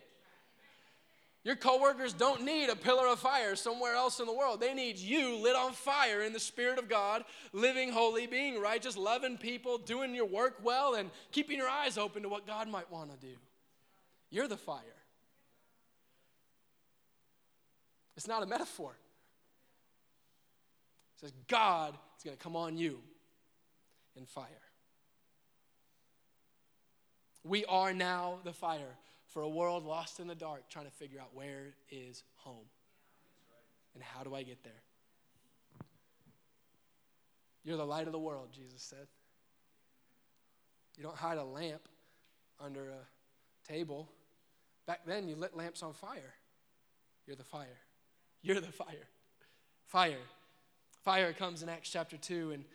Your 1.43 1.55
coworkers 1.55 2.13
don't 2.13 2.43
need 2.43 2.69
a 2.69 2.75
pillar 2.75 3.07
of 3.07 3.19
fire 3.19 3.55
somewhere 3.55 3.95
else 3.95 4.19
in 4.19 4.25
the 4.25 4.33
world. 4.33 4.59
They 4.59 4.73
need 4.73 4.97
you 4.97 5.37
lit 5.37 5.55
on 5.55 5.71
fire 5.71 6.21
in 6.21 6.33
the 6.33 6.39
Spirit 6.39 6.77
of 6.77 6.89
God, 6.89 7.23
living 7.53 7.91
holy, 7.91 8.27
being 8.27 8.61
righteous, 8.61 8.97
loving 8.97 9.37
people, 9.37 9.77
doing 9.77 10.13
your 10.13 10.25
work 10.25 10.57
well, 10.61 10.95
and 10.95 11.09
keeping 11.31 11.57
your 11.57 11.69
eyes 11.69 11.97
open 11.97 12.23
to 12.23 12.29
what 12.29 12.45
God 12.45 12.67
might 12.67 12.91
want 12.91 13.09
to 13.11 13.25
do. 13.25 13.33
You're 14.29 14.49
the 14.49 14.57
fire. 14.57 14.83
It's 18.17 18.27
not 18.27 18.43
a 18.43 18.45
metaphor. 18.45 18.97
Says 21.19 21.33
God 21.47 21.97
is 22.17 22.23
going 22.23 22.37
to 22.37 22.41
come 22.41 22.55
on 22.55 22.77
you 22.77 22.99
in 24.15 24.25
fire. 24.25 24.45
We 27.43 27.65
are 27.65 27.93
now 27.93 28.39
the 28.43 28.53
fire 28.53 28.95
for 29.27 29.41
a 29.41 29.49
world 29.49 29.85
lost 29.85 30.19
in 30.19 30.27
the 30.27 30.35
dark 30.35 30.69
trying 30.69 30.85
to 30.85 30.91
figure 30.91 31.19
out 31.19 31.33
where 31.33 31.73
is 31.91 32.23
home 32.35 32.65
and 33.93 34.03
how 34.03 34.23
do 34.23 34.33
I 34.33 34.43
get 34.43 34.63
there. 34.63 34.81
You're 37.65 37.77
the 37.77 37.85
light 37.85 38.07
of 38.07 38.13
the 38.13 38.19
world, 38.19 38.49
Jesus 38.53 38.81
said. 38.81 39.07
You 40.97 41.03
don't 41.03 41.17
hide 41.17 41.37
a 41.37 41.43
lamp 41.43 41.81
under 42.59 42.89
a 42.89 43.67
table. 43.71 44.09
Back 44.87 45.01
then, 45.05 45.27
you 45.27 45.35
lit 45.35 45.55
lamps 45.55 45.83
on 45.83 45.93
fire. 45.93 46.33
You're 47.27 47.35
the 47.35 47.43
fire. 47.43 47.77
You're 48.41 48.61
the 48.61 48.71
fire. 48.71 49.07
Fire. 49.87 50.17
Fire 51.03 51.33
comes 51.33 51.63
in 51.63 51.69
Acts 51.69 51.89
chapter 51.89 52.17
2, 52.17 52.51
and 52.51 52.65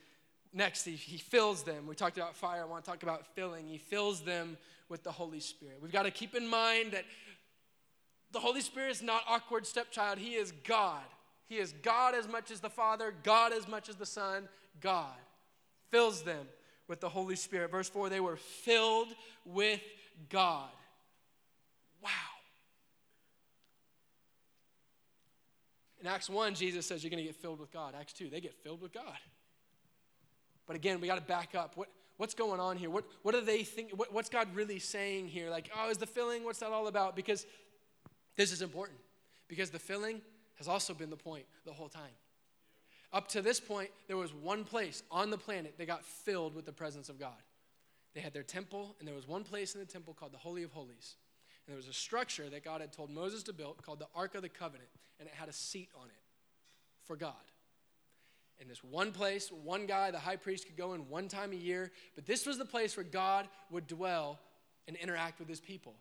next 0.53 0.85
he, 0.85 0.93
he 0.93 1.19
fills 1.19 1.63
them. 1.63 1.87
We 1.87 1.95
talked 1.95 2.17
about 2.17 2.37
fire. 2.37 2.63
I 2.63 2.65
want 2.65 2.85
to 2.85 2.91
talk 2.91 3.03
about 3.03 3.27
filling. 3.35 3.67
He 3.69 3.79
fills 3.79 4.23
them 4.23 4.57
with 4.89 5.03
the 5.03 5.13
Holy 5.13 5.41
Spirit. 5.41 5.79
We've 5.83 5.93
got 5.93 6.05
to 6.05 6.11
keep 6.11 6.35
in 6.35 6.47
mind 6.47 6.93
that 6.93 7.05
the 8.33 8.41
Holy 8.41 8.61
Spirit 8.61 8.91
is 8.91 9.03
not 9.03 9.23
awkward 9.29 9.67
stepchild. 9.67 10.19
He 10.19 10.35
is 10.35 10.53
God. 10.67 11.03
He 11.47 11.59
is 11.59 11.73
God 11.83 12.15
as 12.15 12.27
much 12.27 12.51
as 12.51 12.61
the 12.61 12.71
Father, 12.71 13.15
God 13.23 13.53
as 13.53 13.69
much 13.69 13.89
as 13.89 13.97
the 13.97 14.07
Son, 14.07 14.49
God. 14.81 15.15
Fills 15.91 16.23
them 16.23 16.47
with 16.89 17.01
the 17.01 17.09
Holy 17.09 17.37
Spirit. 17.37 17.71
Verse 17.71 17.89
4 17.89 18.09
they 18.09 18.21
were 18.21 18.37
filled 18.37 19.09
with 19.45 19.81
God. 20.31 20.71
Wow. 22.03 22.11
In 26.05 26.11
Acts 26.11 26.29
1, 26.29 26.55
Jesus 26.55 26.85
says 26.85 27.03
you're 27.03 27.11
going 27.11 27.23
to 27.23 27.27
get 27.27 27.35
filled 27.35 27.59
with 27.59 27.73
God. 27.73 27.95
Acts 27.99 28.13
2, 28.13 28.29
they 28.29 28.43
get 28.43 28.53
filled 28.63 28.83
with 28.83 28.93
God. 28.93 29.17
But 30.67 30.77
again, 30.77 31.01
we 31.01 31.07
got 31.07 31.15
to 31.15 31.23
back 31.23 31.55
up. 31.55 31.79
What, 31.79 31.89
what's 32.19 32.35
going 32.35 32.61
on 32.61 32.77
here? 32.77 32.91
What, 32.91 33.07
what 33.23 33.33
do 33.33 33.41
they 33.41 33.63
think? 33.63 33.93
What, 33.93 34.13
what's 34.13 34.29
God 34.29 34.55
really 34.55 34.79
saying 34.79 35.29
here? 35.29 35.49
Like, 35.49 35.71
oh, 35.75 35.89
is 35.89 35.97
the 35.97 36.07
filling? 36.07 36.45
What's 36.45 36.59
that 36.59 36.73
all 36.73 36.89
about? 36.89 37.17
Because 37.17 37.47
this 38.37 38.53
is 38.53 38.61
important. 38.61 38.99
Because 39.49 39.71
the 39.71 39.79
filling 39.79 40.21
has 40.57 40.69
also 40.69 40.93
been 40.93 41.09
the 41.09 41.17
point 41.17 41.47
the 41.65 41.73
whole 41.73 41.89
time. 41.89 42.03
Up 43.11 43.29
to 43.29 43.41
this 43.41 43.59
point, 43.59 43.89
there 44.07 44.19
was 44.19 44.35
one 44.35 44.65
place 44.65 45.03
on 45.11 45.31
the 45.31 45.39
planet 45.39 45.79
that 45.79 45.87
got 45.87 46.05
filled 46.05 46.55
with 46.55 46.67
the 46.67 46.73
presence 46.73 47.09
of 47.09 47.19
God. 47.19 47.33
They 48.15 48.21
had 48.21 48.35
their 48.35 48.43
temple, 48.43 48.95
and 48.99 49.09
there 49.09 49.15
was 49.15 49.27
one 49.27 49.43
place 49.43 49.73
in 49.75 49.81
the 49.81 49.87
temple 49.87 50.13
called 50.13 50.33
the 50.33 50.39
Holy 50.39 50.65
of 50.65 50.73
Holies. 50.73 51.17
And 51.67 51.73
there 51.73 51.77
was 51.77 51.89
a 51.89 51.93
structure 51.93 52.49
that 52.51 52.65
God 52.65 52.81
had 52.81 52.93
told 52.93 53.11
Moses 53.11 53.43
to 53.45 53.53
build 53.53 53.83
called 53.83 53.99
the 53.99 54.09
Ark 54.15 54.35
of 54.35 54.43
the 54.43 54.49
Covenant, 54.49 54.89
and 55.19 55.29
it 55.29 55.35
had 55.35 55.49
a 55.49 55.53
seat 55.53 55.89
on 55.99 56.07
it 56.07 56.23
for 57.05 57.17
God. 57.17 57.33
In 58.61 58.69
this 58.69 58.85
one 58.85 59.13
place, 59.13 59.51
one 59.51 59.87
guy, 59.87 60.11
the 60.11 60.19
high 60.19 60.37
priest, 60.37 60.67
could 60.67 60.77
go 60.77 60.95
in 60.95 61.09
one 61.09 61.29
time 61.29 61.53
a 61.53 61.57
year, 61.57 61.91
but 62.15 62.27
this 62.27 62.47
was 62.47 62.59
the 62.59 62.65
place 62.65 62.97
where 62.97 63.05
God 63.05 63.49
would 63.71 63.87
dwell 63.87 64.39
and 64.87 64.97
interact 64.97 65.39
with 65.41 65.49
his 65.49 65.61
people. 65.61 65.95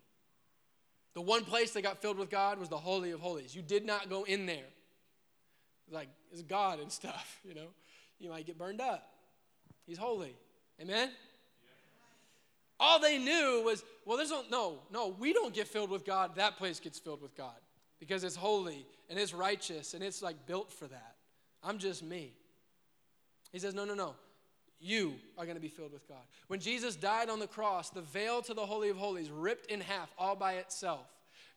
The 1.14 1.20
one 1.20 1.44
place 1.44 1.72
that 1.72 1.82
got 1.82 2.02
filled 2.02 2.18
with 2.18 2.30
God 2.30 2.58
was 2.58 2.68
the 2.68 2.76
Holy 2.76 3.12
of 3.12 3.20
Holies. 3.20 3.54
You 3.54 3.62
did 3.62 3.86
not 3.86 4.10
go 4.10 4.24
in 4.24 4.46
there. 4.46 4.66
Like, 5.90 6.08
it's 6.32 6.42
God 6.42 6.80
and 6.80 6.90
stuff, 6.90 7.40
you 7.44 7.54
know. 7.54 7.68
You 8.18 8.30
might 8.30 8.46
get 8.46 8.58
burned 8.58 8.80
up. 8.80 9.08
He's 9.86 9.98
holy. 9.98 10.34
Amen? 10.80 11.10
All 12.84 12.98
they 12.98 13.16
knew 13.16 13.62
was, 13.64 13.82
well, 14.04 14.18
there's 14.18 14.30
no, 14.30 14.42
no, 14.50 14.78
no, 14.92 15.16
we 15.18 15.32
don't 15.32 15.54
get 15.54 15.66
filled 15.66 15.88
with 15.88 16.04
God. 16.04 16.36
That 16.36 16.58
place 16.58 16.78
gets 16.80 16.98
filled 16.98 17.22
with 17.22 17.34
God 17.34 17.54
because 17.98 18.24
it's 18.24 18.36
holy 18.36 18.84
and 19.08 19.18
it's 19.18 19.32
righteous 19.32 19.94
and 19.94 20.04
it's 20.04 20.20
like 20.20 20.46
built 20.46 20.70
for 20.70 20.86
that. 20.88 21.14
I'm 21.62 21.78
just 21.78 22.02
me. 22.02 22.34
He 23.52 23.58
says, 23.58 23.72
no, 23.72 23.86
no, 23.86 23.94
no. 23.94 24.14
You 24.80 25.14
are 25.38 25.46
going 25.46 25.56
to 25.56 25.62
be 25.62 25.68
filled 25.68 25.94
with 25.94 26.06
God. 26.06 26.20
When 26.48 26.60
Jesus 26.60 26.94
died 26.94 27.30
on 27.30 27.38
the 27.38 27.46
cross, 27.46 27.88
the 27.88 28.02
veil 28.02 28.42
to 28.42 28.52
the 28.52 28.66
Holy 28.66 28.90
of 28.90 28.98
Holies 28.98 29.30
ripped 29.30 29.70
in 29.70 29.80
half 29.80 30.12
all 30.18 30.36
by 30.36 30.56
itself. 30.56 31.06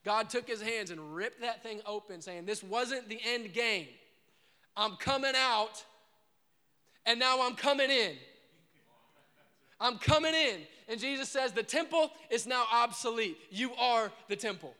God 0.06 0.30
took 0.30 0.48
his 0.48 0.62
hands 0.62 0.92
and 0.92 1.14
ripped 1.14 1.42
that 1.42 1.62
thing 1.62 1.82
open, 1.86 2.22
saying, 2.22 2.46
This 2.46 2.64
wasn't 2.64 3.10
the 3.10 3.20
end 3.28 3.52
game. 3.52 3.88
I'm 4.78 4.96
coming 4.96 5.34
out, 5.36 5.84
and 7.06 7.20
now 7.20 7.46
I'm 7.46 7.56
coming 7.56 7.90
in. 7.90 8.16
I'm 9.80 9.98
coming 9.98 10.34
in. 10.34 10.62
And 10.88 11.00
Jesus 11.00 11.30
says, 11.30 11.52
The 11.52 11.64
temple 11.64 12.12
is 12.30 12.48
now 12.48 12.66
obsolete. 12.72 13.38
You 13.50 13.74
are 13.74 14.12
the 14.28 14.36
temple. 14.36 14.74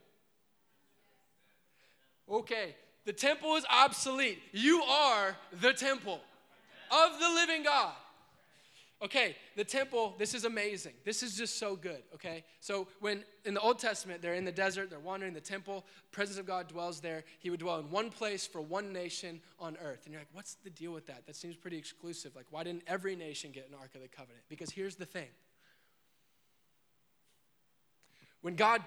Okay, 2.30 2.76
the 3.06 3.14
temple 3.14 3.56
is 3.56 3.66
obsolete. 3.72 4.40
You 4.52 4.82
are 4.84 5.36
the 5.62 5.74
temple 5.74 6.20
of 6.92 7.20
the 7.20 7.30
living 7.30 7.64
God. 7.64 7.94
Okay, 9.00 9.36
the 9.56 9.64
temple, 9.64 10.16
this 10.18 10.34
is 10.34 10.44
amazing. 10.44 10.94
This 11.06 11.22
is 11.22 11.38
just 11.38 11.60
so 11.60 11.76
good, 11.76 12.02
okay? 12.16 12.44
So, 12.62 12.88
when 13.00 13.24
in 13.46 13.54
the 13.54 13.60
Old 13.60 13.78
Testament, 13.78 14.24
they're 14.24 14.34
in 14.34 14.44
the 14.44 14.52
desert, 14.52 14.90
they're 14.90 15.00
wandering 15.00 15.34
the 15.34 15.40
temple, 15.40 15.86
presence 16.12 16.40
of 16.40 16.48
God 16.48 16.68
dwells 16.68 17.00
there. 17.00 17.24
He 17.38 17.52
would 17.52 17.60
dwell 17.60 17.80
in 17.80 17.92
one 17.92 18.10
place 18.10 18.48
for 18.48 18.60
one 18.60 18.92
nation 18.92 19.40
on 19.60 19.78
earth. 19.84 20.02
And 20.06 20.14
you're 20.14 20.22
like, 20.22 20.34
what's 20.34 20.56
the 20.64 20.72
deal 20.72 20.94
with 20.94 21.06
that? 21.08 21.28
That 21.28 21.36
seems 21.36 21.56
pretty 21.56 21.78
exclusive. 21.78 22.36
Like, 22.36 22.48
why 22.50 22.64
didn't 22.64 22.84
every 22.88 23.16
nation 23.16 23.52
get 23.52 23.70
an 23.70 23.76
Ark 23.80 23.92
of 23.94 24.02
the 24.02 24.08
Covenant? 24.08 24.44
Because 24.50 24.72
here's 24.72 24.96
the 24.96 25.06
thing 25.06 25.30
when 28.42 28.56
God 28.56 28.82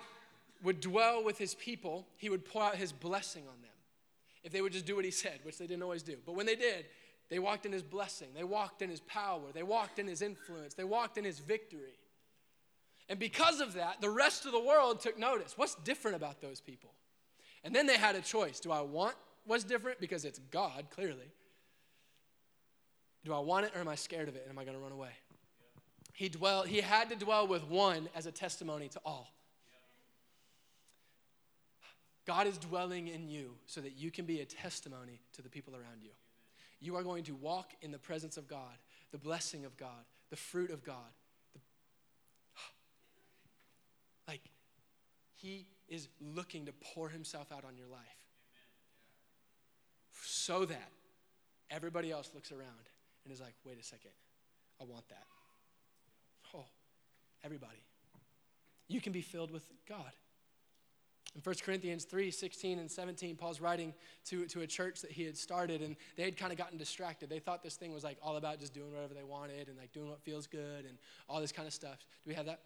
would 0.63 0.81
dwell 0.81 1.23
with 1.23 1.39
his 1.39 1.55
people, 1.55 2.07
he 2.17 2.31
would 2.31 2.45
pour 2.45 2.63
out 2.63 2.77
his 2.77 2.93
blessing 2.93 3.43
on 3.43 3.61
them. 3.63 3.71
If 4.43 4.53
they 4.53 4.63
would 4.63 4.73
just 4.73 4.87
do 4.87 4.97
what 4.97 5.05
he 5.05 5.11
said, 5.11 5.41
which 5.43 5.59
they 5.59 5.67
didn't 5.67 5.83
always 5.83 6.03
do. 6.03 6.17
But 6.25 6.35
when 6.35 6.47
they 6.47 6.57
did, 6.57 6.87
they 7.31 7.39
walked 7.39 7.65
in 7.65 7.73
his 7.73 7.83
blessing, 7.83 8.29
they 8.35 8.45
walked 8.45 8.83
in 8.83 8.91
his 8.91 9.01
power, 9.01 9.53
they 9.55 9.63
walked 9.63 9.99
in 9.99 10.07
his 10.07 10.21
influence, 10.21 10.75
they 10.75 10.85
walked 10.85 11.17
in 11.17 11.25
his 11.25 11.39
victory. 11.39 11.99
And 13.09 13.19
because 13.19 13.61
of 13.61 13.75
that, 13.75 14.01
the 14.01 14.11
rest 14.11 14.47
of 14.47 14.53
the 14.53 14.61
world 14.61 15.01
took 15.01 15.19
notice. 15.19 15.57
What's 15.57 15.75
different 15.77 16.17
about 16.17 16.41
those 16.41 16.61
people? 16.61 16.91
And 17.65 17.75
then 17.75 17.87
they 17.87 17.97
had 17.97 18.17
a 18.17 18.21
choice. 18.21 18.61
Do 18.61 18.71
I 18.71 18.81
want 18.81 19.15
what's 19.47 19.65
different? 19.65 20.01
Because 20.01 20.25
it's 20.25 20.39
God, 20.51 20.87
clearly. 20.91 21.31
Do 23.25 23.35
I 23.35 23.41
want 23.41 23.67
it 23.67 23.73
or 23.75 23.81
am 23.81 23.89
I 23.89 23.97
scared 23.97 24.29
of 24.29 24.37
it 24.37 24.43
and 24.43 24.53
am 24.53 24.59
I 24.59 24.65
going 24.65 24.77
to 24.77 24.83
run 24.83 24.93
away? 24.93 25.11
He 26.13 26.29
dwelled, 26.29 26.69
he 26.69 26.81
had 26.81 27.11
to 27.11 27.17
dwell 27.17 27.47
with 27.47 27.67
one 27.67 28.09
as 28.15 28.27
a 28.27 28.33
testimony 28.33 28.89
to 28.89 29.01
all. 29.05 29.33
God 32.27 32.47
is 32.47 32.59
dwelling 32.59 33.09
in 33.09 33.29
you 33.29 33.57
so 33.67 33.81
that 33.81 33.97
you 33.97 34.11
can 34.11 34.25
be 34.25 34.41
a 34.41 34.45
testimony 34.45 35.21
to 35.33 35.43
the 35.43 35.49
people 35.49 35.75
around 35.75 36.03
you. 36.03 36.11
You 36.81 36.97
are 36.97 37.03
going 37.03 37.25
to 37.25 37.35
walk 37.35 37.73
in 37.83 37.91
the 37.91 37.99
presence 37.99 38.37
of 38.37 38.49
God, 38.49 38.79
the 39.13 39.19
blessing 39.19 39.65
of 39.65 39.77
God, 39.77 40.05
the 40.31 40.37
fruit 40.37 40.71
of 40.71 40.83
God. 40.83 40.97
The, 41.53 41.61
like, 44.29 44.43
He 45.35 45.67
is 45.89 46.09
looking 46.21 46.67
to 46.67 46.73
pour 46.73 47.09
Himself 47.09 47.53
out 47.53 47.65
on 47.65 47.77
your 47.77 47.89
life 47.89 48.01
so 50.25 50.65
that 50.65 50.91
everybody 51.71 52.11
else 52.11 52.31
looks 52.35 52.53
around 52.53 52.89
and 53.25 53.33
is 53.33 53.41
like, 53.41 53.55
wait 53.65 53.79
a 53.79 53.85
second, 53.85 54.13
I 54.81 54.85
want 54.85 55.09
that. 55.09 55.25
Oh, 56.55 56.65
everybody. 57.45 57.85
You 58.89 59.01
can 59.01 59.13
be 59.13 59.23
filled 59.23 59.51
with 59.51 59.65
God. 59.89 60.13
In 61.37 61.41
1 61.43 61.55
Corinthians 61.65 62.05
3 62.05 62.31
16 62.31 62.79
and 62.79 62.91
17, 62.91 63.37
Paul's 63.37 63.61
writing 63.61 63.95
to, 64.27 64.47
to 64.47 64.63
a 64.63 64.67
church 64.67 65.01
that 65.03 65.13
he 65.13 65.25
had 65.25 65.37
started, 65.37 65.81
and 65.81 65.97
they 66.17 66.25
had 66.25 66.37
kind 66.37 66.51
of 66.51 66.59
gotten 66.59 66.77
distracted. 66.77 67.31
They 67.31 67.39
thought 67.39 67.63
this 67.63 67.77
thing 67.77 67.93
was 67.93 68.03
like 68.03 68.19
all 68.23 68.37
about 68.37 68.59
just 68.59 68.75
doing 68.75 68.93
whatever 68.93 69.15
they 69.15 69.23
wanted 69.23 69.69
and 69.69 69.79
like 69.79 69.93
doing 69.93 70.09
what 70.09 70.21
feels 70.23 70.47
good 70.47 70.85
and 70.87 70.99
all 71.29 71.41
this 71.41 71.53
kind 71.53 71.69
of 71.69 71.75
stuff. 71.75 71.99
Do 72.25 72.29
we 72.29 72.35
have 72.35 72.47
that? 72.47 72.61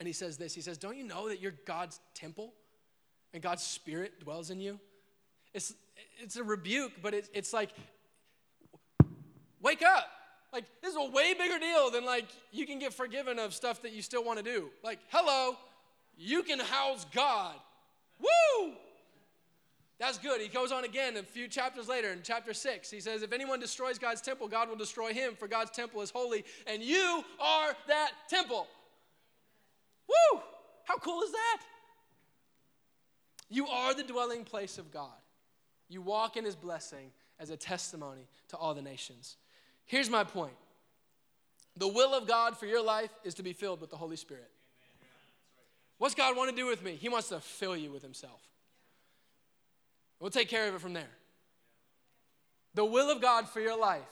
And 0.00 0.06
he 0.06 0.12
says 0.12 0.36
this 0.36 0.54
He 0.54 0.60
says, 0.60 0.76
Don't 0.76 0.96
you 0.96 1.04
know 1.04 1.28
that 1.28 1.40
you're 1.40 1.54
God's 1.64 2.00
temple 2.14 2.52
and 3.32 3.42
God's 3.42 3.62
spirit 3.62 4.20
dwells 4.20 4.50
in 4.50 4.60
you? 4.60 4.78
It's, 5.54 5.72
it's 6.20 6.36
a 6.36 6.44
rebuke, 6.44 6.92
but 7.02 7.14
it's, 7.14 7.30
it's 7.32 7.52
like, 7.54 7.70
wake 9.62 9.82
up. 9.82 10.04
Like, 10.52 10.64
this 10.82 10.90
is 10.90 10.96
a 10.96 11.10
way 11.10 11.34
bigger 11.34 11.58
deal 11.58 11.90
than 11.90 12.04
like 12.04 12.26
you 12.52 12.66
can 12.66 12.78
get 12.78 12.92
forgiven 12.92 13.38
of 13.38 13.54
stuff 13.54 13.82
that 13.82 13.92
you 13.92 14.02
still 14.02 14.24
want 14.24 14.38
to 14.38 14.44
do. 14.44 14.70
Like, 14.82 14.98
hello, 15.08 15.56
you 16.16 16.42
can 16.42 16.58
house 16.58 17.06
God. 17.14 17.54
Woo! 18.20 18.72
That's 19.98 20.18
good. 20.18 20.40
He 20.40 20.48
goes 20.48 20.70
on 20.70 20.84
again 20.84 21.16
a 21.16 21.22
few 21.22 21.48
chapters 21.48 21.88
later 21.88 22.12
in 22.12 22.20
chapter 22.22 22.54
6. 22.54 22.90
He 22.90 23.00
says, 23.00 23.22
If 23.22 23.32
anyone 23.32 23.58
destroys 23.58 23.98
God's 23.98 24.20
temple, 24.20 24.46
God 24.46 24.68
will 24.68 24.76
destroy 24.76 25.12
him, 25.12 25.34
for 25.34 25.48
God's 25.48 25.72
temple 25.72 26.02
is 26.02 26.10
holy, 26.10 26.44
and 26.66 26.82
you 26.82 27.24
are 27.40 27.74
that 27.88 28.12
temple. 28.28 28.68
Woo! 30.08 30.40
How 30.84 30.96
cool 30.98 31.22
is 31.22 31.32
that? 31.32 31.60
You 33.50 33.66
are 33.66 33.94
the 33.94 34.04
dwelling 34.04 34.44
place 34.44 34.78
of 34.78 34.92
God. 34.92 35.10
You 35.88 36.00
walk 36.00 36.36
in 36.36 36.44
his 36.44 36.54
blessing 36.54 37.10
as 37.40 37.50
a 37.50 37.56
testimony 37.56 38.28
to 38.48 38.56
all 38.56 38.74
the 38.74 38.82
nations. 38.82 39.36
Here's 39.84 40.10
my 40.10 40.22
point 40.22 40.54
the 41.76 41.88
will 41.88 42.14
of 42.14 42.26
God 42.26 42.58
for 42.58 42.66
your 42.66 42.82
life 42.82 43.10
is 43.24 43.34
to 43.34 43.42
be 43.42 43.52
filled 43.52 43.80
with 43.80 43.90
the 43.90 43.96
Holy 43.96 44.16
Spirit. 44.16 44.50
What's 45.98 46.14
God 46.14 46.36
want 46.36 46.50
to 46.50 46.56
do 46.56 46.66
with 46.66 46.82
me? 46.82 46.92
He 46.92 47.08
wants 47.08 47.28
to 47.28 47.40
fill 47.40 47.76
you 47.76 47.90
with 47.90 48.02
Himself. 48.02 48.40
We'll 50.20 50.30
take 50.30 50.48
care 50.48 50.68
of 50.68 50.74
it 50.74 50.80
from 50.80 50.92
there. 50.92 51.10
The 52.74 52.84
will 52.84 53.10
of 53.10 53.20
God 53.20 53.48
for 53.48 53.60
your 53.60 53.78
life 53.78 54.02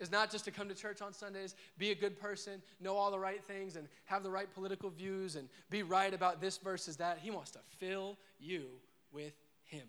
is 0.00 0.10
not 0.10 0.30
just 0.30 0.44
to 0.44 0.50
come 0.50 0.68
to 0.68 0.74
church 0.74 1.00
on 1.00 1.12
Sundays, 1.12 1.54
be 1.78 1.92
a 1.92 1.94
good 1.94 2.18
person, 2.18 2.60
know 2.80 2.96
all 2.96 3.10
the 3.10 3.18
right 3.18 3.42
things, 3.44 3.76
and 3.76 3.86
have 4.06 4.22
the 4.22 4.30
right 4.30 4.52
political 4.52 4.90
views, 4.90 5.36
and 5.36 5.48
be 5.70 5.82
right 5.82 6.12
about 6.12 6.40
this 6.40 6.58
versus 6.58 6.96
that. 6.96 7.18
He 7.22 7.30
wants 7.30 7.52
to 7.52 7.60
fill 7.78 8.18
you 8.40 8.66
with 9.12 9.34
Him. 9.64 9.86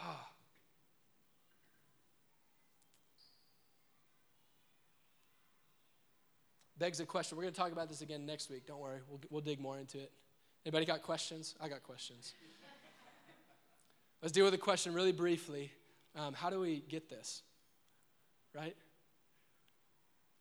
Ah. 0.00 0.33
Begs 6.78 7.00
a 7.00 7.06
question. 7.06 7.36
We're 7.36 7.44
going 7.44 7.54
to 7.54 7.60
talk 7.60 7.72
about 7.72 7.88
this 7.88 8.00
again 8.00 8.26
next 8.26 8.50
week. 8.50 8.66
Don't 8.66 8.80
worry, 8.80 8.98
we'll, 9.08 9.20
we'll 9.30 9.40
dig 9.40 9.60
more 9.60 9.78
into 9.78 9.98
it. 9.98 10.10
Anybody 10.66 10.86
got 10.86 11.02
questions? 11.02 11.54
I 11.60 11.68
got 11.68 11.82
questions. 11.82 12.32
Let's 14.22 14.32
deal 14.32 14.44
with 14.44 14.52
the 14.52 14.58
question 14.58 14.94
really 14.94 15.12
briefly. 15.12 15.70
Um, 16.16 16.34
how 16.34 16.50
do 16.50 16.58
we 16.58 16.82
get 16.88 17.08
this? 17.08 17.42
Right? 18.54 18.74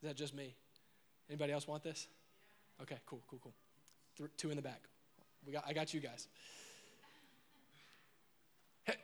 Is 0.02 0.08
that 0.10 0.16
just 0.16 0.34
me? 0.34 0.56
Anybody 1.30 1.54
else 1.54 1.68
want 1.68 1.84
this? 1.84 2.08
Okay, 2.82 2.98
cool, 3.06 3.22
cool, 3.28 3.40
cool. 3.42 3.54
Th- 4.18 4.30
two 4.38 4.50
in 4.50 4.56
the 4.56 4.62
back. 4.62 4.82
We 5.46 5.54
got, 5.54 5.64
I 5.68 5.74
got 5.74 5.94
you 5.94 6.00
guys. 6.00 6.28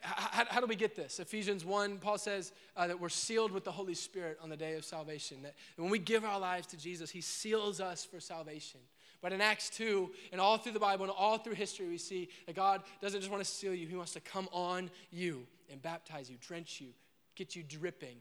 How, 0.01 0.45
how, 0.49 0.59
do 0.59 0.67
we 0.67 0.75
get 0.75 0.95
this? 0.95 1.19
Ephesians 1.19 1.63
1, 1.63 1.99
Paul 1.99 2.17
says 2.17 2.51
uh, 2.75 2.88
that 2.88 2.99
we're 2.99 3.07
sealed 3.07 3.51
with 3.51 3.63
the 3.63 3.71
Holy 3.71 3.93
Spirit 3.93 4.38
on 4.41 4.49
the 4.49 4.57
day 4.57 4.75
of 4.75 4.84
salvation. 4.84 5.38
That 5.43 5.55
when 5.77 5.89
we 5.89 5.99
give 5.99 6.25
our 6.25 6.39
lives 6.39 6.67
to 6.67 6.77
Jesus, 6.77 7.09
he 7.09 7.21
seals 7.21 7.80
us 7.80 8.03
for 8.03 8.19
salvation. 8.19 8.82
But 9.21 9.32
in 9.32 9.39
Acts 9.39 9.69
2, 9.69 10.09
and 10.32 10.41
all 10.41 10.57
through 10.57 10.73
the 10.73 10.80
Bible 10.80 11.05
and 11.05 11.13
all 11.17 11.38
through 11.38 11.55
history, 11.55 11.88
we 11.88 11.97
see 11.97 12.30
that 12.45 12.55
God 12.55 12.82
doesn't 13.01 13.21
just 13.21 13.32
want 13.32 13.43
to 13.43 13.49
seal 13.49 13.73
you, 13.73 13.88
he 13.88 13.95
wants 13.95 14.13
to 14.13 14.19
come 14.19 14.49
on 14.51 14.89
you 15.11 15.45
and 15.71 15.82
baptize 15.82 16.30
you, 16.30 16.38
drench 16.41 16.82
you, 16.82 16.88
get 17.36 17.55
you 17.55 17.63
dripping 17.63 18.17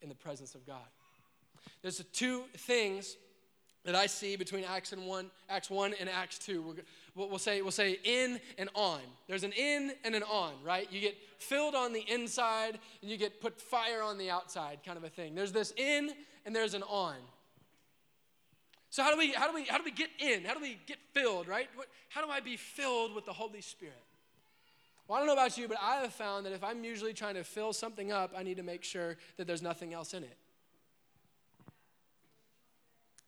in 0.00 0.08
the 0.08 0.14
presence 0.14 0.54
of 0.54 0.66
God. 0.66 0.86
There's 1.82 2.02
two 2.12 2.44
things 2.56 3.16
that 3.84 3.94
I 3.94 4.06
see 4.06 4.36
between 4.36 4.64
Acts 4.64 4.92
and 4.92 5.06
one, 5.06 5.30
Acts 5.48 5.70
1 5.70 5.94
and 6.00 6.08
Acts 6.08 6.38
2. 6.40 6.76
We'll, 7.16 7.38
say, 7.38 7.62
we'll 7.62 7.70
say 7.70 7.98
in 8.04 8.38
and 8.58 8.68
on. 8.74 9.00
There's 9.26 9.42
an 9.42 9.52
in 9.52 9.92
and 10.04 10.14
an 10.14 10.22
on, 10.22 10.52
right? 10.62 10.86
You 10.92 11.00
get 11.00 11.16
filled 11.38 11.74
on 11.74 11.94
the 11.94 12.04
inside 12.12 12.78
and 13.00 13.10
you 13.10 13.16
get 13.16 13.40
put 13.40 13.58
fire 13.58 14.02
on 14.02 14.18
the 14.18 14.28
outside, 14.28 14.80
kind 14.84 14.98
of 14.98 15.04
a 15.04 15.08
thing. 15.08 15.34
There's 15.34 15.50
this 15.50 15.72
in 15.78 16.10
and 16.44 16.54
there's 16.54 16.74
an 16.74 16.82
on. 16.82 17.14
So 18.90 19.02
how 19.02 19.10
do 19.10 19.16
we 19.16 19.32
how 19.32 19.48
do 19.48 19.54
we 19.54 19.64
how 19.64 19.78
do 19.78 19.84
we 19.84 19.92
get 19.92 20.10
in? 20.18 20.44
How 20.44 20.52
do 20.52 20.60
we 20.60 20.78
get 20.86 20.98
filled, 21.14 21.48
right? 21.48 21.68
What, 21.74 21.86
how 22.10 22.22
do 22.22 22.30
I 22.30 22.40
be 22.40 22.58
filled 22.58 23.14
with 23.14 23.24
the 23.24 23.32
Holy 23.32 23.62
Spirit? 23.62 23.94
Well, 25.08 25.16
I 25.16 25.20
don't 25.20 25.26
know 25.26 25.32
about 25.32 25.56
you, 25.56 25.68
but 25.68 25.78
I 25.80 25.96
have 25.96 26.12
found 26.12 26.44
that 26.44 26.52
if 26.52 26.62
I'm 26.62 26.84
usually 26.84 27.14
trying 27.14 27.36
to 27.36 27.44
fill 27.44 27.72
something 27.72 28.12
up, 28.12 28.32
I 28.36 28.42
need 28.42 28.58
to 28.58 28.62
make 28.62 28.84
sure 28.84 29.16
that 29.38 29.46
there's 29.46 29.62
nothing 29.62 29.94
else 29.94 30.12
in 30.12 30.22
it. 30.22 30.36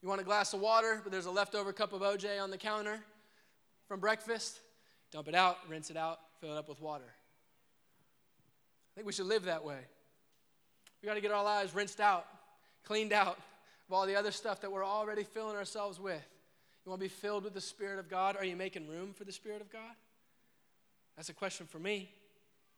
You 0.02 0.08
want 0.08 0.20
a 0.20 0.24
glass 0.24 0.52
of 0.52 0.60
water, 0.60 1.00
but 1.02 1.10
there's 1.10 1.26
a 1.26 1.30
leftover 1.30 1.72
cup 1.72 1.94
of 1.94 2.02
OJ 2.02 2.42
on 2.42 2.50
the 2.50 2.58
counter 2.58 3.00
from 3.88 4.00
breakfast? 4.00 4.60
Dump 5.10 5.26
it 5.28 5.34
out, 5.34 5.58
rinse 5.68 5.90
it 5.90 5.96
out, 5.96 6.20
fill 6.40 6.52
it 6.52 6.58
up 6.58 6.68
with 6.68 6.80
water. 6.80 7.04
I 7.06 8.94
think 8.94 9.06
we 9.06 9.12
should 9.12 9.26
live 9.26 9.44
that 9.44 9.64
way. 9.64 9.78
We 11.02 11.06
got 11.06 11.14
to 11.14 11.20
get 11.20 11.30
our 11.30 11.42
lives 11.42 11.74
rinsed 11.74 12.00
out, 12.00 12.26
cleaned 12.84 13.12
out 13.12 13.38
of 13.88 13.94
all 13.94 14.06
the 14.06 14.16
other 14.16 14.30
stuff 14.30 14.60
that 14.60 14.70
we're 14.70 14.84
already 14.84 15.22
filling 15.24 15.56
ourselves 15.56 15.98
with. 15.98 16.26
You 16.84 16.90
want 16.90 17.00
to 17.00 17.04
be 17.04 17.08
filled 17.08 17.44
with 17.44 17.54
the 17.54 17.60
Spirit 17.60 17.98
of 17.98 18.08
God? 18.08 18.36
Are 18.36 18.44
you 18.44 18.56
making 18.56 18.88
room 18.88 19.12
for 19.14 19.24
the 19.24 19.32
Spirit 19.32 19.60
of 19.60 19.70
God? 19.72 19.94
That's 21.16 21.28
a 21.28 21.34
question 21.34 21.66
for 21.66 21.78
me. 21.78 22.10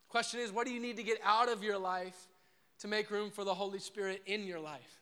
Question 0.08 0.40
is, 0.40 0.52
what 0.52 0.66
do 0.66 0.72
you 0.72 0.80
need 0.80 0.96
to 0.96 1.02
get 1.02 1.18
out 1.24 1.48
of 1.48 1.62
your 1.62 1.78
life 1.78 2.16
to 2.80 2.88
make 2.88 3.10
room 3.10 3.30
for 3.30 3.44
the 3.44 3.54
Holy 3.54 3.78
Spirit 3.78 4.22
in 4.26 4.44
your 4.44 4.60
life? 4.60 5.00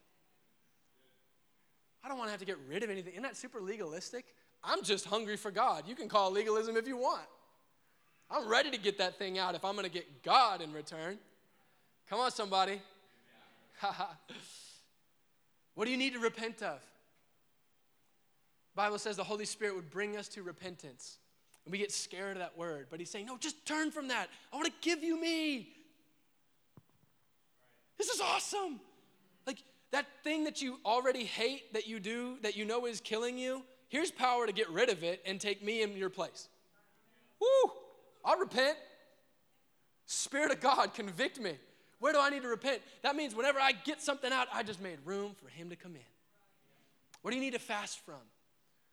I 2.04 2.08
don't 2.08 2.18
want 2.18 2.28
to 2.28 2.32
have 2.32 2.40
to 2.40 2.46
get 2.46 2.58
rid 2.68 2.82
of 2.82 2.90
anything. 2.90 3.12
Isn't 3.12 3.22
that 3.22 3.36
super 3.36 3.60
legalistic? 3.60 4.26
I'm 4.62 4.82
just 4.82 5.06
hungry 5.06 5.36
for 5.36 5.50
God. 5.50 5.84
You 5.86 5.94
can 5.94 6.08
call 6.08 6.30
legalism 6.30 6.76
if 6.76 6.86
you 6.86 6.96
want. 6.96 7.22
I'm 8.30 8.48
ready 8.48 8.70
to 8.70 8.78
get 8.78 8.98
that 8.98 9.18
thing 9.18 9.38
out 9.38 9.54
if 9.54 9.64
I'm 9.64 9.72
going 9.74 9.84
to 9.84 9.90
get 9.90 10.22
God 10.22 10.60
in 10.60 10.72
return. 10.72 11.18
Come 12.10 12.20
on, 12.20 12.30
somebody. 12.30 12.80
what 15.74 15.84
do 15.84 15.90
you 15.90 15.96
need 15.96 16.12
to 16.14 16.18
repent 16.18 16.62
of? 16.62 16.80
Bible 18.74 18.98
says 18.98 19.16
the 19.16 19.24
Holy 19.24 19.44
Spirit 19.44 19.74
would 19.74 19.90
bring 19.90 20.16
us 20.16 20.28
to 20.28 20.42
repentance. 20.42 21.18
And 21.64 21.72
we 21.72 21.78
get 21.78 21.92
scared 21.92 22.32
of 22.32 22.38
that 22.38 22.56
word. 22.56 22.86
But 22.90 23.00
he's 23.00 23.10
saying, 23.10 23.26
no, 23.26 23.36
just 23.36 23.64
turn 23.66 23.90
from 23.90 24.08
that. 24.08 24.28
I 24.52 24.56
want 24.56 24.68
to 24.68 24.72
give 24.82 25.02
you 25.02 25.20
me. 25.20 25.68
This 27.98 28.08
is 28.08 28.20
awesome. 28.20 28.80
Like, 29.46 29.58
that 29.90 30.06
thing 30.22 30.44
that 30.44 30.62
you 30.62 30.78
already 30.84 31.24
hate 31.24 31.72
that 31.72 31.86
you 31.86 31.98
do, 31.98 32.36
that 32.42 32.56
you 32.56 32.64
know 32.64 32.86
is 32.86 33.00
killing 33.00 33.36
you, 33.36 33.62
here's 33.88 34.10
power 34.10 34.46
to 34.46 34.52
get 34.52 34.68
rid 34.70 34.88
of 34.88 35.02
it 35.02 35.22
and 35.26 35.40
take 35.40 35.62
me 35.62 35.82
in 35.82 35.96
your 35.96 36.10
place. 36.10 36.48
Woo! 37.40 37.72
I'll 38.24 38.38
repent. 38.38 38.76
Spirit 40.06 40.52
of 40.52 40.60
God, 40.60 40.94
convict 40.94 41.38
me. 41.40 41.54
Where 42.00 42.12
do 42.12 42.20
I 42.20 42.30
need 42.30 42.42
to 42.42 42.48
repent? 42.48 42.80
That 43.02 43.16
means 43.16 43.34
whenever 43.34 43.58
I 43.58 43.72
get 43.72 44.00
something 44.00 44.32
out, 44.32 44.46
I 44.52 44.62
just 44.62 44.80
made 44.80 44.98
room 45.04 45.34
for 45.42 45.48
Him 45.48 45.70
to 45.70 45.76
come 45.76 45.94
in. 45.94 46.00
What 47.22 47.32
do 47.32 47.36
you 47.36 47.42
need 47.42 47.54
to 47.54 47.58
fast 47.58 48.04
from? 48.04 48.14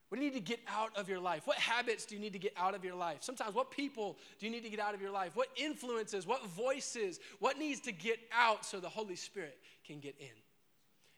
What 0.09 0.19
do 0.19 0.23
you 0.23 0.31
need 0.31 0.37
to 0.37 0.43
get 0.43 0.59
out 0.67 0.95
of 0.95 1.09
your 1.09 1.19
life? 1.19 1.45
What 1.45 1.57
habits 1.57 2.05
do 2.05 2.15
you 2.15 2.21
need 2.21 2.33
to 2.33 2.39
get 2.39 2.53
out 2.57 2.75
of 2.75 2.83
your 2.83 2.95
life? 2.95 3.17
Sometimes, 3.21 3.55
what 3.55 3.71
people 3.71 4.17
do 4.39 4.45
you 4.45 4.51
need 4.51 4.63
to 4.63 4.69
get 4.69 4.79
out 4.79 4.93
of 4.93 5.01
your 5.01 5.11
life? 5.11 5.35
What 5.35 5.49
influences, 5.55 6.27
what 6.27 6.45
voices, 6.47 7.19
what 7.39 7.57
needs 7.57 7.81
to 7.81 7.91
get 7.91 8.19
out 8.31 8.65
so 8.65 8.79
the 8.79 8.89
Holy 8.89 9.15
Spirit 9.15 9.57
can 9.85 9.99
get 9.99 10.15
in? 10.19 10.27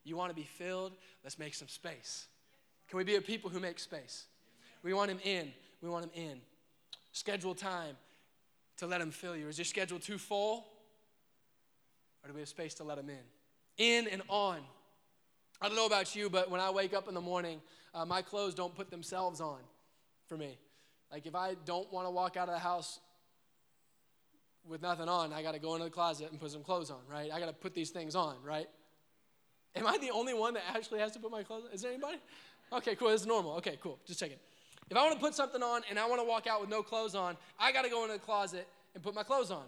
You 0.03 0.15
want 0.15 0.31
to 0.31 0.35
be 0.35 0.43
filled? 0.43 0.93
Let's 1.23 1.37
make 1.37 1.53
some 1.53 1.67
space. 1.67 2.27
Can 2.89 2.97
we 2.97 3.03
be 3.03 3.15
a 3.15 3.21
people 3.21 3.49
who 3.49 3.59
make 3.59 3.79
space? 3.79 4.25
We 4.83 4.93
want 4.93 5.11
him 5.11 5.19
in. 5.23 5.51
We 5.81 5.89
want 5.89 6.05
him 6.05 6.11
in. 6.13 6.41
Schedule 7.11 7.55
time 7.55 7.97
to 8.77 8.87
let 8.87 9.01
him 9.01 9.11
fill 9.11 9.35
you. 9.35 9.47
Is 9.47 9.57
your 9.57 9.65
schedule 9.65 9.99
too 9.99 10.17
full? 10.17 10.65
Or 12.23 12.27
do 12.27 12.33
we 12.33 12.39
have 12.39 12.49
space 12.49 12.73
to 12.75 12.83
let 12.83 12.97
him 12.97 13.09
in? 13.09 13.17
In 13.77 14.07
and 14.07 14.21
on. 14.29 14.59
I 15.61 15.67
don't 15.67 15.75
know 15.75 15.87
about 15.87 16.15
you, 16.15 16.29
but 16.29 16.51
when 16.51 16.61
I 16.61 16.69
wake 16.69 16.93
up 16.93 17.07
in 17.07 17.13
the 17.13 17.21
morning, 17.21 17.61
uh, 17.93 18.05
my 18.05 18.21
clothes 18.21 18.53
don't 18.53 18.75
put 18.75 18.91
themselves 18.91 19.41
on 19.41 19.59
for 20.27 20.37
me. 20.37 20.57
Like 21.11 21.25
if 21.25 21.35
I 21.35 21.55
don't 21.65 21.91
want 21.91 22.05
to 22.05 22.11
walk 22.11 22.37
out 22.37 22.47
of 22.47 22.53
the 22.53 22.59
house 22.59 22.99
with 24.67 24.81
nothing 24.81 25.09
on, 25.09 25.33
I 25.33 25.41
got 25.41 25.53
to 25.53 25.59
go 25.59 25.73
into 25.73 25.85
the 25.85 25.91
closet 25.91 26.29
and 26.31 26.39
put 26.39 26.51
some 26.51 26.63
clothes 26.63 26.91
on, 26.91 26.99
right? 27.09 27.31
I 27.31 27.39
got 27.39 27.47
to 27.47 27.53
put 27.53 27.73
these 27.73 27.89
things 27.89 28.15
on, 28.15 28.35
right? 28.43 28.67
Am 29.75 29.87
I 29.87 29.97
the 29.97 30.11
only 30.11 30.33
one 30.33 30.53
that 30.55 30.63
actually 30.75 30.99
has 30.99 31.11
to 31.13 31.19
put 31.19 31.31
my 31.31 31.43
clothes 31.43 31.65
on? 31.65 31.73
Is 31.73 31.81
there 31.81 31.91
anybody? 31.91 32.17
Okay, 32.73 32.95
cool. 32.95 33.09
Is 33.09 33.25
normal. 33.25 33.53
Okay, 33.53 33.77
cool. 33.81 33.99
Just 34.05 34.19
checking. 34.19 34.37
If 34.89 34.95
I 34.95 35.03
want 35.03 35.15
to 35.15 35.19
put 35.19 35.35
something 35.35 35.61
on 35.61 35.81
and 35.89 35.99
I 35.99 36.07
want 36.07 36.21
to 36.21 36.27
walk 36.27 36.47
out 36.47 36.61
with 36.61 36.69
no 36.69 36.81
clothes 36.81 37.15
on, 37.15 37.37
I 37.59 37.71
got 37.71 37.83
to 37.83 37.89
go 37.89 38.03
into 38.03 38.13
the 38.13 38.19
closet 38.19 38.67
and 38.93 39.03
put 39.03 39.13
my 39.13 39.23
clothes 39.23 39.51
on. 39.51 39.63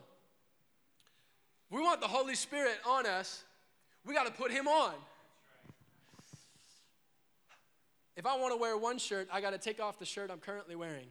If 1.70 1.78
we 1.78 1.82
want 1.82 2.02
the 2.02 2.08
Holy 2.08 2.36
Spirit 2.36 2.78
on 2.86 3.06
us, 3.06 3.44
we 4.06 4.14
got 4.14 4.26
to 4.26 4.32
put 4.32 4.52
Him 4.52 4.68
on. 4.68 4.94
If 8.16 8.26
I 8.26 8.38
want 8.38 8.54
to 8.54 8.58
wear 8.58 8.78
one 8.78 8.98
shirt, 8.98 9.28
I 9.32 9.40
got 9.40 9.52
to 9.52 9.58
take 9.58 9.80
off 9.80 10.00
the 10.00 10.06
shirt 10.06 10.30
I'm 10.32 10.40
currently 10.40 10.76
wearing. 10.76 11.08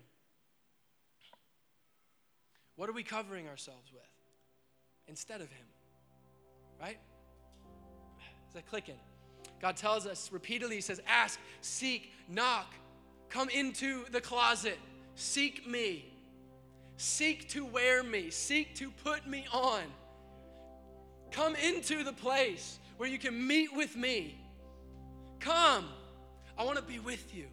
What 2.77 2.89
are 2.89 2.93
we 2.93 3.03
covering 3.03 3.49
ourselves 3.49 3.91
with 3.93 4.03
instead 5.07 5.41
of 5.41 5.49
Him? 5.51 5.67
Right? 6.81 6.99
Is 8.49 8.55
that 8.55 8.67
clicking? 8.67 8.99
God 9.61 9.77
tells 9.77 10.07
us 10.07 10.31
repeatedly, 10.33 10.77
He 10.77 10.81
says, 10.81 11.01
Ask, 11.07 11.39
seek, 11.61 12.13
knock, 12.29 12.73
come 13.29 13.49
into 13.49 14.05
the 14.11 14.21
closet, 14.21 14.79
seek 15.15 15.67
me, 15.67 16.05
seek 16.97 17.49
to 17.51 17.65
wear 17.65 18.03
me, 18.03 18.31
seek 18.31 18.75
to 18.77 18.91
put 19.05 19.27
me 19.27 19.47
on. 19.53 19.83
Come 21.31 21.55
into 21.57 22.05
the 22.05 22.13
place 22.13 22.79
where 22.97 23.09
you 23.09 23.19
can 23.19 23.47
meet 23.47 23.75
with 23.75 23.97
me. 23.97 24.39
Come. 25.41 25.87
I 26.57 26.65
want 26.65 26.77
to 26.77 26.83
be 26.83 26.99
with 26.99 27.35
you. 27.35 27.47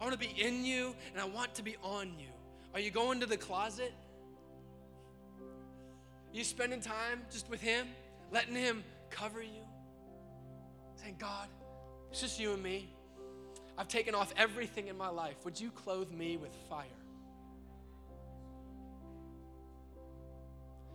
I 0.00 0.04
want 0.04 0.18
to 0.18 0.18
be 0.18 0.34
in 0.40 0.64
you 0.64 0.94
and 1.12 1.20
I 1.20 1.24
want 1.24 1.54
to 1.56 1.62
be 1.62 1.76
on 1.82 2.18
you. 2.18 2.28
Are 2.74 2.80
you 2.80 2.90
going 2.90 3.20
to 3.20 3.26
the 3.26 3.36
closet? 3.36 3.92
Are 5.40 6.36
You 6.36 6.44
spending 6.44 6.80
time 6.80 7.22
just 7.30 7.48
with 7.50 7.60
Him, 7.60 7.86
letting 8.30 8.54
Him 8.54 8.84
cover 9.10 9.42
you? 9.42 9.64
Saying, 11.00 11.16
God, 11.18 11.48
it's 12.10 12.20
just 12.20 12.38
you 12.38 12.52
and 12.52 12.62
me. 12.62 12.92
I've 13.78 13.88
taken 13.88 14.14
off 14.14 14.34
everything 14.36 14.88
in 14.88 14.98
my 14.98 15.08
life. 15.08 15.36
Would 15.44 15.58
you 15.58 15.70
clothe 15.70 16.10
me 16.10 16.36
with 16.36 16.54
fire? 16.68 16.84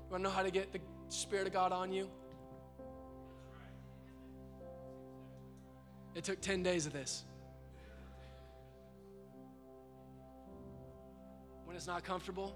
You 0.06 0.12
want 0.12 0.24
to 0.24 0.30
know 0.30 0.36
how 0.36 0.44
to 0.44 0.52
get 0.52 0.72
the 0.72 0.80
Spirit 1.10 1.48
of 1.48 1.54
God 1.54 1.72
on 1.72 1.92
you? 1.92 2.08
It 6.14 6.24
took 6.24 6.40
10 6.40 6.62
days 6.62 6.86
of 6.86 6.94
this. 6.94 7.24
When 11.64 11.76
it's 11.76 11.88
not 11.88 12.04
comfortable, 12.04 12.56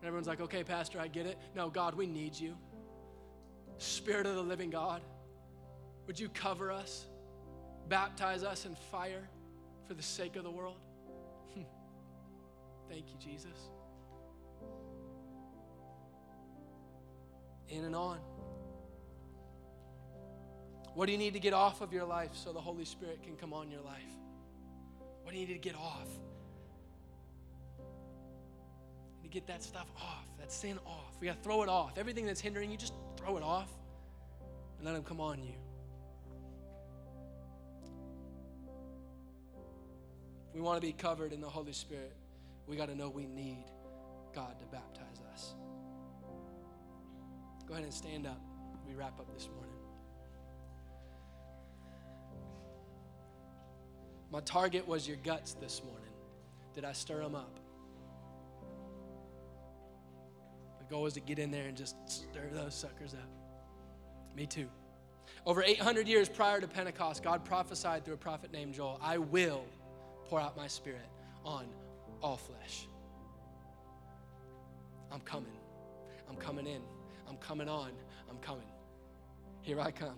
and 0.00 0.06
everyone's 0.06 0.26
like, 0.26 0.40
okay, 0.40 0.64
Pastor, 0.64 0.98
I 0.98 1.08
get 1.08 1.26
it. 1.26 1.36
No, 1.54 1.68
God, 1.68 1.94
we 1.94 2.06
need 2.06 2.34
you. 2.34 2.56
Spirit 3.76 4.26
of 4.26 4.34
the 4.36 4.42
living 4.42 4.70
God, 4.70 5.02
would 6.06 6.18
you 6.18 6.28
cover 6.28 6.70
us, 6.70 7.06
baptize 7.88 8.44
us 8.44 8.66
in 8.66 8.74
fire 8.90 9.28
for 9.86 9.94
the 9.94 10.02
sake 10.02 10.36
of 10.36 10.44
the 10.44 10.50
world? 10.50 10.78
Hmm. 11.54 11.62
Thank 12.88 13.06
you, 13.08 13.16
Jesus. 13.18 13.70
In 17.68 17.84
and 17.84 17.96
on. 17.96 18.18
What 20.94 21.06
do 21.06 21.12
you 21.12 21.18
need 21.18 21.34
to 21.34 21.40
get 21.40 21.52
off 21.52 21.80
of 21.80 21.92
your 21.92 22.04
life 22.04 22.30
so 22.32 22.52
the 22.52 22.60
Holy 22.60 22.84
Spirit 22.84 23.22
can 23.22 23.36
come 23.36 23.52
on 23.52 23.70
your 23.70 23.82
life? 23.82 24.02
What 25.22 25.32
do 25.32 25.38
you 25.38 25.46
need 25.46 25.54
to 25.54 25.58
get 25.58 25.76
off? 25.76 26.08
to 29.26 29.32
get 29.32 29.46
that 29.48 29.62
stuff 29.62 29.88
off, 29.96 30.28
that 30.38 30.52
sin 30.52 30.78
off. 30.86 31.16
We 31.20 31.26
got 31.26 31.36
to 31.36 31.42
throw 31.42 31.62
it 31.62 31.68
off. 31.68 31.98
Everything 31.98 32.26
that's 32.26 32.40
hindering 32.40 32.70
you, 32.70 32.76
just 32.76 32.94
throw 33.16 33.36
it 33.36 33.42
off 33.42 33.70
and 34.78 34.86
let 34.86 34.94
Him 34.94 35.02
come 35.02 35.20
on 35.20 35.42
you. 35.42 35.54
We 40.56 40.62
want 40.62 40.80
to 40.80 40.86
be 40.86 40.94
covered 40.94 41.34
in 41.34 41.42
the 41.42 41.48
Holy 41.48 41.74
Spirit, 41.74 42.16
we 42.66 42.76
got 42.76 42.88
to 42.88 42.94
know 42.94 43.10
we 43.10 43.26
need 43.26 43.66
God 44.34 44.58
to 44.58 44.64
baptize 44.64 45.20
us. 45.30 45.54
Go 47.66 47.74
ahead 47.74 47.84
and 47.84 47.92
stand 47.92 48.26
up. 48.26 48.40
We 48.88 48.94
wrap 48.94 49.20
up 49.20 49.30
this 49.34 49.50
morning. 49.54 49.74
My 54.32 54.40
target 54.40 54.88
was 54.88 55.06
your 55.06 55.18
guts 55.18 55.52
this 55.52 55.82
morning. 55.84 56.12
Did 56.74 56.86
I 56.86 56.92
stir 56.92 57.18
them 57.18 57.34
up? 57.34 57.60
The 60.78 60.86
goal 60.88 61.04
is 61.04 61.12
to 61.14 61.20
get 61.20 61.38
in 61.38 61.50
there 61.50 61.68
and 61.68 61.76
just 61.76 61.96
stir 62.06 62.48
those 62.52 62.74
suckers 62.74 63.12
up. 63.12 63.28
Me 64.34 64.46
too. 64.46 64.68
Over 65.44 65.62
800 65.62 66.08
years 66.08 66.30
prior 66.30 66.62
to 66.62 66.66
Pentecost, 66.66 67.22
God 67.22 67.44
prophesied 67.44 68.06
through 68.06 68.14
a 68.14 68.18
prophet 68.18 68.52
named 68.52 68.72
Joel 68.72 68.98
I 69.02 69.18
will 69.18 69.66
pour 70.28 70.40
out 70.40 70.56
my 70.56 70.66
spirit 70.66 71.08
on 71.44 71.66
all 72.22 72.36
flesh. 72.36 72.86
I'm 75.12 75.20
coming. 75.20 75.52
I'm 76.28 76.36
coming 76.36 76.66
in. 76.66 76.82
I'm 77.28 77.36
coming 77.36 77.68
on. 77.68 77.90
I'm 78.28 78.38
coming. 78.38 78.66
Here 79.62 79.80
I 79.80 79.90
come. 79.90 80.16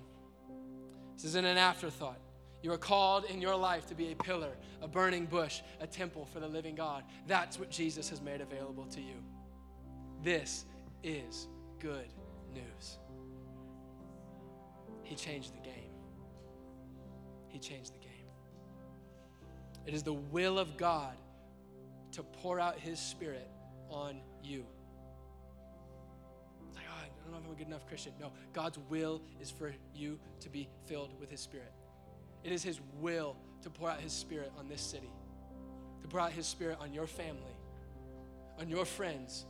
This 1.14 1.24
isn't 1.26 1.44
an 1.44 1.58
afterthought. 1.58 2.18
You 2.62 2.72
are 2.72 2.78
called 2.78 3.24
in 3.24 3.40
your 3.40 3.54
life 3.54 3.86
to 3.86 3.94
be 3.94 4.12
a 4.12 4.16
pillar, 4.16 4.56
a 4.82 4.88
burning 4.88 5.26
bush, 5.26 5.60
a 5.80 5.86
temple 5.86 6.24
for 6.24 6.40
the 6.40 6.48
living 6.48 6.74
God. 6.74 7.04
That's 7.26 7.58
what 7.58 7.70
Jesus 7.70 8.08
has 8.10 8.20
made 8.20 8.40
available 8.40 8.86
to 8.86 9.00
you. 9.00 9.22
This 10.22 10.64
is 11.04 11.46
good 11.78 12.08
news. 12.52 12.98
He 15.02 15.14
changed 15.14 15.54
the 15.54 15.60
game. 15.60 15.92
He 17.46 17.58
changed 17.58 17.94
the 17.94 17.98
game. 17.98 18.07
It 19.88 19.94
is 19.94 20.02
the 20.02 20.12
will 20.12 20.58
of 20.58 20.76
God 20.76 21.16
to 22.12 22.22
pour 22.22 22.60
out 22.60 22.78
His 22.78 23.00
Spirit 23.00 23.48
on 23.88 24.20
you. 24.44 24.66
Like, 26.74 26.84
oh, 26.90 26.94
I 27.00 27.08
don't 27.24 27.32
know 27.32 27.38
if 27.38 27.44
I'm 27.46 27.52
a 27.52 27.56
good 27.56 27.68
enough 27.68 27.86
Christian. 27.86 28.12
No, 28.20 28.30
God's 28.52 28.78
will 28.90 29.22
is 29.40 29.50
for 29.50 29.72
you 29.94 30.20
to 30.40 30.50
be 30.50 30.68
filled 30.84 31.18
with 31.18 31.30
His 31.30 31.40
Spirit. 31.40 31.72
It 32.44 32.52
is 32.52 32.62
His 32.62 32.80
will 33.00 33.34
to 33.62 33.70
pour 33.70 33.88
out 33.88 33.98
His 33.98 34.12
Spirit 34.12 34.52
on 34.58 34.68
this 34.68 34.82
city, 34.82 35.10
to 36.02 36.08
pour 36.08 36.20
out 36.20 36.32
His 36.32 36.46
Spirit 36.46 36.76
on 36.82 36.92
your 36.92 37.06
family, 37.06 37.56
on 38.60 38.68
your 38.68 38.84
friends, 38.84 39.46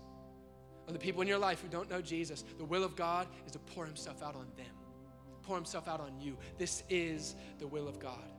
on 0.86 0.92
the 0.92 1.00
people 1.00 1.20
in 1.20 1.26
your 1.26 1.38
life 1.38 1.60
who 1.60 1.68
don't 1.68 1.90
know 1.90 2.00
Jesus, 2.00 2.44
the 2.58 2.64
will 2.64 2.84
of 2.84 2.94
God 2.94 3.26
is 3.44 3.50
to 3.50 3.58
pour 3.58 3.86
Himself 3.86 4.22
out 4.22 4.36
on 4.36 4.46
them, 4.56 4.66
pour 5.42 5.56
Himself 5.56 5.88
out 5.88 5.98
on 5.98 6.20
you. 6.20 6.38
This 6.58 6.84
is 6.88 7.34
the 7.58 7.66
will 7.66 7.88
of 7.88 7.98
God. 7.98 8.37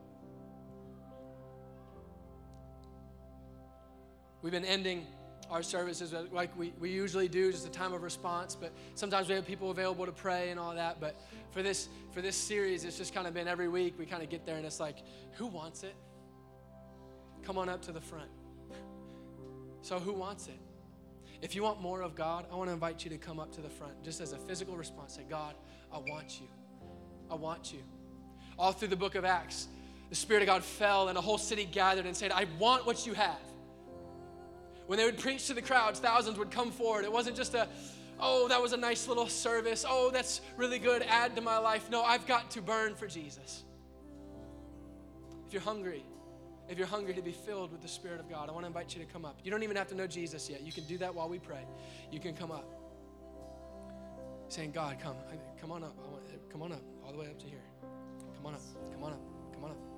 We've 4.41 4.51
been 4.51 4.65
ending 4.65 5.05
our 5.49 5.63
services 5.63 6.13
uh, 6.13 6.25
like 6.31 6.55
we, 6.57 6.73
we 6.79 6.91
usually 6.91 7.27
do, 7.27 7.51
just 7.51 7.67
a 7.67 7.71
time 7.71 7.93
of 7.93 8.03
response, 8.03 8.55
but 8.55 8.71
sometimes 8.95 9.27
we 9.27 9.35
have 9.35 9.45
people 9.45 9.71
available 9.71 10.05
to 10.05 10.11
pray 10.11 10.49
and 10.51 10.59
all 10.59 10.75
that. 10.75 10.99
But 10.99 11.19
for 11.51 11.63
this 11.63 11.89
for 12.11 12.21
this 12.21 12.35
series, 12.35 12.83
it's 12.85 12.97
just 12.97 13.13
kind 13.13 13.27
of 13.27 13.33
been 13.33 13.47
every 13.47 13.67
week 13.67 13.95
we 13.97 14.05
kind 14.05 14.21
of 14.21 14.29
get 14.29 14.45
there 14.45 14.57
and 14.57 14.65
it's 14.65 14.79
like, 14.79 14.97
who 15.33 15.47
wants 15.47 15.83
it? 15.83 15.95
Come 17.43 17.57
on 17.57 17.69
up 17.69 17.81
to 17.83 17.91
the 17.91 18.01
front. 18.01 18.29
So 19.81 19.99
who 19.99 20.13
wants 20.13 20.47
it? 20.47 20.59
If 21.41 21.55
you 21.55 21.63
want 21.63 21.81
more 21.81 22.01
of 22.01 22.15
God, 22.15 22.45
I 22.51 22.55
want 22.55 22.69
to 22.69 22.73
invite 22.73 23.03
you 23.03 23.09
to 23.11 23.17
come 23.17 23.39
up 23.39 23.51
to 23.53 23.61
the 23.61 23.69
front 23.69 24.03
just 24.03 24.19
as 24.19 24.33
a 24.33 24.37
physical 24.37 24.75
response. 24.75 25.15
Say, 25.15 25.23
God, 25.29 25.55
I 25.91 25.97
want 25.97 26.39
you. 26.39 26.47
I 27.31 27.35
want 27.35 27.71
you. 27.71 27.79
All 28.57 28.73
through 28.73 28.89
the 28.89 28.97
book 28.97 29.15
of 29.15 29.23
Acts, 29.23 29.67
the 30.09 30.15
Spirit 30.15 30.43
of 30.43 30.47
God 30.47 30.63
fell 30.63 31.07
and 31.07 31.17
a 31.17 31.21
whole 31.21 31.37
city 31.37 31.65
gathered 31.65 32.05
and 32.05 32.15
said, 32.15 32.31
I 32.31 32.45
want 32.59 32.85
what 32.85 33.07
you 33.07 33.13
have. 33.13 33.39
When 34.89 34.97
they 34.97 35.05
would 35.05 35.19
preach 35.19 35.45
to 35.45 35.53
the 35.53 35.61
crowds, 35.61 35.99
thousands 35.99 36.39
would 36.39 36.49
come 36.49 36.71
forward. 36.71 37.05
It 37.05 37.11
wasn't 37.11 37.37
just 37.37 37.53
a, 37.53 37.67
oh, 38.19 38.47
that 38.47 38.59
was 38.59 38.73
a 38.73 38.77
nice 38.77 39.07
little 39.07 39.27
service. 39.27 39.85
Oh, 39.87 40.09
that's 40.09 40.41
really 40.57 40.79
good. 40.79 41.03
Add 41.03 41.35
to 41.35 41.43
my 41.43 41.59
life. 41.59 41.91
No, 41.91 42.01
I've 42.01 42.25
got 42.25 42.49
to 42.49 42.61
burn 42.63 42.95
for 42.95 43.05
Jesus. 43.05 43.65
If 45.45 45.53
you're 45.53 45.61
hungry, 45.61 46.03
if 46.67 46.79
you're 46.79 46.87
hungry 46.87 47.13
to 47.13 47.21
be 47.21 47.33
filled 47.33 47.71
with 47.71 47.83
the 47.83 47.87
Spirit 47.87 48.19
of 48.19 48.27
God, 48.31 48.49
I 48.49 48.51
want 48.51 48.63
to 48.63 48.67
invite 48.67 48.95
you 48.95 49.05
to 49.05 49.13
come 49.13 49.25
up. 49.25 49.37
You 49.43 49.51
don't 49.51 49.61
even 49.61 49.75
have 49.75 49.89
to 49.89 49.95
know 49.95 50.07
Jesus 50.07 50.49
yet. 50.49 50.63
You 50.63 50.71
can 50.71 50.85
do 50.85 50.97
that 50.97 51.13
while 51.13 51.29
we 51.29 51.37
pray. 51.37 51.67
You 52.11 52.19
can 52.19 52.33
come 52.33 52.49
up. 52.49 52.65
Saying, 54.47 54.71
God, 54.71 54.97
come, 54.99 55.17
come 55.61 55.71
on 55.71 55.83
up. 55.83 55.95
Come 56.51 56.63
on 56.63 56.71
up, 56.71 56.81
all 57.05 57.11
the 57.11 57.19
way 57.19 57.27
up 57.27 57.37
to 57.37 57.45
here. 57.45 57.61
Come 58.37 58.47
on 58.47 58.55
up. 58.55 58.61
Come 58.91 59.03
on 59.03 59.13
up. 59.13 59.21
Come 59.53 59.65
on 59.65 59.69
up. 59.69 59.88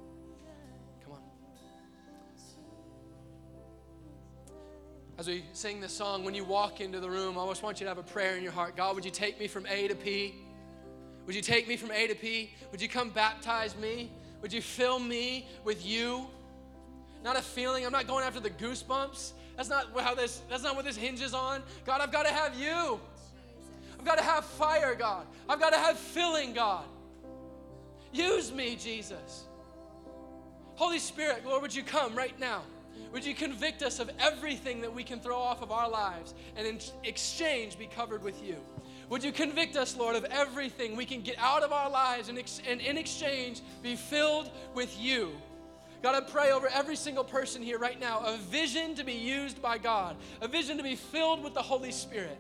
As 5.22 5.28
we 5.28 5.44
sing 5.54 5.80
this 5.80 5.96
song, 5.96 6.24
when 6.24 6.34
you 6.34 6.44
walk 6.44 6.82
into 6.82 7.00
the 7.00 7.08
room, 7.08 7.38
I 7.38 7.46
just 7.46 7.62
want 7.62 7.80
you 7.80 7.86
to 7.86 7.90
have 7.92 8.00
a 8.00 8.04
prayer 8.04 8.38
in 8.38 8.42
your 8.42 8.52
heart. 8.52 8.76
God, 8.76 8.96
would 8.96 9.06
you 9.06 9.12
take 9.12 9.40
me 9.40 9.48
from 9.48 9.68
A 9.68 9.88
to 9.88 9.94
P? 9.94 10.34
Would 11.28 11.36
you 11.36 11.44
take 11.44 11.68
me 11.68 11.78
from 11.78 11.92
A 11.92 12.08
to 12.08 12.16
P? 12.16 12.50
Would 12.72 12.82
you 12.82 12.90
come 12.90 13.12
baptize 13.12 13.78
me? 13.78 14.10
Would 14.42 14.52
you 14.52 14.64
fill 14.64 14.98
me 14.98 15.48
with 15.64 15.86
you? 15.86 16.26
not 17.24 17.36
a 17.36 17.42
feeling. 17.44 17.86
I'm 17.86 17.92
not 17.92 18.08
going 18.08 18.26
after 18.26 18.40
the 18.40 18.50
goosebumps. 18.50 19.34
That's 19.56 19.70
not 19.70 19.96
how 20.00 20.16
this 20.16 20.42
that's 20.50 20.64
not 20.64 20.76
what 20.76 20.86
this 20.86 20.98
hinges 20.98 21.36
on. 21.36 21.62
God, 21.86 22.02
I've 22.02 22.12
got 22.12 22.26
to 22.26 22.34
have 22.34 22.60
you. 22.60 23.00
I've 24.00 24.06
got 24.06 24.18
to 24.18 24.24
have 24.24 24.44
fire, 24.44 24.96
God. 24.96 25.28
I've 25.48 25.60
got 25.60 25.70
to 25.72 25.78
have 25.78 26.00
filling, 26.00 26.54
God. 26.54 26.86
Use 28.12 28.52
me, 28.52 28.76
Jesus. 28.76 29.44
Holy 30.74 30.98
Spirit, 30.98 31.46
Lord, 31.46 31.62
would 31.62 31.76
you 31.76 31.84
come 31.84 32.16
right 32.16 32.40
now? 32.40 32.64
Would 33.12 33.26
you 33.26 33.36
convict 33.36 33.84
us 33.84 34.00
of 34.00 34.10
everything 34.20 34.82
that 34.82 34.94
we 34.94 35.04
can 35.04 35.20
throw 35.20 35.38
off 35.38 35.62
of 35.62 35.72
our 35.72 35.90
lives 35.90 36.34
and 36.56 36.66
in 36.66 36.80
exchange 37.04 37.78
be 37.78 37.88
covered 37.88 38.24
with 38.24 38.42
you? 38.44 38.56
Would 39.10 39.24
you 39.24 39.34
convict 39.34 39.76
us, 39.76 39.98
Lord, 39.98 40.16
of 40.16 40.24
everything 40.26 40.96
we 40.96 41.06
can 41.06 41.22
get 41.22 41.38
out 41.38 41.64
of 41.64 41.74
our 41.74 41.90
lives 41.90 42.30
and, 42.30 42.40
ex- 42.40 42.62
and 42.68 42.80
in 42.80 42.98
exchange 42.98 43.62
be 43.84 43.96
filled 43.96 44.50
with 44.74 44.98
you? 44.98 45.32
God, 46.02 46.16
I 46.16 46.22
pray 46.22 46.52
over 46.52 46.68
every 46.68 46.96
single 46.96 47.24
person 47.24 47.62
here 47.62 47.78
right 47.78 48.00
now 48.00 48.22
a 48.26 48.38
vision 48.38 48.96
to 48.96 49.04
be 49.04 49.14
used 49.14 49.62
by 49.62 49.78
God, 49.78 50.16
a 50.42 50.48
vision 50.48 50.78
to 50.78 50.84
be 50.84 50.96
filled 50.96 51.44
with 51.44 51.54
the 51.54 51.62
Holy 51.62 51.92
Spirit. 51.92 52.38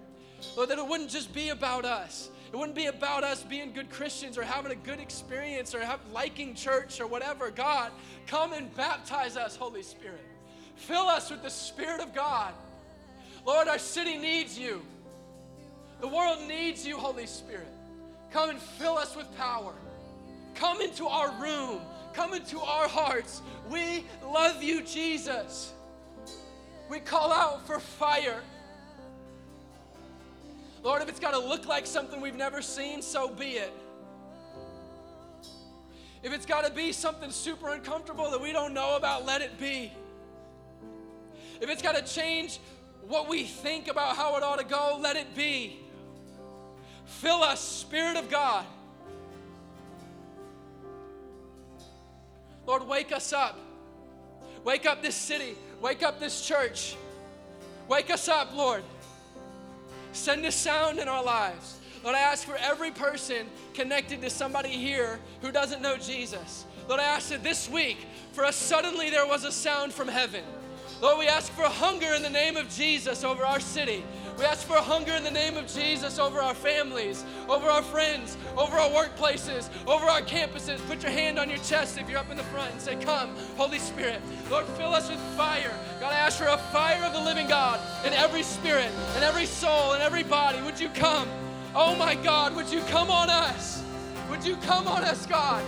Lord, 0.55 0.69
that 0.69 0.79
it 0.79 0.87
wouldn't 0.87 1.09
just 1.09 1.33
be 1.33 1.49
about 1.49 1.85
us. 1.85 2.29
It 2.51 2.55
wouldn't 2.55 2.75
be 2.75 2.87
about 2.87 3.23
us 3.23 3.43
being 3.43 3.71
good 3.71 3.89
Christians 3.89 4.37
or 4.37 4.43
having 4.43 4.71
a 4.71 4.75
good 4.75 4.99
experience 4.99 5.75
or 5.75 5.79
have, 5.79 5.99
liking 6.11 6.55
church 6.55 6.99
or 6.99 7.07
whatever. 7.07 7.51
God, 7.51 7.91
come 8.27 8.53
and 8.53 8.73
baptize 8.75 9.37
us, 9.37 9.55
Holy 9.55 9.83
Spirit. 9.83 10.25
Fill 10.81 11.07
us 11.07 11.29
with 11.29 11.43
the 11.43 11.49
Spirit 11.49 12.01
of 12.01 12.13
God. 12.13 12.53
Lord, 13.45 13.67
our 13.67 13.77
city 13.77 14.17
needs 14.17 14.57
you. 14.57 14.81
The 15.99 16.07
world 16.07 16.39
needs 16.47 16.85
you, 16.85 16.97
Holy 16.97 17.27
Spirit. 17.27 17.67
Come 18.31 18.49
and 18.49 18.59
fill 18.59 18.97
us 18.97 19.15
with 19.15 19.27
power. 19.37 19.73
Come 20.55 20.81
into 20.81 21.05
our 21.05 21.31
room. 21.39 21.81
Come 22.13 22.33
into 22.33 22.59
our 22.59 22.87
hearts. 22.87 23.43
We 23.69 24.05
love 24.23 24.63
you, 24.63 24.81
Jesus. 24.81 25.71
We 26.89 26.99
call 26.99 27.31
out 27.31 27.65
for 27.67 27.79
fire. 27.79 28.41
Lord, 30.83 31.03
if 31.03 31.09
it's 31.09 31.19
got 31.19 31.31
to 31.31 31.39
look 31.39 31.67
like 31.67 31.85
something 31.85 32.21
we've 32.21 32.35
never 32.35 32.63
seen, 32.63 33.03
so 33.03 33.29
be 33.29 33.51
it. 33.51 33.71
If 36.23 36.33
it's 36.33 36.47
got 36.47 36.65
to 36.65 36.71
be 36.71 36.91
something 36.91 37.29
super 37.29 37.71
uncomfortable 37.71 38.31
that 38.31 38.41
we 38.41 38.51
don't 38.51 38.73
know 38.73 38.95
about, 38.97 39.25
let 39.27 39.41
it 39.41 39.59
be. 39.59 39.91
If 41.61 41.69
it's 41.69 41.81
got 41.81 41.95
to 41.95 42.01
change 42.01 42.59
what 43.07 43.29
we 43.29 43.43
think 43.43 43.87
about 43.87 44.15
how 44.15 44.35
it 44.35 44.43
ought 44.43 44.59
to 44.59 44.65
go, 44.65 44.97
let 44.99 45.15
it 45.15 45.35
be. 45.35 45.79
Fill 47.05 47.43
us, 47.43 47.59
Spirit 47.59 48.17
of 48.17 48.29
God. 48.29 48.65
Lord, 52.65 52.87
wake 52.87 53.11
us 53.11 53.31
up. 53.31 53.59
Wake 54.63 54.85
up 54.85 55.01
this 55.01 55.15
city. 55.15 55.55
Wake 55.81 56.03
up 56.03 56.19
this 56.19 56.45
church. 56.45 56.95
Wake 57.87 58.09
us 58.09 58.27
up, 58.27 58.55
Lord. 58.55 58.83
Send 60.13 60.45
a 60.45 60.51
sound 60.51 60.99
in 60.99 61.07
our 61.07 61.23
lives. 61.23 61.79
Lord, 62.03 62.15
I 62.15 62.19
ask 62.19 62.47
for 62.47 62.57
every 62.57 62.91
person 62.91 63.47
connected 63.73 64.21
to 64.21 64.29
somebody 64.29 64.69
here 64.69 65.19
who 65.41 65.51
doesn't 65.51 65.81
know 65.81 65.97
Jesus. 65.97 66.65
Lord, 66.87 66.99
I 66.99 67.03
ask 67.03 67.29
that 67.29 67.43
this 67.43 67.69
week, 67.69 67.97
for 68.33 68.43
us, 68.45 68.55
suddenly 68.55 69.09
there 69.09 69.27
was 69.27 69.43
a 69.43 69.51
sound 69.51 69.93
from 69.93 70.07
heaven. 70.07 70.43
Lord, 71.01 71.17
we 71.17 71.27
ask 71.27 71.51
for 71.53 71.63
hunger 71.63 72.13
in 72.13 72.21
the 72.21 72.29
name 72.29 72.55
of 72.55 72.69
Jesus 72.69 73.23
over 73.23 73.43
our 73.43 73.59
city. 73.59 74.03
We 74.37 74.45
ask 74.45 74.67
for 74.67 74.75
hunger 74.75 75.13
in 75.13 75.23
the 75.23 75.31
name 75.31 75.57
of 75.57 75.65
Jesus 75.65 76.19
over 76.19 76.39
our 76.39 76.53
families, 76.53 77.25
over 77.49 77.67
our 77.67 77.81
friends, 77.81 78.37
over 78.55 78.77
our 78.77 78.89
workplaces, 78.89 79.69
over 79.87 80.05
our 80.05 80.21
campuses. 80.21 80.77
Put 80.87 81.01
your 81.01 81.11
hand 81.11 81.39
on 81.39 81.49
your 81.49 81.57
chest 81.59 81.97
if 81.97 82.07
you're 82.07 82.19
up 82.19 82.29
in 82.29 82.37
the 82.37 82.43
front 82.43 82.71
and 82.71 82.79
say, 82.79 82.95
Come, 82.97 83.35
Holy 83.57 83.79
Spirit. 83.79 84.21
Lord, 84.51 84.65
fill 84.77 84.93
us 84.93 85.09
with 85.09 85.19
fire. 85.35 85.73
God, 85.99 86.13
I 86.13 86.17
ask 86.17 86.37
for 86.37 86.45
a 86.45 86.57
fire 86.57 87.03
of 87.03 87.13
the 87.13 87.21
living 87.21 87.47
God 87.47 87.79
in 88.05 88.13
every 88.13 88.43
spirit, 88.43 88.91
in 89.17 89.23
every 89.23 89.47
soul, 89.47 89.93
in 89.93 90.01
every 90.01 90.23
body. 90.23 90.61
Would 90.61 90.79
you 90.79 90.89
come? 90.89 91.27
Oh 91.73 91.95
my 91.95 92.13
God, 92.13 92.55
would 92.55 92.71
you 92.71 92.81
come 92.81 93.09
on 93.09 93.27
us? 93.27 93.83
Would 94.29 94.45
you 94.45 94.55
come 94.57 94.87
on 94.87 95.03
us, 95.03 95.25
God? 95.25 95.63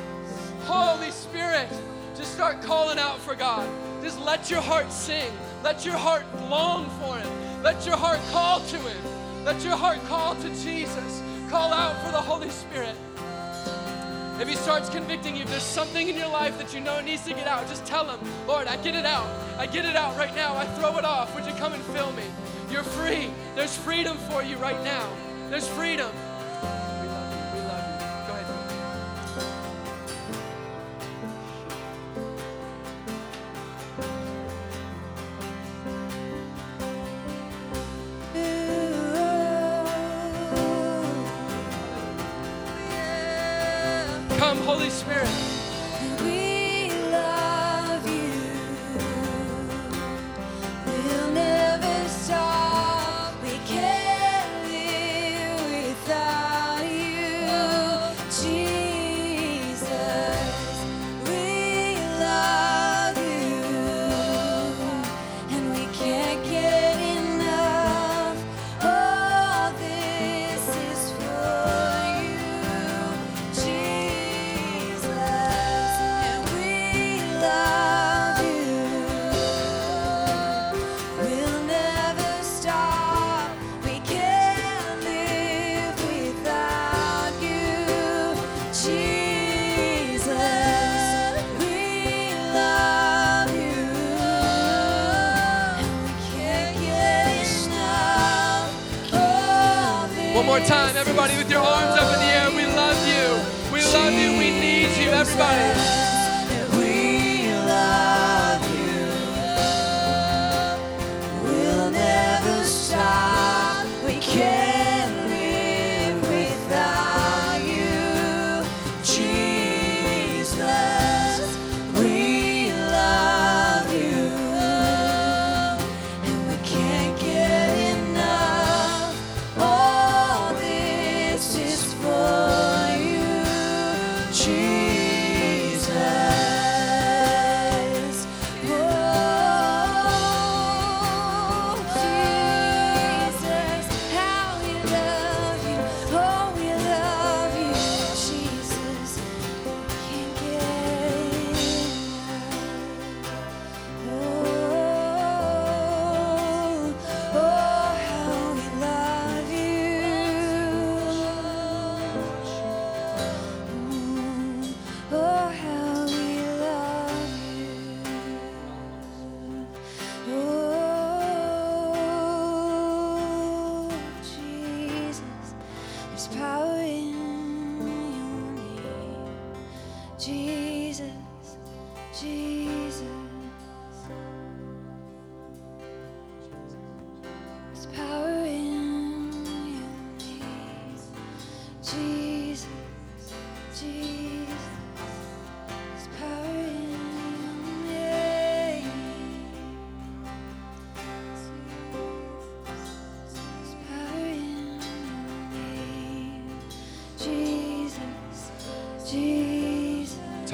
Holy 0.66 1.10
Spirit, 1.10 1.70
just 2.16 2.34
start 2.34 2.62
calling 2.62 3.00
out 3.00 3.18
for 3.20 3.34
God. 3.34 3.68
Just 4.04 4.20
let 4.20 4.51
your 4.51 4.60
heart 4.60 4.91
sing. 4.91 5.32
Let 5.64 5.86
your 5.86 5.95
heart 5.95 6.26
long 6.49 6.89
for 6.99 7.18
Him. 7.18 7.64
Let 7.64 7.86
your 7.86 7.95
heart 7.95 8.20
call 8.32 8.60
to 8.60 8.78
Him. 8.78 9.45
Let 9.45 9.64
your 9.64 9.78
heart 9.78 9.97
call 10.08 10.36
to 10.36 10.49
Jesus. 10.62 11.24
Call 11.49 11.74
out 11.74 11.95
for 12.04 12.12
the 12.12 12.20
Holy 12.20 12.49
Spirit. 12.49 12.95
If 14.41 14.49
He 14.49 14.56
starts 14.56 14.89
convicting 14.89 15.38
you, 15.38 15.43
if 15.43 15.49
there's 15.49 15.64
something 15.64 16.10
in 16.10 16.18
your 16.18 16.28
life 16.28 16.58
that 16.58 16.74
you 16.74 16.82
know 16.82 16.99
needs 16.99 17.24
to 17.26 17.34
get 17.34 17.47
out, 17.47 17.66
just 17.70 17.86
tell 17.86 18.06
Him, 18.06 18.20
Lord, 18.45 18.68
I 18.68 18.76
get 18.78 18.93
it 18.93 19.06
out. 19.06 19.28
I 19.58 19.68
get 19.68 19.86
it 19.86 19.95
out 19.95 20.18
right 20.18 20.36
now. 20.36 20.58
I 20.58 20.66
throw 20.66 20.97
it 20.97 21.06
off. 21.06 21.34
Would 21.36 21.45
you 21.45 21.54
come 21.54 21.72
and 21.72 21.84
fill 21.86 22.12
me? 22.12 22.24
You're 22.70 22.84
free. 22.84 23.30
There's 23.56 23.78
freedom 23.78 24.18
for 24.30 24.43
you 24.43 24.58
right 24.58 24.84
now. 24.84 25.08
There's 25.49 25.68
freedom. 25.70 26.12
Spirit. 45.04 45.53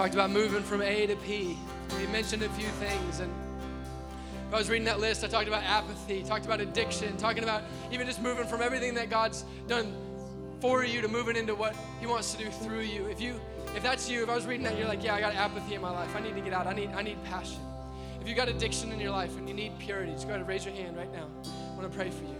Talked 0.09 0.15
about 0.15 0.31
moving 0.31 0.63
from 0.63 0.81
A 0.81 1.05
to 1.05 1.15
P. 1.17 1.55
We 1.95 2.07
mentioned 2.07 2.41
a 2.41 2.49
few 2.49 2.65
things, 2.65 3.19
and 3.19 3.31
I 4.51 4.57
was 4.57 4.67
reading 4.67 4.85
that 4.85 4.99
list, 4.99 5.23
I 5.23 5.27
talked 5.27 5.47
about 5.47 5.61
apathy, 5.61 6.23
talked 6.23 6.45
about 6.45 6.59
addiction, 6.59 7.15
talking 7.17 7.43
about 7.43 7.61
even 7.91 8.07
just 8.07 8.19
moving 8.19 8.47
from 8.47 8.63
everything 8.63 8.95
that 8.95 9.11
God's 9.11 9.45
done 9.67 9.93
for 10.61 10.83
you 10.83 11.01
to 11.01 11.07
moving 11.07 11.35
into 11.35 11.53
what 11.53 11.75
He 11.99 12.07
wants 12.07 12.33
to 12.33 12.43
do 12.43 12.49
through 12.49 12.79
you. 12.79 13.05
If 13.05 13.21
you, 13.21 13.39
if 13.75 13.83
that's 13.83 14.09
you, 14.09 14.23
if 14.23 14.29
I 14.29 14.35
was 14.35 14.47
reading 14.47 14.63
that, 14.63 14.79
you're 14.79 14.87
like, 14.87 15.03
yeah, 15.03 15.13
I 15.13 15.19
got 15.19 15.35
apathy 15.35 15.75
in 15.75 15.81
my 15.81 15.91
life. 15.91 16.15
I 16.15 16.21
need 16.21 16.33
to 16.33 16.41
get 16.41 16.53
out. 16.53 16.65
I 16.65 16.73
need, 16.73 16.89
I 16.89 17.03
need 17.03 17.23
passion. 17.25 17.61
If 18.19 18.27
you 18.27 18.33
got 18.33 18.49
addiction 18.49 18.91
in 18.91 18.99
your 18.99 19.11
life 19.11 19.37
and 19.37 19.47
you 19.47 19.53
need 19.53 19.77
purity, 19.77 20.13
just 20.13 20.23
go 20.23 20.29
ahead 20.29 20.39
and 20.39 20.49
raise 20.49 20.65
your 20.65 20.73
hand 20.73 20.97
right 20.97 21.13
now. 21.13 21.27
I 21.45 21.75
want 21.77 21.91
to 21.91 21.95
pray 21.95 22.09
for 22.09 22.23
you. 22.23 22.35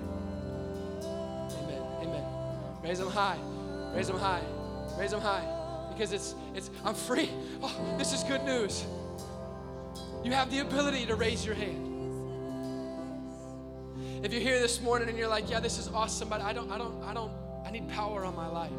Amen. 1.04 1.84
Amen. 2.02 2.24
Raise 2.84 2.98
them 2.98 3.12
high. 3.12 3.38
Raise 3.94 4.08
them 4.08 4.18
high. 4.18 4.42
Raise 4.98 5.12
them 5.12 5.22
high. 5.22 5.59
Because 6.00 6.14
it's 6.14 6.34
it's 6.56 6.70
I'm 6.86 6.96
free. 6.96 7.30
Oh, 7.62 7.96
this 7.98 8.14
is 8.14 8.24
good 8.24 8.46
news. 8.46 8.86
You 10.24 10.32
have 10.32 10.50
the 10.50 10.60
ability 10.60 11.06
to 11.08 11.16
raise 11.16 11.46
your 11.46 11.56
hand. 11.56 11.88
If 14.24 14.32
you're 14.32 14.42
here 14.42 14.62
this 14.62 14.80
morning 14.80 15.10
and 15.10 15.18
you're 15.18 15.28
like, 15.28 15.50
yeah, 15.50 15.60
this 15.60 15.78
is 15.78 15.90
awesome, 15.90 16.30
but 16.30 16.40
I 16.40 16.54
don't, 16.54 16.72
I 16.72 16.78
don't, 16.78 17.04
I 17.04 17.14
don't, 17.14 17.34
I 17.66 17.72
need 17.72 17.90
power 17.90 18.24
on 18.24 18.34
my 18.34 18.48
life. 18.48 18.72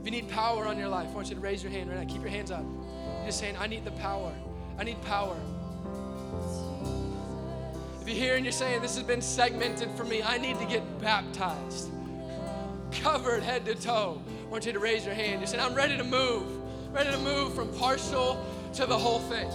If 0.00 0.06
you 0.06 0.10
need 0.10 0.30
power 0.30 0.66
on 0.66 0.78
your 0.78 0.88
life, 0.88 1.08
I 1.10 1.14
want 1.14 1.28
you 1.28 1.34
to 1.34 1.40
raise 1.42 1.62
your 1.62 1.72
hand 1.72 1.90
right 1.90 1.98
now. 1.98 2.10
Keep 2.10 2.22
your 2.22 2.30
hands 2.30 2.50
up. 2.50 2.64
You're 3.18 3.26
just 3.26 3.38
saying, 3.40 3.56
I 3.58 3.66
need 3.66 3.84
the 3.84 3.90
power. 3.92 4.32
I 4.78 4.84
need 4.84 5.02
power. 5.02 5.36
If 8.00 8.08
you're 8.08 8.16
here 8.16 8.36
and 8.36 8.46
you're 8.46 8.52
saying, 8.52 8.80
this 8.80 8.96
has 8.96 9.04
been 9.04 9.20
segmented 9.20 9.90
for 9.90 10.04
me, 10.04 10.22
I 10.22 10.38
need 10.38 10.58
to 10.58 10.66
get 10.66 10.82
baptized, 11.00 11.90
covered 12.92 13.42
head 13.42 13.66
to 13.66 13.74
toe, 13.74 14.22
I 14.48 14.50
want 14.50 14.64
you 14.64 14.72
to 14.72 14.78
raise 14.78 15.04
your 15.04 15.14
hand. 15.14 15.42
You 15.42 15.46
said, 15.46 15.60
I'm 15.60 15.74
ready 15.74 15.98
to 15.98 16.04
move, 16.04 16.46
ready 16.90 17.10
to 17.10 17.18
move 17.18 17.52
from 17.52 17.68
partial 17.74 18.42
to 18.72 18.86
the 18.86 18.96
whole 18.96 19.18
thing. 19.18 19.46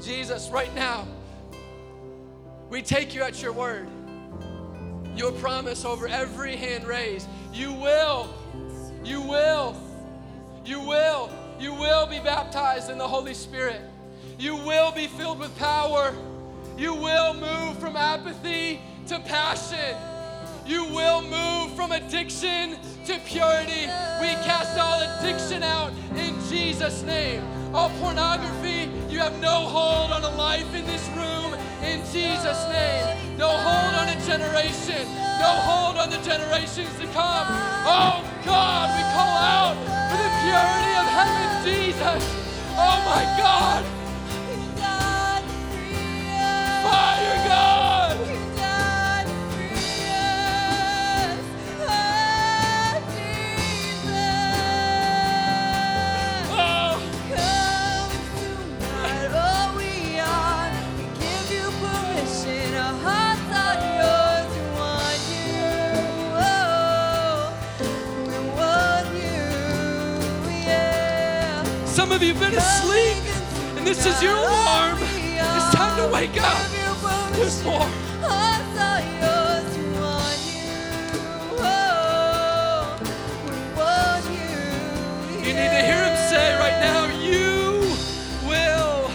Jesus, 0.00 0.48
right 0.50 0.72
now, 0.76 1.08
we 2.70 2.82
take 2.82 3.16
you 3.16 3.22
at 3.22 3.42
your 3.42 3.52
word. 3.52 3.88
Your 5.16 5.32
promise 5.32 5.84
over 5.84 6.06
every 6.06 6.54
hand 6.54 6.86
raised. 6.86 7.28
You 7.52 7.72
will, 7.72 8.32
you 9.02 9.20
will, 9.20 9.76
you 10.64 10.78
will, 10.78 11.28
you 11.58 11.74
will 11.74 12.06
be 12.06 12.20
baptized 12.20 12.90
in 12.90 12.96
the 12.98 13.08
Holy 13.08 13.34
Spirit. 13.34 13.80
You 14.38 14.54
will 14.54 14.92
be 14.92 15.08
filled 15.08 15.40
with 15.40 15.56
power. 15.58 16.14
You 16.78 16.94
will 16.94 17.34
move 17.34 17.76
from 17.80 17.96
apathy 17.96 18.80
to 19.08 19.18
passion. 19.18 19.96
You 20.64 20.84
will 20.84 21.22
move 21.22 21.74
from 21.74 21.90
addiction 21.90 22.76
to 23.06 23.20
purity. 23.20 23.86
We 24.20 24.34
cast 24.42 24.76
all 24.76 24.98
addiction 24.98 25.62
out 25.62 25.92
in 26.16 26.34
Jesus' 26.50 27.02
name. 27.04 27.40
All 27.72 27.90
pornography, 28.00 28.90
you 29.08 29.20
have 29.20 29.38
no 29.40 29.62
hold 29.70 30.10
on 30.10 30.24
a 30.24 30.36
life 30.36 30.74
in 30.74 30.84
this 30.86 31.06
room 31.14 31.54
in 31.84 32.00
Jesus' 32.10 32.62
name. 32.66 33.38
No 33.38 33.46
hold 33.48 33.94
on 33.94 34.08
a 34.08 34.18
generation. 34.26 35.06
No 35.38 35.52
hold 35.62 35.98
on 35.98 36.10
the 36.10 36.18
generations 36.26 36.90
to 36.98 37.06
come. 37.14 37.46
Oh 37.86 38.26
God, 38.44 38.90
we 38.98 39.02
call 39.14 39.38
out 39.38 39.76
for 40.10 40.18
the 40.18 40.32
purity 40.42 40.92
of 40.98 41.06
heaven, 41.06 41.48
Jesus. 41.62 42.22
Oh 42.74 42.98
my 43.06 43.22
God. 43.38 43.84
God, 44.82 45.42
free 45.70 46.34
us. 46.42 46.82
Fire. 46.82 47.48
God, 47.48 48.05
of 72.16 72.22
you 72.22 72.32
have 72.32 72.40
been 72.40 72.54
asleep, 72.58 73.18
and 73.76 73.86
this 73.86 74.06
is 74.06 74.22
your 74.22 74.32
alarm. 74.32 74.98
It's 75.02 75.74
time 75.74 76.00
to 76.00 76.08
wake 76.10 76.40
up. 76.40 76.56
There's 77.32 77.62
more. 77.62 77.86
You. 85.44 85.52
Need 85.52 85.70
to 85.70 85.82
hear 85.88 86.02
him 86.04 86.16
say 86.30 86.56
right 86.58 86.78
now, 86.80 87.06
You 87.22 87.82
will, 88.48 89.10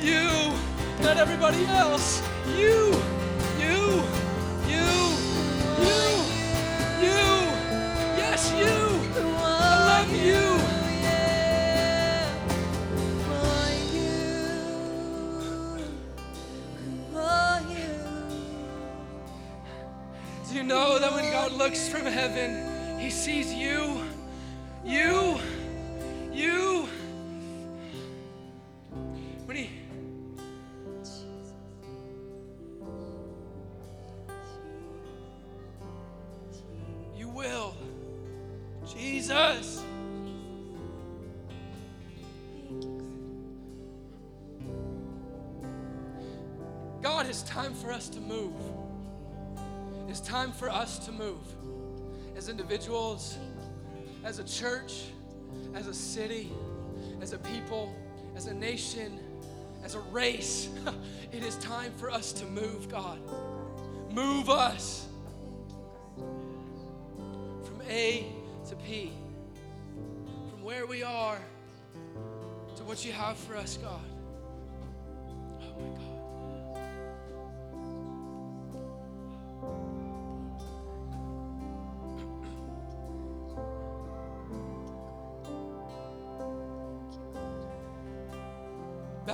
you, 0.00 0.54
not 1.02 1.18
everybody 1.18 1.66
else. 1.66 2.22
You, 2.56 2.97
looks 21.58 21.88
from 21.88 22.06
heaven, 22.06 23.00
he 23.00 23.10
sees 23.10 23.52
you, 23.52 24.04
you. 24.84 25.17
Individuals, 52.68 53.38
as 54.24 54.38
a 54.38 54.44
church, 54.44 55.04
as 55.74 55.86
a 55.86 55.94
city, 55.94 56.52
as 57.22 57.32
a 57.32 57.38
people, 57.38 57.94
as 58.36 58.46
a 58.46 58.52
nation, 58.52 59.18
as 59.82 59.94
a 59.94 60.00
race. 60.12 60.68
It 61.30 61.42
is 61.44 61.56
time 61.56 61.92
for 61.98 62.10
us 62.10 62.32
to 62.32 62.46
move, 62.46 62.88
God. 62.90 63.18
Move 64.10 64.48
us 64.48 65.06
from 66.16 67.82
A 67.86 68.32
to 68.68 68.76
P, 68.76 69.12
from 70.50 70.62
where 70.62 70.86
we 70.86 71.02
are 71.02 71.38
to 72.76 72.82
what 72.84 73.04
you 73.04 73.12
have 73.12 73.36
for 73.36 73.56
us, 73.56 73.76
God. 73.76 74.00
Oh 75.60 75.80
my 75.80 75.98
God. 75.98 76.07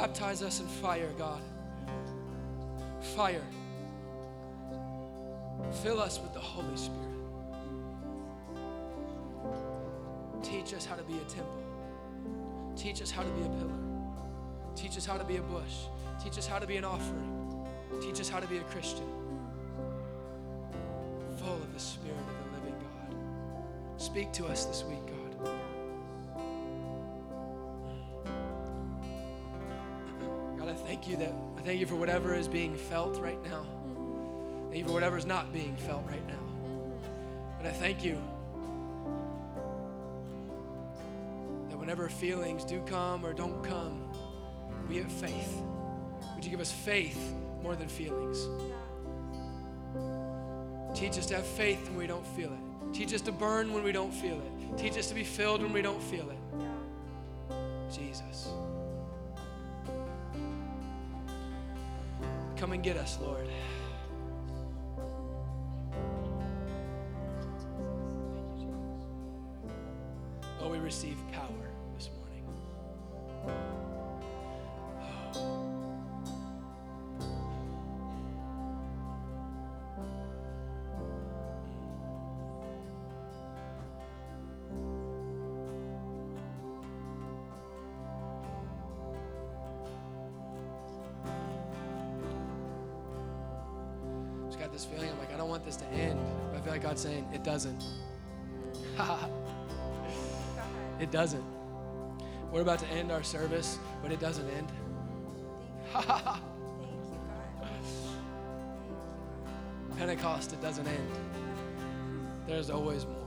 Baptize 0.04 0.42
us 0.42 0.60
in 0.60 0.66
fire, 0.66 1.08
God. 1.16 1.40
Fire. 3.16 3.40
Fill 5.82 5.98
us 5.98 6.20
with 6.20 6.34
the 6.34 6.40
Holy 6.40 6.76
Spirit. 6.76 7.00
Teach 10.42 10.74
us 10.74 10.84
how 10.84 10.94
to 10.96 11.02
be 11.04 11.14
a 11.14 11.24
temple. 11.24 11.62
Teach 12.76 13.00
us 13.00 13.10
how 13.10 13.22
to 13.22 13.30
be 13.30 13.46
a 13.46 13.48
pillar. 13.48 13.78
Teach 14.76 14.98
us 14.98 15.06
how 15.06 15.16
to 15.16 15.24
be 15.24 15.36
a 15.36 15.40
bush. 15.40 15.86
Teach 16.22 16.36
us 16.36 16.46
how 16.46 16.58
to 16.58 16.66
be 16.66 16.76
an 16.76 16.84
offering. 16.84 17.66
Teach 18.02 18.20
us 18.20 18.28
how 18.28 18.40
to 18.40 18.46
be 18.46 18.58
a 18.58 18.64
Christian. 18.64 19.08
Full 21.38 21.54
of 21.54 21.72
the 21.72 21.80
Spirit 21.80 22.18
of 22.18 22.52
the 22.52 22.58
living 22.58 22.78
God. 22.78 23.16
Speak 23.96 24.32
to 24.34 24.44
us 24.48 24.66
this 24.66 24.84
week, 24.84 25.00
God. 25.06 25.13
Thank 31.04 31.20
you 31.20 31.26
that 31.26 31.34
I 31.58 31.60
thank 31.60 31.80
you 31.80 31.86
for 31.86 31.96
whatever 31.96 32.34
is 32.34 32.48
being 32.48 32.74
felt 32.76 33.20
right 33.20 33.42
now. 33.44 33.66
Mm-hmm. 33.86 34.70
Thank 34.70 34.78
you 34.78 34.84
for 34.86 34.92
whatever 34.94 35.18
is 35.18 35.26
not 35.26 35.52
being 35.52 35.76
felt 35.76 36.02
right 36.06 36.26
now. 36.26 36.34
Mm-hmm. 36.34 37.58
But 37.58 37.66
I 37.66 37.72
thank 37.72 38.02
you 38.02 38.14
that 41.68 41.76
whenever 41.76 42.08
feelings 42.08 42.64
do 42.64 42.80
come 42.86 43.24
or 43.24 43.34
don't 43.34 43.62
come, 43.62 44.00
we 44.88 44.96
have 44.96 45.12
faith. 45.12 45.60
Would 46.34 46.44
you 46.44 46.50
give 46.50 46.60
us 46.60 46.72
faith 46.72 47.34
more 47.62 47.76
than 47.76 47.88
feelings? 47.88 48.48
Teach 50.98 51.18
us 51.18 51.26
to 51.26 51.34
have 51.34 51.46
faith 51.46 51.86
when 51.88 51.98
we 51.98 52.06
don't 52.06 52.26
feel 52.28 52.50
it. 52.50 52.94
Teach 52.94 53.12
us 53.12 53.20
to 53.22 53.32
burn 53.32 53.74
when 53.74 53.84
we 53.84 53.92
don't 53.92 54.14
feel 54.14 54.36
it. 54.40 54.78
Teach 54.78 54.96
us 54.96 55.08
to 55.08 55.14
be 55.14 55.24
filled 55.24 55.60
when 55.60 55.72
we 55.72 55.82
don't 55.82 56.02
feel 56.02 56.30
it. 56.30 56.38
Jesus. 57.94 58.33
Get 62.84 62.98
us, 62.98 63.18
Lord. 63.22 63.48
Saying 97.04 97.28
it 97.34 97.44
doesn't. 97.44 97.84
it 101.00 101.10
doesn't. 101.10 101.44
We're 102.50 102.62
about 102.62 102.78
to 102.78 102.86
end 102.86 103.12
our 103.12 103.22
service, 103.22 103.78
but 104.02 104.10
it 104.10 104.20
doesn't 104.20 104.48
end. 104.48 104.72
Thank 105.92 106.06
you, 106.06 106.12
God. 106.14 106.40
Pentecost, 109.98 110.54
it 110.54 110.62
doesn't 110.62 110.86
end. 110.86 111.10
There's 112.46 112.70
always 112.70 113.04
more. 113.04 113.20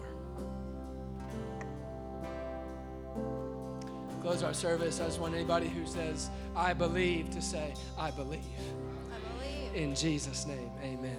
Close 4.23 4.41
our 4.41 4.55
service. 4.55 4.99
I 4.99 5.05
just 5.05 5.19
want 5.19 5.36
anybody 5.36 5.67
who 5.67 5.86
says, 5.86 6.32
I 6.55 6.73
believe, 6.73 7.30
to 7.30 7.43
say, 7.43 7.75
I 7.95 8.09
believe. 8.09 8.41
I 8.41 9.19
believe. 9.38 9.75
In 9.75 9.93
Jesus' 9.93 10.47
name, 10.47 10.71
amen. 10.82 11.15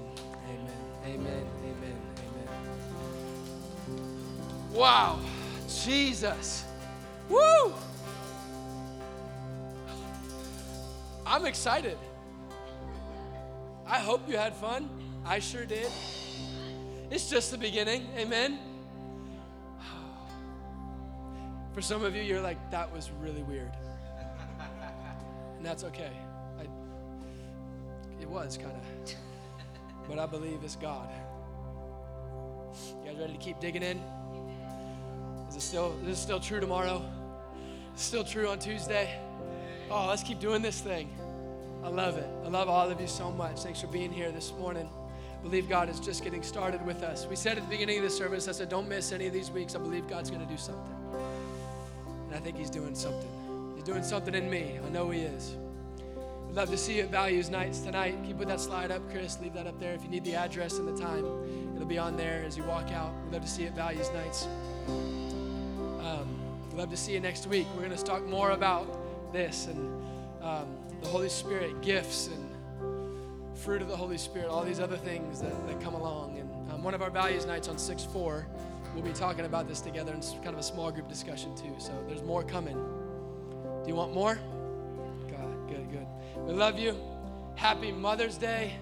Amen. 0.49 0.71
Amen. 1.07 1.25
Amen. 1.25 1.47
Amen. 1.65 2.28
Wow. 4.73 5.21
Jesus. 5.85 6.65
Woo! 7.29 7.75
I'm 11.27 11.45
excited. 11.45 11.99
I 13.87 13.99
hope 13.99 14.29
you 14.29 14.37
had 14.37 14.55
fun. 14.55 14.89
I 15.25 15.39
sure 15.41 15.65
did. 15.67 15.91
It's 17.11 17.29
just 17.29 17.51
the 17.51 17.59
beginning. 17.59 18.09
Amen. 18.17 18.59
For 21.73 21.83
some 21.83 22.05
of 22.05 22.17
you, 22.17 22.23
you're 22.23 22.41
like, 22.41 22.71
that 22.71 22.93
was 22.93 23.11
really 23.21 23.43
weird. 23.43 23.71
And 25.57 25.65
that's 25.65 25.85
okay. 25.85 26.11
I, 26.59 26.63
it 28.21 28.29
was 28.29 28.57
kind 28.57 28.75
of. 28.75 29.15
But 30.09 30.19
I 30.19 30.27
believe 30.27 30.61
it's 30.65 30.77
God. 30.77 31.09
You 33.05 33.11
guys 33.11 33.19
ready 33.19 33.33
to 33.33 33.39
keep 33.39 33.61
digging 33.61 33.83
in? 33.83 34.01
Is 35.49 35.57
it 35.57 35.63
still 35.63 35.97
is 36.03 36.19
it 36.19 36.21
still 36.21 36.41
true 36.41 36.61
tomorrow? 36.61 37.03
Still 37.97 38.25
true 38.25 38.49
on 38.49 38.59
Tuesday? 38.59 39.19
Oh, 39.91 40.07
let's 40.09 40.23
keep 40.23 40.39
doing 40.39 40.63
this 40.63 40.81
thing. 40.81 41.11
I 41.83 41.89
love 41.89 42.17
it. 42.17 42.29
I 42.45 42.49
love 42.49 42.69
all 42.69 42.91
of 42.91 43.01
you 43.01 43.07
so 43.07 43.31
much. 43.31 43.61
Thanks 43.61 43.81
for 43.81 43.87
being 43.87 44.13
here 44.13 44.31
this 44.31 44.53
morning. 44.59 44.89
I 45.39 45.43
believe 45.43 45.69
God 45.69 45.89
is 45.89 46.01
just 46.01 46.25
getting 46.25 46.43
started 46.43 46.85
with 46.85 47.03
us. 47.03 47.27
We 47.27 47.37
said 47.37 47.57
at 47.57 47.65
the 47.65 47.71
beginning 47.71 47.99
of 47.99 48.05
the 48.05 48.11
service, 48.11 48.49
I 48.49 48.53
said, 48.53 48.69
don't 48.69 48.89
miss 48.89 49.13
any 49.13 49.27
of 49.27 49.33
these 49.33 49.51
weeks. 49.51 49.75
I 49.75 49.79
believe 49.79 50.09
God's 50.09 50.31
going 50.31 50.45
to 50.45 50.53
do 50.53 50.59
something. 50.59 50.97
And 52.27 52.35
I 52.35 52.39
think 52.39 52.57
He's 52.57 52.71
doing 52.71 52.95
something. 52.95 53.31
He's 53.77 53.85
doing 53.85 54.03
something 54.03 54.35
in 54.35 54.51
me. 54.51 54.79
I 54.85 54.89
know 54.91 55.11
He 55.11 55.21
is. 55.21 55.57
We'd 56.49 56.57
love 56.57 56.71
to 56.71 56.79
see 56.79 56.97
you 56.97 57.03
at 57.03 57.11
Values 57.11 57.51
Nights 57.51 57.81
tonight. 57.81 58.13
Can 58.13 58.25
you 58.25 58.35
put 58.35 58.49
that 58.49 58.59
slide 58.59 58.91
up, 58.91 59.03
Chris? 59.11 59.39
Leave 59.43 59.53
that 59.53 59.67
up 59.67 59.79
there. 59.79 59.93
If 59.93 60.03
you 60.03 60.09
need 60.09 60.25
the 60.25 60.35
address 60.35 60.79
and 60.79 60.89
the 60.89 60.99
time, 60.99 61.27
it'll 61.77 61.87
be 61.87 61.99
on 61.99 62.17
there 62.17 62.43
as 62.47 62.57
you 62.57 62.65
walk 62.65 62.91
out. 62.91 63.13
We'd 63.25 63.35
love 63.35 63.43
to 63.43 63.49
see 63.49 63.63
you 63.63 63.69
at 63.69 63.77
Values 63.77 64.11
Nights. 64.15 64.49
Um, 64.87 66.41
we'd 66.71 66.79
love 66.79 66.89
to 66.89 66.97
see 66.97 67.13
you 67.13 67.21
next 67.21 67.47
week. 67.47 67.67
We're 67.75 67.85
going 67.85 67.97
to 67.97 68.03
talk 68.03 68.27
more 68.27 68.53
about 68.53 68.89
this 69.31 69.67
and 69.67 70.03
um, 70.43 70.69
the 71.03 71.09
Holy 71.09 71.29
Spirit, 71.29 71.83
gifts 71.83 72.29
and 72.29 72.49
fruit 73.55 73.83
of 73.83 73.89
the 73.89 73.97
Holy 73.97 74.17
Spirit, 74.17 74.49
all 74.49 74.65
these 74.65 74.81
other 74.81 74.97
things 74.97 75.43
that, 75.43 75.67
that 75.67 75.81
come 75.83 75.93
along. 75.93 76.39
And 76.39 76.73
um, 76.73 76.83
one 76.83 76.95
of 76.95 77.03
our 77.03 77.11
Values 77.11 77.45
Nights 77.45 77.69
on 77.69 77.77
6 77.77 78.05
4, 78.07 78.47
we'll 78.95 79.05
be 79.05 79.13
talking 79.13 79.45
about 79.45 79.69
this 79.69 79.83
together. 79.83 80.13
And 80.13 80.23
it's 80.23 80.33
kind 80.33 80.49
of 80.49 80.59
a 80.59 80.63
small 80.63 80.91
group 80.91 81.11
discussion, 81.11 81.55
too. 81.55 81.75
So 81.77 81.93
there's 82.09 82.23
more 82.23 82.43
coming. 82.43 82.77
Do 83.83 83.89
you 83.89 83.97
want 83.97 84.15
more? 84.15 84.39
God, 85.31 85.69
good, 85.69 85.91
good. 85.91 86.07
We 86.49 86.55
love 86.55 86.79
you. 86.79 86.97
Happy 87.57 87.93
Mother's 87.93 88.39
Day. 88.39 88.73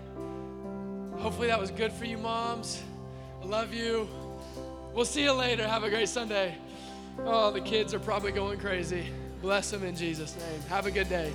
Hopefully 1.17 1.49
that 1.49 1.59
was 1.59 1.73
good 1.73 1.93
for 1.93 2.05
you, 2.05 2.17
moms. 2.17 2.81
I 3.43 3.47
love 3.47 3.75
you. 3.75 4.09
We'll 4.95 5.05
see 5.05 5.25
you 5.25 5.33
later. 5.33 5.67
Have 5.67 5.83
a 5.83 5.91
great 5.91 6.09
Sunday. 6.09 6.55
Oh, 7.25 7.51
the 7.51 7.61
kids 7.61 7.93
are 7.93 7.99
probably 7.99 8.31
going 8.31 8.61
crazy. 8.61 9.07
Bless 9.43 9.73
them 9.73 9.83
in 9.83 9.97
Jesus' 9.97 10.37
name. 10.37 10.61
Have 10.69 10.87
a 10.87 10.93
good 10.93 11.09
day. 11.09 11.33